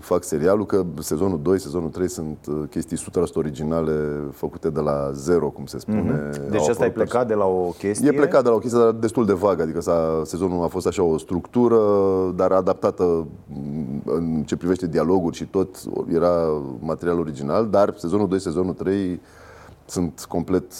fac 0.00 0.24
serialul, 0.24 0.66
că 0.66 0.84
sezonul 0.98 1.40
2, 1.42 1.58
sezonul 1.58 1.88
3 1.88 2.08
sunt 2.08 2.38
uh, 2.48 2.62
chestii 2.70 2.96
100% 2.96 3.00
originale, 3.34 3.92
făcute 4.32 4.70
de 4.70 4.80
la 4.80 5.10
zero, 5.12 5.50
cum 5.50 5.66
se 5.66 5.78
spune. 5.78 6.30
Mhm. 6.30 6.50
Deci 6.50 6.60
Au 6.60 6.70
ăsta 6.70 6.84
e 6.84 6.86
apărut 6.86 7.08
plecat 7.08 7.26
de 7.26 7.34
la 7.34 7.44
o 7.44 7.74
chestie? 7.78 8.08
E 8.08 8.12
plecat 8.12 8.42
de 8.42 8.48
la 8.48 8.54
o 8.54 8.58
chestie 8.58 8.78
dar 8.78 8.90
destul 8.90 9.26
de 9.26 9.32
vagă, 9.32 9.62
adică 9.62 9.80
s-a, 9.80 10.22
sezonul 10.24 10.64
a 10.64 10.66
fost 10.66 10.86
așa 10.86 11.02
o 11.02 11.18
structură, 11.18 11.78
dar 12.36 12.52
adaptată 12.52 13.02
m, 13.02 13.26
în 14.04 14.42
ce 14.46 14.56
privește 14.56 14.86
dialoguri 14.86 15.36
și 15.36 15.44
tot, 15.44 15.76
era 16.12 16.62
material 16.78 17.18
original, 17.18 17.68
dar 17.68 17.94
sezonul 17.96 18.28
2, 18.28 18.40
sezonul 18.40 18.72
3 18.72 19.20
sunt 19.86 20.24
complet 20.28 20.72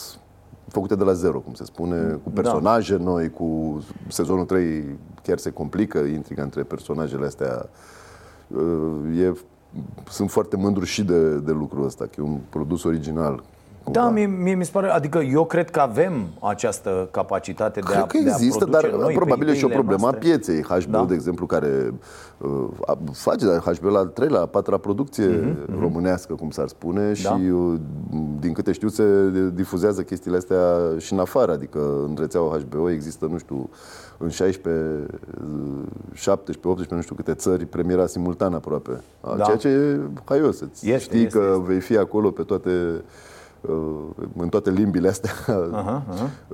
făcute 0.73 0.95
de 0.95 1.05
la 1.05 1.13
zero, 1.13 1.39
cum 1.39 1.55
se 1.55 1.65
spune, 1.65 2.21
cu 2.25 2.31
Da. 2.31 2.41
personaje 2.41 2.97
noi, 2.97 3.31
cu 3.31 3.79
sezonul 4.09 4.45
3 4.45 4.85
chiar 5.23 5.39
se 5.39 5.51
complică 5.51 5.99
intriga 5.99 6.43
între 6.43 6.63
personajele 6.63 7.27
astea. 7.27 7.69
Uh, 8.49 9.19
E, 9.19 9.33
sunt 10.11 10.31
foarte 10.31 10.57
mândru 10.57 10.85
și 10.85 11.03
de, 11.05 11.39
de 11.39 11.53
lucrul 11.53 11.85
ăsta, 11.85 12.05
că 12.05 12.13
e 12.19 12.23
un 12.23 12.39
produs 12.51 12.83
original. 12.85 13.43
Da, 13.91 14.09
mie, 14.09 14.27
mie 14.27 14.55
mi 14.55 14.65
se 14.65 14.71
pare, 14.73 14.89
adică 14.89 15.19
eu 15.19 15.45
cred 15.45 15.71
că 15.71 15.81
avem 15.81 16.27
această 16.41 17.09
capacitate 17.11 17.81
de 17.81 17.95
a, 17.95 18.07
Cred 18.07 18.23
că 18.23 18.29
de 18.29 18.31
a 18.31 18.35
există, 18.35 18.65
produce 18.65 18.89
dar 18.91 18.99
noi 19.01 19.07
pe 19.09 19.13
probabil 19.15 19.49
e 19.49 19.55
și 19.55 19.65
o 19.65 19.67
ideile 19.67 19.75
problemă 19.83 20.07
a 20.07 20.11
noastre. 20.11 20.29
pieței. 20.31 20.63
HBO, 20.63 20.91
Da. 20.91 21.05
de 21.05 21.15
exemplu, 21.15 21.47
care 21.47 21.95
uh, 22.39 22.65
a- 22.87 22.99
face 23.13 23.47
dar 23.47 23.59
HBO 23.59 23.89
la 23.89 24.07
3 24.07 24.29
la 24.29 24.47
4 24.47 24.79
producție 24.79 25.27
Mhm, 25.27 25.81
românească, 25.81 26.35
cum 26.35 26.51
s-ar 26.51 26.69
spune, 26.69 27.13
și 27.13 27.23
Da. 27.23 27.41
uh, 27.55 27.75
din 28.41 28.53
câte 28.53 28.73
știu 28.73 28.89
se 28.89 29.05
difuzează 29.55 30.03
chestiile 30.03 30.37
astea 30.37 30.61
și 30.99 31.13
în 31.13 31.19
afară, 31.19 31.53
adică 31.53 31.79
în 31.79 32.17
rețeaua 32.19 32.59
HBO 32.59 32.91
există, 32.91 33.27
nu 33.31 33.39
știu, 33.39 33.71
în 34.19 34.29
16, 34.29 35.07
uh, 35.45 35.83
17, 36.13 36.69
18, 36.69 36.95
nu 36.95 37.01
știu 37.03 37.15
câte 37.15 37.35
țări, 37.35 37.65
premiera 37.67 38.07
simultană 38.07 38.57
aproape. 38.57 39.01
Da. 39.37 39.45
Ceea 39.45 39.57
ce 39.57 39.69
e 39.69 39.99
haios, 40.25 40.61
îți 40.61 40.89
Este, 40.91 40.99
știi 40.99 41.25
este, 41.25 41.39
că 41.39 41.61
vei 41.67 41.81
fi 41.81 41.97
acolo 41.97 42.31
pe 42.31 42.43
toate 42.43 42.71
uh, 42.71 43.01
în 44.37 44.49
toate 44.51 44.71
limbile 44.71 45.09
astea. 45.09 45.31
Aha, 45.73 46.03
aha. 46.09 46.31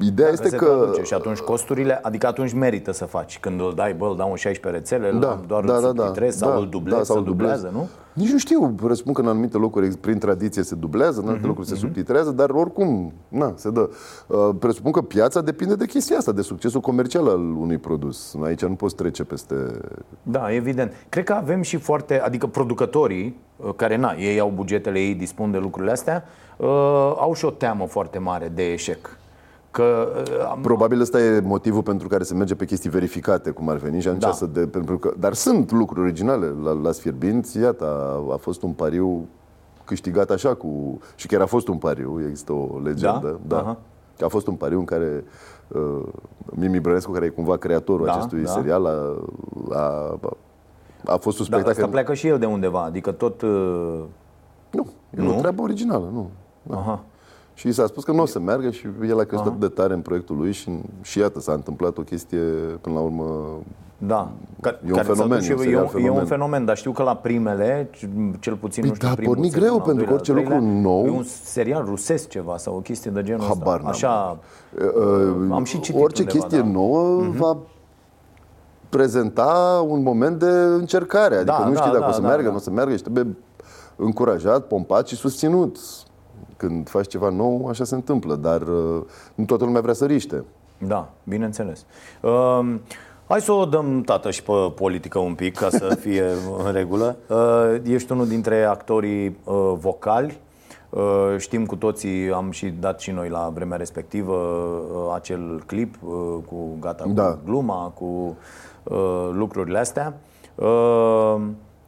Uh, 0.00 0.06
Ideea 0.06 0.28
este 0.28 0.48
se 0.48 0.56
că... 0.56 0.64
traduce 0.64 1.02
și 1.02 1.14
atunci 1.14 1.38
costurile, 1.38 1.98
adică 2.02 2.26
atunci 2.26 2.52
merită 2.52 2.92
să 2.92 3.04
faci. 3.04 3.38
Când 3.38 3.60
îl 3.60 3.72
dai, 3.74 3.94
bă, 3.94 4.06
îl 4.06 4.16
dau 4.16 4.30
în 4.30 4.36
16 4.36 4.80
rețele, 4.80 5.08
îl 5.16 5.24
am 5.24 5.44
doar 5.46 5.64
da, 5.64 5.74
îl 5.76 5.80
da, 5.82 5.92
da, 5.92 6.02
subtitrez 6.02 6.36
sau 6.36 6.50
da, 6.50 6.56
îl 6.56 6.68
dublez, 6.68 6.92
da, 6.92 6.98
da, 6.98 7.04
sau 7.04 7.14
se 7.14 7.20
îl 7.20 7.26
dublez. 7.26 7.50
dublează, 7.50 7.76
nu? 7.76 7.88
Nici 8.12 8.30
nu 8.30 8.38
știu, 8.38 8.68
presupun 8.68 9.12
că 9.12 9.20
în 9.20 9.26
anumite 9.28 9.56
locuri, 9.56 9.96
prin 9.96 10.18
tradiție, 10.18 10.62
se 10.62 10.74
dublează, 10.74 11.20
în 11.20 11.26
alte 11.26 11.38
Mhm, 11.38 11.48
locuri 11.48 11.66
se 11.66 11.74
subtitrează, 11.74 12.30
dar 12.30 12.50
oricum, 12.50 13.12
na, 13.28 13.52
se 13.56 13.70
dă. 13.70 13.90
Uh, 14.26 14.48
Presupun 14.58 14.92
că 14.92 15.00
piața 15.02 15.40
depinde 15.40 15.74
de 15.74 15.86
chestia 15.86 16.16
asta, 16.16 16.32
de 16.32 16.42
succesul 16.42 16.80
comercial 16.80 17.28
al 17.28 17.38
unui 17.40 17.78
produs. 17.78 18.36
Aici 18.44 18.64
nu 18.64 18.74
poți 18.74 18.94
trece 18.94 19.24
peste... 19.24 19.54
Da, 20.22 20.54
evident. 20.54 20.92
Cred 21.08 21.24
că 21.24 21.32
avem 21.32 21.62
și 21.62 21.76
foarte, 21.76 22.20
adică 22.20 22.46
producătorii, 22.46 23.36
uh, 23.56 23.72
care 23.76 23.96
na, 23.96 24.14
ei 24.18 24.40
au 24.40 24.52
bugetele, 24.54 24.98
ei 24.98 25.14
dispun 25.14 25.50
de 25.50 25.58
lucrurile 25.58 25.92
astea, 25.92 26.24
uh, 26.56 26.66
au 27.18 27.32
și 27.34 27.44
o 27.44 27.50
teamă 27.50 27.86
foarte 27.86 28.18
mare 28.18 28.52
de 28.54 28.72
eșec. 28.72 29.18
Că 29.74 30.08
uh, 30.16 30.46
am- 30.50 30.60
Probabil 30.60 31.00
ăsta 31.00 31.20
e 31.20 31.40
motivul 31.40 31.82
pentru 31.82 32.08
care 32.08 32.22
se 32.22 32.34
merge 32.34 32.54
pe 32.54 32.64
chestii 32.64 32.90
verificate, 32.90 33.50
cum 33.50 33.68
ar 33.68 33.76
veni, 33.76 34.00
și 34.00 34.06
atunci 34.08 34.22
Da. 34.22 34.30
să 34.32 34.46
de, 34.46 34.66
pentru 34.66 34.98
că, 34.98 35.12
dar 35.18 35.32
sunt 35.32 35.70
lucruri 35.72 36.00
originale 36.00 36.46
la, 36.62 36.72
la 36.72 36.92
Sfierbinți, 36.92 37.58
iată, 37.58 37.84
a, 38.28 38.32
a 38.32 38.36
fost 38.36 38.62
un 38.62 38.72
pariu 38.72 39.26
câștigat 39.84 40.30
așa 40.30 40.54
cu... 40.54 40.98
Și 41.14 41.26
chiar 41.26 41.40
a 41.40 41.46
fost 41.46 41.68
un 41.68 41.76
pariu, 41.76 42.20
există 42.28 42.52
o 42.52 42.78
legendă. 42.82 43.40
Da? 43.46 43.56
Da. 43.56 43.60
Aha. 43.62 43.78
A 44.24 44.28
fost 44.28 44.46
un 44.46 44.54
pariu 44.54 44.78
în 44.78 44.84
care 44.84 45.24
uh, 45.68 46.02
Mimi 46.44 46.80
Brănescu, 46.80 47.12
care 47.12 47.24
e 47.24 47.28
cumva 47.28 47.56
creatorul 47.56 48.06
Da, 48.06 48.12
acestui 48.12 48.42
da. 48.42 48.50
serial, 48.50 48.86
a, 48.86 49.16
a, 49.76 50.18
a 51.04 51.16
fost 51.16 51.36
da, 51.36 51.42
suspectat 51.42 51.68
asta 51.68 51.82
că... 51.82 51.88
pleacă 51.88 52.14
și 52.14 52.26
el 52.26 52.38
de 52.38 52.46
undeva, 52.46 52.82
adică 52.82 53.10
tot... 53.12 53.42
uh, 53.42 54.02
Nu, 54.70 54.86
e 55.10 55.22
Nu? 55.22 55.36
o 55.36 55.38
treabă 55.38 55.62
originală, 55.62 56.08
nu. 56.12 56.28
Da. 56.62 56.76
Aha. 56.76 57.04
Și 57.54 57.68
i 57.68 57.72
s-a 57.72 57.86
spus 57.86 58.04
că 58.04 58.12
nu 58.12 58.22
o 58.22 58.26
să 58.26 58.38
meargă 58.40 58.70
și 58.70 58.86
el 59.08 59.20
a 59.20 59.24
crezut 59.24 59.46
atât 59.46 59.60
de 59.60 59.68
tare 59.68 59.94
în 59.94 60.00
proiectul 60.00 60.36
lui 60.36 60.52
și, 60.52 60.70
și 61.02 61.18
iată, 61.18 61.40
s-a 61.40 61.52
întâmplat 61.52 61.98
o 61.98 62.02
chestie 62.02 62.38
până 62.80 62.94
la 62.94 63.00
urmă 63.00 63.24
Da, 63.98 64.30
ca, 64.60 64.68
E 64.68 64.78
un 64.86 64.92
care 64.92 65.06
s-a 65.06 65.12
fenomen, 65.12 65.36
dus 65.38 65.46
și 65.46 65.50
e 65.50 65.54
un 65.54 65.60
e, 65.60 65.62
serial 65.64 65.82
un, 65.82 65.88
e 65.88 65.96
un 65.96 66.00
fenomen. 66.02 66.26
fenomen, 66.26 66.64
dar 66.64 66.76
știu 66.76 66.92
că 66.92 67.02
la 67.02 67.16
primele, 67.16 67.90
c- 67.96 68.40
cel 68.40 68.54
puțin, 68.56 68.80
Păi 68.82 68.88
nu 68.90 68.94
știu, 68.94 69.06
da, 69.06 69.12
a 69.12 69.16
primul 69.16 69.34
pornit 69.34 69.52
sezon, 69.52 69.66
greu, 69.68 69.78
al 69.78 69.84
pentru 69.86 70.04
că 70.04 70.10
doilea, 70.10 70.14
orice 70.14 70.32
al 70.32 70.36
treilea, 70.38 70.58
lucru 70.58 70.80
nou- 70.80 71.04
E 71.06 71.10
un 71.18 71.24
serial 71.42 71.84
rusesc 71.84 72.28
ceva 72.28 72.56
sau 72.56 72.76
o 72.76 72.78
chestie 72.80 73.10
de 73.10 73.22
genul 73.22 73.44
Habar 73.46 73.74
ăsta. 73.74 73.82
n-am. 73.82 73.90
Așa, 73.90 74.38
Uh, 74.96 75.48
am 75.50 75.64
și 75.64 75.80
citit 75.80 76.02
Orice 76.02 76.22
undeva, 76.22 76.38
chestie 76.38 76.60
da. 76.62 76.68
nouă 76.72 77.22
va 77.36 77.56
prezenta 78.88 79.84
un 79.88 80.02
moment 80.02 80.38
de 80.38 80.48
încercare. 80.50 81.34
Adică 81.34 81.54
Da, 81.58 81.64
nu 81.66 81.72
da, 81.72 81.80
știi 81.80 81.90
dacă 81.92 82.02
da, 82.04 82.08
o 82.08 82.12
să 82.12 82.20
da, 82.20 82.26
meargă, 82.26 82.44
da. 82.44 82.50
nu 82.50 82.56
o 82.56 82.58
să 82.58 82.70
meargă 82.70 82.96
și 82.96 83.02
trebuie 83.02 83.36
încurajat, 83.96 84.66
pompat 84.66 85.06
și 85.08 85.16
susținut. 85.16 85.78
Când 86.56 86.88
faci 86.88 87.08
ceva 87.08 87.28
nou, 87.28 87.66
așa 87.68 87.84
se 87.84 87.94
întâmplă, 87.94 88.34
dar 88.34 88.60
uh, 88.62 89.02
nu 89.34 89.44
toată 89.44 89.64
lumea 89.64 89.80
vrea 89.80 89.94
să 89.94 90.06
riște. 90.06 90.44
Da, 90.78 91.10
bineînțeles. 91.24 91.84
Uh, 92.20 92.74
hai 93.28 93.40
să 93.40 93.52
o 93.52 93.64
dăm 93.64 94.00
tată 94.02 94.30
și 94.30 94.42
pe 94.42 94.52
politică 94.74 95.18
un 95.18 95.34
pic, 95.34 95.54
ca 95.56 95.68
să 95.68 95.96
fie 96.00 96.24
în 96.66 96.72
regulă. 96.72 97.16
Uh, 97.28 97.80
ești 97.84 98.12
unul 98.12 98.26
dintre 98.26 98.64
actorii 98.64 99.26
uh, 99.44 99.72
vocali. 99.76 100.38
Uh, 100.90 101.34
știm 101.38 101.66
cu 101.66 101.76
toții, 101.76 102.30
am 102.32 102.50
și 102.50 102.66
dat 102.80 103.00
și 103.00 103.10
noi 103.10 103.28
la 103.28 103.50
vremea 103.54 103.76
respectivă 103.76 104.34
uh, 104.34 105.12
acel 105.14 105.62
clip 105.66 105.94
uh, 106.02 106.12
cu 106.48 106.76
gata 106.80 107.02
cu 107.04 107.10
Da. 107.10 107.38
gluma, 107.44 107.92
cu 107.94 108.36
uh, 108.82 109.30
lucrurile 109.32 109.78
astea. 109.78 110.14
Uh, 110.54 111.36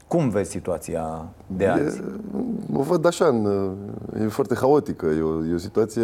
cum 0.09 0.29
vezi 0.29 0.51
situația 0.51 1.25
de 1.47 1.67
azi? 1.67 1.99
E, 1.99 2.03
o 2.77 2.83
văd 2.83 3.07
așa, 3.07 3.27
în, 3.27 3.71
e 4.23 4.27
foarte 4.27 4.55
haotică, 4.55 5.07
e 5.07 5.21
o, 5.21 5.47
e 5.47 5.55
o 5.55 5.59
situație... 5.59 6.03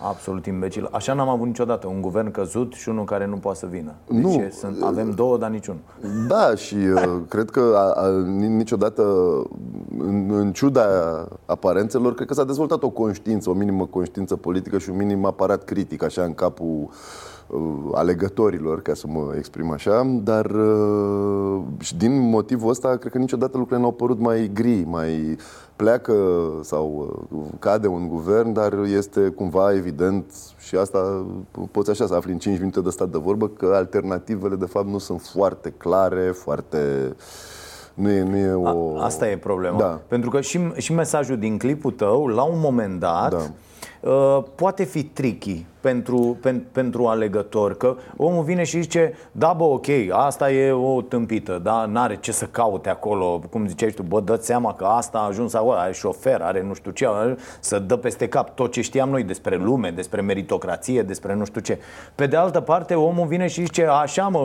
Absolut 0.00 0.46
imbecil. 0.46 0.88
Așa 0.92 1.12
n-am 1.14 1.28
avut 1.28 1.46
niciodată. 1.46 1.86
Un 1.86 2.00
guvern 2.00 2.30
căzut 2.30 2.72
și 2.72 2.88
unul 2.88 3.04
care 3.04 3.26
nu 3.26 3.36
poate 3.36 3.58
să 3.58 3.66
vină. 3.70 3.92
Deci 4.08 4.22
Nu. 4.22 4.30
e- 4.32 4.50
sunt, 4.50 4.82
avem 4.82 5.10
două, 5.10 5.38
dar 5.38 5.50
niciunul. 5.50 5.80
Da, 6.28 6.54
și 6.54 6.74
uh, 6.74 7.18
cred 7.28 7.50
că 7.50 7.72
a, 7.76 8.02
a, 8.02 8.08
ni- 8.10 8.56
niciodată, 8.56 9.02
în, 9.98 10.30
în 10.30 10.52
ciuda 10.52 10.84
aparențelor, 11.46 12.14
cred 12.14 12.26
că 12.26 12.34
s-a 12.34 12.44
dezvoltat 12.44 12.82
o 12.82 12.90
conștiință, 12.90 13.50
o 13.50 13.52
minimă 13.52 13.86
conștiință 13.86 14.36
politică 14.36 14.78
și 14.78 14.90
un 14.90 14.96
minim 14.96 15.24
aparat 15.24 15.64
critic, 15.64 16.02
așa, 16.02 16.22
în 16.22 16.34
capul 16.34 16.66
uh, 16.88 16.90
alegătorilor, 17.92 18.82
ca 18.82 18.94
să 18.94 19.06
mă 19.06 19.34
exprim 19.36 19.70
așa, 19.70 20.20
dar 20.22 20.44
uh, 20.44 21.62
și 21.78 21.96
din 21.96 22.30
motivul 22.30 22.70
ăsta, 22.70 22.96
cred 22.96 23.12
că 23.12 23.18
niciodată 23.18 23.56
lucrurile 23.56 23.86
n-au 23.86 23.92
părut 23.92 24.18
mai 24.18 24.50
gri, 24.54 24.84
mai 24.86 25.36
pleacă 25.76 26.14
sau 26.62 27.14
uh, 27.30 27.42
cade 27.58 27.86
un 27.86 28.08
guvern, 28.08 28.52
dar 28.52 28.72
este 28.72 29.20
cumva 29.20 29.74
evident 29.74 30.24
și 30.58 30.76
asta 30.76 31.26
poți 31.70 31.90
așa 31.90 32.06
să 32.06 32.14
afli 32.14 32.32
în 32.32 32.38
5 32.38 32.58
minute 32.58 32.80
de 32.80 32.90
stat 32.90 33.08
de 33.08 33.18
vorbă 33.18 33.48
că 33.48 33.72
alternativele 33.74 34.54
de 34.54 34.66
fapt 34.66 34.86
nu 34.86 34.98
sunt 34.98 35.20
foarte 35.20 35.70
clare, 35.70 36.30
foarte 36.30 37.14
nu 37.94 38.10
e, 38.10 38.22
nu 38.22 38.36
e 38.36 38.52
o... 38.52 38.98
A, 38.98 39.04
asta 39.04 39.28
e 39.28 39.36
problema. 39.36 39.78
Da. 39.78 40.00
Pentru 40.08 40.30
că 40.30 40.40
și, 40.40 40.72
și 40.76 40.92
mesajul 40.92 41.38
din 41.38 41.58
clipul 41.58 41.90
tău, 41.90 42.26
la 42.26 42.42
un 42.42 42.58
moment 42.58 43.00
dat, 43.00 43.30
Da. 43.30 43.50
Uh, 44.00 44.38
poate 44.54 44.84
fi 44.84 45.02
tricky 45.04 45.64
pentru, 45.80 46.36
pen, 46.40 46.64
pentru 46.72 47.06
alegător. 47.06 47.76
Că 47.76 47.96
omul 48.16 48.42
vine 48.44 48.64
și 48.64 48.80
zice, 48.80 49.12
da 49.32 49.52
bă, 49.52 49.64
ok, 49.64 49.86
asta 50.10 50.52
e 50.52 50.70
o 50.72 51.02
tâmpită, 51.02 51.60
da, 51.62 51.84
n-are 51.86 52.16
ce 52.20 52.32
să 52.32 52.44
caute 52.44 52.88
acolo. 52.88 53.40
Cum 53.50 53.66
ziceai 53.66 53.90
tu, 53.90 54.02
bă, 54.02 54.20
dă 54.20 54.38
seama 54.40 54.74
că 54.74 54.84
asta 54.84 55.18
a 55.18 55.26
ajuns 55.26 55.54
acolo, 55.54 55.72
are 55.72 55.92
șofer, 55.92 56.40
are 56.40 56.62
nu 56.62 56.74
știu 56.74 56.90
ce, 56.90 57.06
are- 57.08 57.36
să 57.60 57.78
dă 57.78 57.96
peste 57.96 58.28
cap 58.28 58.54
tot 58.54 58.72
ce 58.72 58.80
știam 58.80 59.08
noi 59.08 59.22
despre 59.22 59.56
lume, 59.56 59.90
despre 59.90 60.20
meritocrație, 60.20 61.02
despre 61.02 61.34
nu 61.34 61.44
știu 61.44 61.60
ce. 61.60 61.78
Pe 62.14 62.26
de 62.26 62.36
altă 62.36 62.60
parte, 62.60 62.94
omul 62.94 63.26
vine 63.26 63.46
și 63.46 63.62
zice, 63.62 63.86
așa 63.86 64.28
mă, 64.28 64.40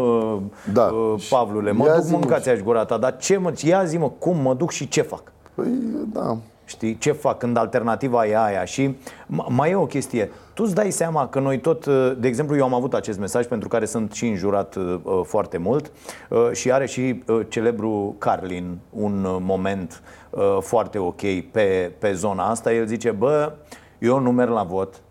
Da. 0.73 0.83
uh, 0.83 1.27
Pavlule, 1.29 1.71
mă 1.71 1.85
Ia 1.85 1.93
duc 1.95 2.03
zi-mă 2.03 2.17
mâncați 2.17 2.49
aș 2.49 2.59
gura 2.59 2.85
ta, 2.85 2.97
dar 2.97 3.17
ce 3.17 3.37
mă, 3.37 3.53
ia 3.63 3.83
zi 3.83 3.97
mă, 3.97 4.09
cum 4.09 4.37
mă 4.41 4.53
duc 4.53 4.71
și 4.71 4.87
ce 4.87 5.01
fac? 5.01 5.23
Păi, 5.55 5.67
da. 6.13 6.37
Știi? 6.67 6.97
Ce 6.97 7.11
fac 7.11 7.37
când 7.37 7.57
alternativa 7.57 8.25
e 8.25 8.37
aia? 8.37 8.65
Și 8.65 8.97
m- 9.25 9.45
mai 9.47 9.71
e 9.71 9.75
o 9.75 9.85
chestie. 9.85 10.31
Tu 10.53 10.63
îți 10.63 10.75
dai 10.75 10.91
seama 10.91 11.27
că 11.27 11.39
noi 11.39 11.59
tot, 11.59 11.85
uh, 11.85 12.13
de 12.19 12.27
exemplu, 12.27 12.55
eu 12.57 12.63
am 12.63 12.73
avut 12.73 12.93
acest 12.93 13.19
mesaj 13.19 13.45
pentru 13.45 13.67
care 13.67 13.85
sunt 13.85 14.11
și 14.11 14.27
înjurat 14.27 14.75
uh, 14.75 14.99
uh, 15.03 15.21
foarte 15.23 15.57
mult 15.57 15.91
uh, 16.29 16.49
și 16.51 16.71
are 16.71 16.85
și 16.85 17.23
uh, 17.27 17.39
celebru 17.47 18.15
Carlin 18.17 18.77
un 18.89 19.23
uh, 19.23 19.37
moment 19.39 20.01
uh, 20.29 20.57
foarte 20.59 20.97
ok 20.97 21.21
pe, 21.51 21.91
pe 21.99 22.13
zona 22.13 22.49
asta. 22.49 22.73
El 22.73 22.85
zice, 22.85 23.11
bă, 23.11 23.51
eu 23.99 24.19
nu 24.19 24.31
merg 24.31 24.51
la 24.51 24.63
vot, 24.63 25.01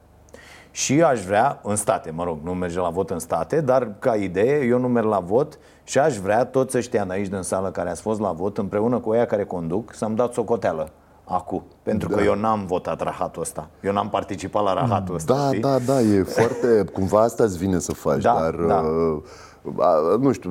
și 0.70 1.02
aș 1.02 1.20
vrea, 1.24 1.60
în 1.62 1.76
state, 1.76 2.10
mă 2.10 2.24
rog, 2.24 2.38
nu 2.42 2.54
merge 2.54 2.78
la 2.78 2.88
vot 2.88 3.10
în 3.10 3.18
state, 3.18 3.60
dar 3.60 3.88
ca 3.98 4.14
idee, 4.14 4.64
eu 4.64 4.78
nu 4.78 4.88
merg 4.88 5.06
la 5.06 5.18
vot 5.18 5.58
și 5.84 5.98
aș 5.98 6.16
vrea 6.16 6.44
toți 6.44 6.76
ăștia 6.76 7.04
de 7.04 7.12
aici 7.12 7.26
din 7.28 7.42
sală 7.42 7.70
care 7.70 7.90
ați 7.90 8.00
fost 8.02 8.20
la 8.20 8.32
vot, 8.32 8.58
împreună 8.58 8.98
cu 8.98 9.10
ăia 9.10 9.26
care 9.26 9.44
conduc, 9.44 9.92
să-mi 9.94 10.16
dați 10.16 10.34
socoteală 10.34 10.90
acum. 11.28 11.62
Pentru 11.82 12.08
că 12.08 12.14
Da. 12.14 12.22
eu 12.24 12.34
n-am 12.34 12.66
votat 12.66 13.02
rahatul 13.02 13.42
ăsta. 13.42 13.68
Eu 13.80 13.92
n-am 13.92 14.08
participat 14.08 14.62
la 14.62 14.72
rahatul 14.72 15.14
ăsta. 15.14 15.34
Da, 15.34 15.46
știi? 15.46 15.60
da, 15.60 15.78
da, 15.78 16.00
e 16.00 16.22
foarte... 16.22 16.84
Cumva 16.92 17.20
asta 17.20 17.44
îți 17.44 17.58
vine 17.58 17.78
să 17.78 17.92
faci, 17.92 18.22
Da, 18.22 18.32
dar... 18.40 18.54
da. 18.54 18.74
uh, 18.80 19.22
a, 19.78 20.16
nu 20.20 20.32
știu, 20.32 20.50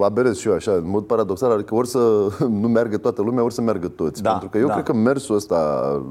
aberez 0.00 0.36
și 0.36 0.48
eu 0.48 0.54
așa, 0.54 0.72
în 0.72 0.88
mod 0.88 1.04
paradoxal, 1.04 1.50
adică 1.50 1.74
ori 1.74 1.88
să 1.88 1.98
nu 2.60 2.68
meargă 2.68 2.96
toată 2.96 3.22
lumea, 3.22 3.44
ori 3.44 3.54
să 3.54 3.60
meargă 3.60 3.88
toți. 3.88 4.22
Da, 4.22 4.30
Pentru 4.30 4.48
că 4.48 4.58
eu 4.58 4.66
da. 4.66 4.72
cred 4.72 4.84
că 4.84 4.92
mersul 4.92 5.34
ăsta 5.34 5.56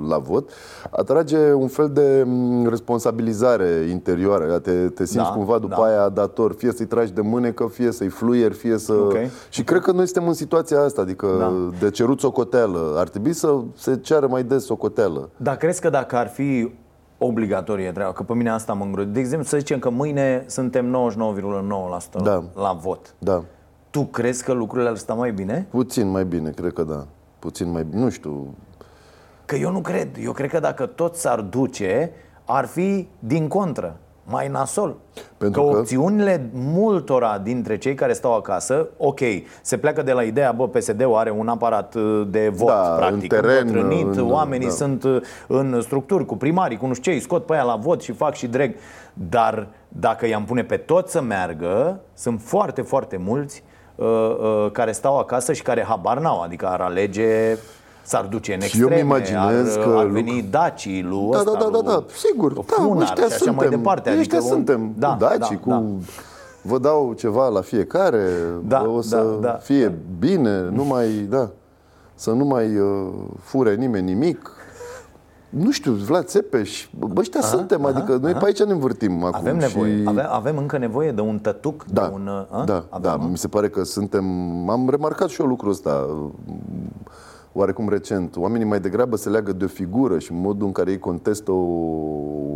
la 0.08 0.18
vot 0.18 0.50
atrage 0.92 1.54
un 1.54 1.68
fel 1.68 1.90
de 1.94 2.24
m, 2.26 2.68
responsabilizare 2.70 3.88
interioară. 3.90 4.60
Te, 4.60 4.72
te 4.72 5.06
simți 5.06 5.28
Da, 5.28 5.34
cumva 5.34 5.58
după 5.58 5.76
da. 5.78 5.84
aia 5.86 6.10
dator, 6.10 6.54
fie 6.54 6.72
să-i 6.72 6.86
tragi 6.86 7.14
de 7.14 7.22
mânecă, 7.22 7.68
fie 7.72 7.92
să-i 7.92 8.08
fluier, 8.10 8.52
fie 8.52 8.78
să... 8.78 8.94
Ok. 8.94 9.16
Și 9.50 9.64
cred 9.64 9.82
că 9.82 9.92
noi 9.92 10.06
suntem 10.06 10.28
în 10.28 10.34
situația 10.34 10.82
asta, 10.82 11.02
adică 11.02 11.28
Da. 11.40 11.52
de 11.80 11.90
cerut 11.90 12.20
socoteală. 12.20 12.94
Ar 12.98 13.08
trebui 13.10 13.34
să 13.34 13.60
se 13.76 13.98
ceară 13.98 14.28
mai 14.28 14.44
des 14.44 14.64
socoteală. 14.66 15.30
Dar 15.38 15.56
crezi 15.56 15.82
că 15.82 15.90
dacă 15.90 16.16
ar 16.16 16.28
fi 16.28 16.72
obligatorie 17.26 17.92
treaba, 17.92 18.14
că 18.14 18.24
pe 18.24 18.34
mine 18.34 18.50
asta 18.50 18.74
mă 18.74 18.84
îngrozește. 18.84 19.14
De 19.14 19.20
exemplu, 19.20 19.48
să 19.48 19.58
zicem 19.58 19.80
că 19.80 19.90
mâine 19.90 20.44
suntem 20.48 20.86
99,9% 20.86 22.22
Da. 22.24 22.44
la 22.56 22.74
vot. 22.82 23.16
Da. 23.18 23.44
Tu 23.90 24.06
crezi 24.06 24.44
că 24.44 24.52
lucrurile 24.54 24.90
ar 24.90 24.96
sta 24.96 25.14
mai 25.14 25.32
bine? 25.32 25.68
Puțin 25.70 26.10
mai 26.10 26.26
bine, 26.26 26.50
cred 26.50 26.74
că 26.74 26.84
da. 26.84 27.06
Puțin 27.40 27.72
mai 27.72 27.84
bine, 27.84 28.02
nu 28.02 28.10
știu. 28.10 28.54
Că 29.46 29.56
eu 29.56 29.72
nu 29.72 29.80
cred. 29.82 30.10
Eu 30.20 30.32
cred 30.32 30.50
că 30.50 30.60
dacă 30.60 30.86
tot 30.86 31.16
s-ar 31.16 31.42
duce, 31.42 32.12
ar 32.46 32.66
fi 32.66 33.08
din 33.20 33.48
contră, 33.48 33.98
mai 34.28 34.48
nasol. 34.48 34.96
Pentru 35.38 35.62
că, 35.64 35.70
că- 35.72 35.78
opțiunile 35.78 36.50
multora 36.54 37.38
dintre 37.38 37.78
cei 37.78 37.94
care 37.94 38.14
stau 38.14 38.36
acasă, 38.36 38.88
ok, 38.98 39.20
se 39.62 39.78
pleacă 39.78 40.02
de 40.02 40.12
la 40.12 40.24
ideea, 40.24 40.52
bă, 40.52 40.68
PSD-ul 40.68 41.16
are 41.16 41.32
un 41.32 41.48
aparat 41.48 41.96
uh, 41.96 42.28
de 42.30 42.50
vot, 42.54 42.68
Da, 42.68 42.74
practic, 42.98 43.34
în 43.34 43.40
teren, 43.42 43.68
îmbătrânit, 43.68 44.16
în- 44.16 44.32
oamenii 44.32 44.68
da. 44.68 44.74
sunt 44.74 45.04
uh, 45.04 45.22
în 45.48 45.82
structuri 45.82 46.26
cu 46.26 46.36
primarii, 46.38 46.78
cu 46.78 46.86
nu 46.88 46.94
știu 46.94 47.12
ce, 47.12 47.18
îi 47.18 47.24
scot 47.24 47.46
pe 47.46 47.54
aia 47.54 47.64
la 47.64 47.76
vot 47.76 48.02
și 48.02 48.12
fac 48.12 48.34
și 48.34 48.48
dreg. 48.48 48.76
Dar 49.14 49.68
dacă 49.88 50.28
i-am 50.28 50.44
pune 50.44 50.64
pe 50.64 50.78
toți 50.78 51.12
să 51.12 51.22
meargă, 51.22 52.00
sunt 52.14 52.42
foarte, 52.42 52.82
foarte 52.82 53.18
mulți 53.18 53.64
uh, 53.96 54.06
uh, 54.08 54.72
care 54.72 54.92
stau 54.92 55.18
acasă 55.18 55.54
și 55.54 55.62
care 55.62 55.84
habar 55.84 56.20
n-au, 56.20 56.42
adică 56.42 56.68
ar 56.68 56.82
alege 56.82 57.58
s-ar 58.06 58.26
duce 58.26 58.54
în 58.54 58.60
Și 58.60 58.80
eu 58.80 58.88
extreme, 58.88 59.02
îmi 59.02 59.10
imaginez 59.10 59.76
ar, 59.76 59.84
că 59.84 59.90
ar 59.90 59.96
lucru- 59.96 60.14
veni 60.14 60.42
dacii 60.50 61.02
lui 61.04 61.28
Da, 61.32 61.38
ăsta, 61.38 61.52
da, 61.52 61.58
da, 61.58 61.66
da, 61.66 61.70
lui 61.72 61.82
da, 61.84 62.04
sigur. 62.16 62.54
Da, 62.54 62.62
Funar 62.66 63.02
ăștia 63.02 63.16
și 63.16 63.34
așa 63.34 63.36
suntem. 63.38 63.56
mai 63.56 63.70
departe. 63.70 64.10
ăștia 64.18 64.38
Adică 64.38 64.54
suntem. 64.54 64.94
da, 64.98 65.08
cu 65.08 65.18
daci, 65.18 65.38
da, 65.50 65.58
cu... 65.58 65.70
da. 65.70 65.84
Vă 66.62 66.78
dau 66.78 67.14
ceva 67.18 67.48
la 67.48 67.62
fiecare, 67.62 68.30
Da, 68.68 68.86
o 68.96 69.02
să 69.02 69.16
da, 69.42 69.48
da. 69.48 69.54
fie 69.54 69.94
bine, 70.20 70.70
nu 70.70 70.84
mai, 70.84 71.08
da, 71.30 71.50
să 72.16 72.32
nu 72.32 72.46
mai 72.46 72.78
uh, 72.78 73.08
fure 73.42 73.76
nimeni 73.76 74.06
nimic. 74.14 74.52
Nu 75.50 75.72
știu, 75.72 75.92
Vlad 75.92 76.26
Țepeș, 76.26 76.88
bă, 77.00 77.08
ăștia 77.20 77.40
Aha, 77.40 77.50
suntem, 77.50 77.86
aha, 77.86 77.98
adică 77.98 78.18
noi 78.22 78.32
aha. 78.32 78.40
pe 78.40 78.46
aici 78.46 78.64
ne 78.64 78.72
învârtim 78.72 79.24
acum. 79.24 79.40
Avem 79.40 79.58
nevoie. 79.58 79.98
și- 80.02 80.08
Avem, 80.08 80.26
avem 80.30 80.58
încă 80.58 80.78
nevoie 80.78 81.12
de 81.12 81.22
un 81.22 81.40
tătuc, 81.40 81.86
Da, 81.94 82.02
de 82.08 82.14
un... 82.14 82.28
a? 82.50 82.64
da, 82.64 82.84
Avem, 82.90 83.02
da, 83.20 83.26
mi 83.30 83.38
se 83.38 83.48
pare 83.48 83.70
că 83.70 83.84
suntem... 83.84 84.26
Am 84.70 84.90
remarcat 84.90 85.30
și 85.30 85.42
eu 85.42 85.48
lucrul 85.48 85.72
ăsta 85.72 86.06
oarecum 87.58 87.90
recent. 87.90 88.36
Oamenii 88.38 88.68
mai 88.68 88.80
degrabă 88.80 89.16
se 89.16 89.30
leagă 89.30 89.54
de 89.54 89.64
o 89.64 89.68
figură 89.68 90.20
și 90.20 90.34
modul 90.34 90.66
în 90.66 90.72
care 90.72 90.92
ei 90.92 91.00
contestă 91.00 91.52
o, 91.52 91.54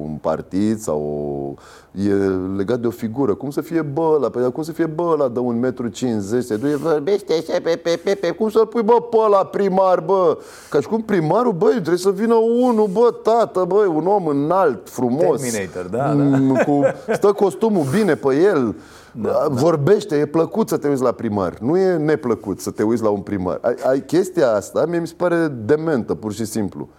un 0.02 0.18
partid 0.22 0.80
sau 0.80 1.02
o, 1.02 2.02
e 2.02 2.14
legat 2.56 2.80
de 2.80 2.88
o 2.88 2.90
figură. 2.90 3.34
Cum 3.34 3.50
să 3.50 3.62
fie 3.62 3.82
bă 3.82 4.12
ăla? 4.16 4.30
Păi 4.30 4.52
cum 4.52 4.64
să 4.64 4.72
fie 4.72 4.86
bă 4.86 5.04
ăla 5.12 5.28
de 5.28 5.40
1,50 5.40 5.46
m, 5.46 6.40
se 6.40 6.56
duce, 6.56 6.76
vorbește 6.76 7.34
așa 7.34 7.60
pe, 7.64 7.80
pe, 7.84 8.00
pe, 8.04 8.16
pe, 8.22 8.32
cum 8.32 8.50
să-l 8.50 8.66
pui 8.66 8.82
bă 8.82 8.94
pe 9.10 9.18
ăla 9.26 9.44
primar, 9.44 10.00
bă? 10.00 10.38
Ca 10.70 10.80
și 10.80 10.88
cum 10.88 11.02
primarul, 11.02 11.54
băi, 11.54 11.72
trebuie 11.72 11.98
să 11.98 12.12
vină 12.12 12.36
unul, 12.36 12.90
bă, 12.92 13.14
tată, 13.24 13.66
băi, 13.68 13.88
un 13.88 14.08
om 14.08 14.28
înalt, 14.28 14.90
frumos. 14.90 15.42
Terminator, 15.42 15.86
da, 15.86 16.14
Mm, 16.14 16.56
Cu, 16.66 16.82
stă 17.14 17.32
costumul 17.32 17.86
bine 17.98 18.16
pe 18.16 18.36
el. 18.36 18.76
Da, 19.12 19.48
Vorbește, 19.50 20.16
e 20.16 20.26
plăcut 20.26 20.70
să 20.70 20.78
te 20.78 20.88
uiți 20.88 21.02
la 21.02 21.12
primar. 21.12 21.58
Nu 21.60 21.78
e 21.78 21.96
neplăcut 21.98 22.60
să 22.60 22.72
te 22.72 22.84
uiți 22.84 23.04
la 23.04 23.10
un 23.10 23.20
primar. 23.22 23.58
Ai, 23.62 23.76
ai 23.90 24.00
chestia 24.06 24.52
asta, 24.54 24.86
mie 24.88 25.00
mi 25.00 25.08
se 25.08 25.14
pare 25.18 25.48
dementă, 25.48 26.16
pur 26.16 26.34
și 26.34 26.46
simplu. 26.46 26.90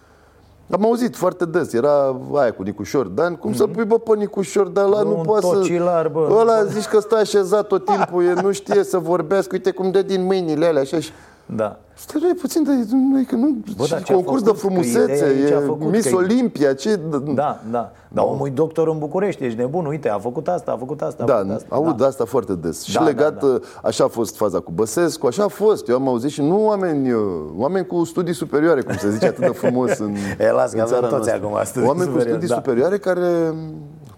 Am 0.69 0.85
auzit 0.85 1.15
foarte 1.15 1.45
des, 1.45 1.73
era 1.73 2.19
aia 2.33 2.51
cu 2.53 2.63
Nicușor 2.63 3.05
Dan, 3.07 3.35
cum 3.35 3.53
să 3.53 3.67
pui 3.67 3.85
bă 3.85 3.97
pe 3.99 4.15
Nicușor 4.15 4.67
Dan, 4.67 4.85
ăla 4.85 4.97
Mhm. 5.01 5.07
Bă, 5.07 5.11
nu 5.13 5.19
un 5.19 5.25
poate 5.25 5.45
să... 5.45 5.53
tocilar, 5.53 6.07
bă. 6.07 6.37
Ăla 6.39 6.63
zici 6.63 6.85
că 6.85 6.99
stă 6.99 7.15
așezat 7.15 7.67
tot 7.67 7.85
timpul, 7.85 8.23
e, 8.23 8.33
nu 8.41 8.51
știe 8.51 8.83
să 8.83 8.97
vorbească, 8.97 9.49
uite 9.53 9.71
cum 9.71 9.91
dă 9.91 10.01
din 10.01 10.23
mâinile 10.23 10.65
alea, 10.65 10.81
așa 10.81 10.99
și... 10.99 11.11
Da. 11.45 11.79
Stai 11.93 12.21
noi 12.23 12.33
puțin, 12.33 12.63
de, 12.63 12.71
nu, 12.91 13.23
că 13.27 13.35
nu, 13.35 13.57
Bă, 13.77 13.85
dar 13.89 13.97
și 13.99 14.03
ce 14.03 14.11
a 14.11 14.15
concurs 14.15 14.41
de 14.41 14.45
făcut? 14.49 14.61
Că 14.61 14.67
frumusețe, 14.67 15.13
ideea 15.13 15.45
e 15.45 15.47
ce 15.47 15.53
a 15.53 15.57
e 15.57 15.65
făcut, 15.65 15.91
Miss 15.91 16.03
că 16.03 16.09
e- 16.09 16.17
Olimpia, 16.17 16.73
ce... 16.73 16.99
Da, 17.33 17.61
da. 17.71 17.91
Dar 18.07 18.25
omul 18.25 18.47
e 18.47 18.49
doctor 18.49 18.87
în 18.87 18.97
București, 18.99 19.43
ești 19.43 19.57
nebun, 19.57 19.85
uite, 19.85 20.09
a 20.09 20.19
făcut 20.19 20.47
asta, 20.47 20.71
a 20.71 20.77
făcut 20.77 21.01
asta, 21.01 21.23
a 21.23 21.25
Da, 21.25 21.35
făcut 21.35 21.51
asta. 21.51 21.75
aud 21.75 22.01
asta 22.01 22.25
foarte 22.25 22.53
des. 22.53 22.83
Și 22.83 22.93
Da, 22.93 23.03
legat, 23.03 23.39
da, 23.41 23.47
da. 23.47 23.57
așa 23.83 24.03
a 24.03 24.07
fost 24.07 24.35
faza 24.35 24.59
cu 24.59 24.71
Băsescu, 24.71 25.27
așa 25.27 25.43
a 25.43 25.47
fost. 25.47 25.87
Eu 25.87 25.95
am 25.95 26.07
auzit 26.07 26.29
și 26.29 26.41
nu 26.41 26.65
oameni, 26.65 27.11
uh, 27.11 27.21
oameni 27.57 27.85
cu 27.85 28.03
studii 28.03 28.33
superioare, 28.33 28.81
cum 28.81 28.95
se 28.97 29.11
zice 29.11 29.25
atât 29.27 29.39
de 29.45 29.47
frumos 29.51 29.97
în, 29.97 30.15
E, 30.39 30.51
las 30.51 30.71
că 30.71 30.75
în 30.75 30.81
avem 30.81 30.93
țara 30.93 31.07
toți 31.07 31.27
noastră. 31.29 31.45
acum 31.47 31.59
studii 31.63 31.87
Oameni 31.87 32.05
cu 32.05 32.11
superioare, 32.11 32.29
studii 32.39 32.47
da. 32.47 32.55
superioare 32.55 32.97
care 32.97 33.53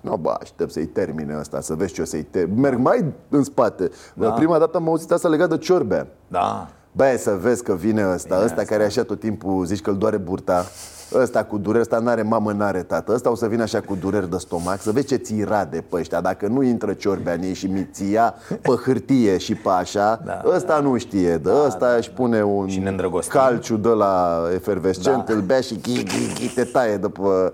nu, 0.02 0.18
bă, 0.22 0.36
aștept 0.42 0.72
să-i 0.72 0.86
termine 0.86 1.34
asta, 1.34 1.62
să 1.62 1.74
vezi 1.74 1.94
ce 1.94 2.02
o 2.02 2.06
să-i 2.06 2.24
termine. 2.24 2.60
Merg 2.62 2.80
mai 2.80 3.06
în 3.30 3.44
spate. 3.44 3.90
Da. 4.14 4.30
Prima 4.30 4.58
dată 4.60 4.78
am 4.78 4.88
auzit 4.88 5.12
asta 5.12 5.28
legat 5.28 5.50
de 5.50 5.58
Ciorbea. 5.58 6.08
Da. 6.28 6.68
Băi, 6.96 7.18
să 7.18 7.38
vezi 7.42 7.64
că 7.64 7.74
vine 7.76 8.02
ăsta, 8.14 8.28
Vine 8.36 8.46
ăsta 8.46 8.62
asta. 8.62 8.74
care 8.74 8.86
așa 8.86 9.04
tot 9.04 9.20
timpul 9.20 9.66
zici 9.66 9.82
că 9.82 9.90
îl 9.90 9.98
doare 9.98 10.18
burta, 10.18 10.66
ăsta 11.14 11.44
cu 11.44 11.58
dureri, 11.58 11.82
ăsta 11.82 12.00
n-are 12.00 12.22
mamă, 12.22 12.52
n-are 12.52 12.84
tată, 12.84 13.14
ăsta 13.14 13.32
o 13.32 13.36
să 13.36 13.48
vină 13.48 13.62
așa 13.64 13.80
cu 13.82 13.96
dureri 13.96 14.30
de 14.30 14.38
stomac, 14.38 14.82
să 14.82 14.92
vezi 14.92 15.06
ce 15.08 15.16
ți 15.16 15.44
rade 15.44 15.84
pe 15.90 15.96
ăștia, 15.96 16.22
dacă 16.22 16.48
nu 16.48 16.62
intră 16.62 16.94
ciorbea 16.94 17.34
în 17.34 17.42
ei 17.42 17.54
și 17.54 17.66
mi-ți-ia 17.68 18.34
pe 18.62 18.72
hârtie 18.86 19.38
și 19.38 19.56
pe 19.56 19.70
așa, 19.70 20.22
Da, 20.26 20.42
ăsta 20.56 20.80
nu 20.80 20.98
știe, 20.98 21.38
de 21.38 21.50
ăsta 21.66 21.88
își 21.98 22.12
pune 22.12 22.44
un 22.44 22.68
Și 22.68 22.80
ne 22.80 22.90
îndrăgostim. 22.90 23.40
calciu 23.40 23.78
de 23.78 23.90
la 23.90 24.42
efervescent, 24.54 25.26
Da. 25.26 25.34
îl 25.34 25.42
bea 25.42 25.62
și 25.62 25.80
ghi, 25.82 26.04
ghi, 26.04 26.34
ghi, 26.40 26.54
te 26.56 26.64
taie 26.64 26.98
după... 26.98 27.54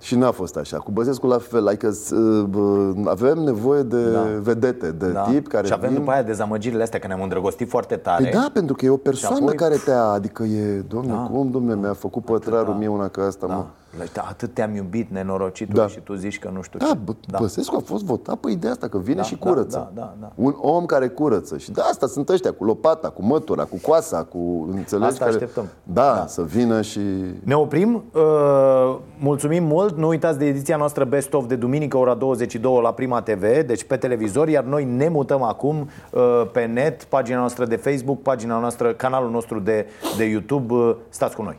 Și 0.00 0.16
n-a 0.16 0.30
fost 0.30 0.56
așa. 0.56 0.76
Cu 0.76 0.90
Băsescu 0.90 1.26
la 1.26 1.38
fel, 1.38 1.66
adică 1.66 1.88
uh, 2.12 2.44
bă, 2.48 2.92
avem 3.04 3.38
nevoie 3.38 3.82
de 3.82 4.10
Da. 4.12 4.20
vedete, 4.40 4.90
de 4.90 5.08
Da. 5.08 5.20
tip 5.22 5.48
care 5.48 5.66
și 5.66 5.72
avem 5.72 5.88
vin... 5.88 5.98
după 5.98 6.10
aia 6.10 6.22
dezamăgirile 6.22 6.82
astea, 6.82 6.98
că 6.98 7.06
ne-am 7.06 7.22
îndrăgostit 7.22 7.68
foarte 7.68 7.96
tare. 7.96 8.22
Păi 8.22 8.32
da, 8.32 8.50
pentru 8.52 8.74
că 8.74 8.84
e 8.84 8.88
o 8.90 8.96
persoană 8.96 9.36
Și 9.36 9.42
apoi- 9.42 9.56
care 9.56 9.76
te-a, 9.84 10.02
adică 10.04 10.42
e, 10.42 10.84
domne, 10.88 11.12
Da. 11.12 11.28
cum, 11.32 11.50
domne, 11.50 11.74
mi-a 11.74 11.92
făcut 11.92 12.24
pătrarul 12.24 12.74
mie 12.74 12.88
una 12.88 13.08
ca 13.08 13.22
asta, 13.26 13.46
mă. 13.46 13.64
Da. 13.98 14.04
Da, 14.12 14.22
Atât 14.28 14.54
te-am 14.54 14.74
iubit, 14.74 15.10
nenorocitul, 15.10 15.74
Da. 15.74 15.86
și 15.86 16.00
tu 16.00 16.14
zici 16.14 16.38
că 16.38 16.50
nu 16.54 16.62
știu 16.62 16.78
Da, 16.78 16.86
ce. 16.86 16.98
bă, 17.04 17.12
Băsescu 17.38 17.76
a 17.76 17.82
fost 17.84 18.04
votat 18.04 18.36
pe 18.36 18.50
ideea 18.50 18.72
asta, 18.72 18.88
că 18.88 18.98
vine 18.98 19.16
Da, 19.16 19.22
și 19.22 19.36
da, 19.40 19.50
curăță. 19.50 19.90
da, 19.94 20.00
da, 20.02 20.14
da. 20.20 20.32
Un 20.34 20.54
om 20.60 20.86
care 20.86 21.08
curăță. 21.08 21.58
Și 21.58 21.70
de 21.70 21.80
asta 21.80 22.06
sunt 22.06 22.28
ăștia, 22.28 22.52
cu 22.52 22.64
lopata, 22.64 23.08
cu 23.08 23.22
mătura, 23.22 23.64
cu 23.64 23.76
coasa, 23.82 24.22
cu, 24.24 24.68
înțelegi? 24.72 25.06
Asta 25.08 25.24
care... 25.24 25.36
așteptăm. 25.36 25.64
Da, 25.82 26.14
da, 26.14 26.26
să 26.26 26.42
vină 26.42 26.82
și... 26.82 27.00
Ne 27.44 27.54
oprim, 27.54 28.04
uh, 28.14 28.96
mulțumim 29.18 29.64
mult 29.64 29.96
Nu 29.96 30.08
uitați 30.08 30.38
de 30.38 30.46
ediția 30.46 30.76
noastră 30.76 31.04
Best 31.04 31.32
of 31.34 31.46
de 31.46 31.56
duminică 31.56 31.96
ora 31.96 32.14
22 32.14 32.80
la 32.82 32.92
Prima 32.92 33.22
TV 33.22 33.40
Deci 33.66 33.84
pe 33.84 33.96
televizor, 33.96 34.48
iar 34.48 34.64
noi 34.64 34.84
ne 34.84 35.08
mutăm 35.08 35.42
acum 35.42 35.88
uh, 36.10 36.20
Pe 36.52 36.64
net, 36.64 37.04
pagina 37.04 37.38
noastră 37.38 37.64
de 37.64 37.76
Facebook 37.76 38.22
Pagina 38.22 38.58
noastră, 38.58 38.92
canalul 38.92 39.30
nostru 39.30 39.58
de, 39.60 39.86
de 40.16 40.24
YouTube 40.24 40.74
Uh, 40.74 40.96
Stați 41.08 41.36
cu 41.36 41.42
noi 41.42 41.58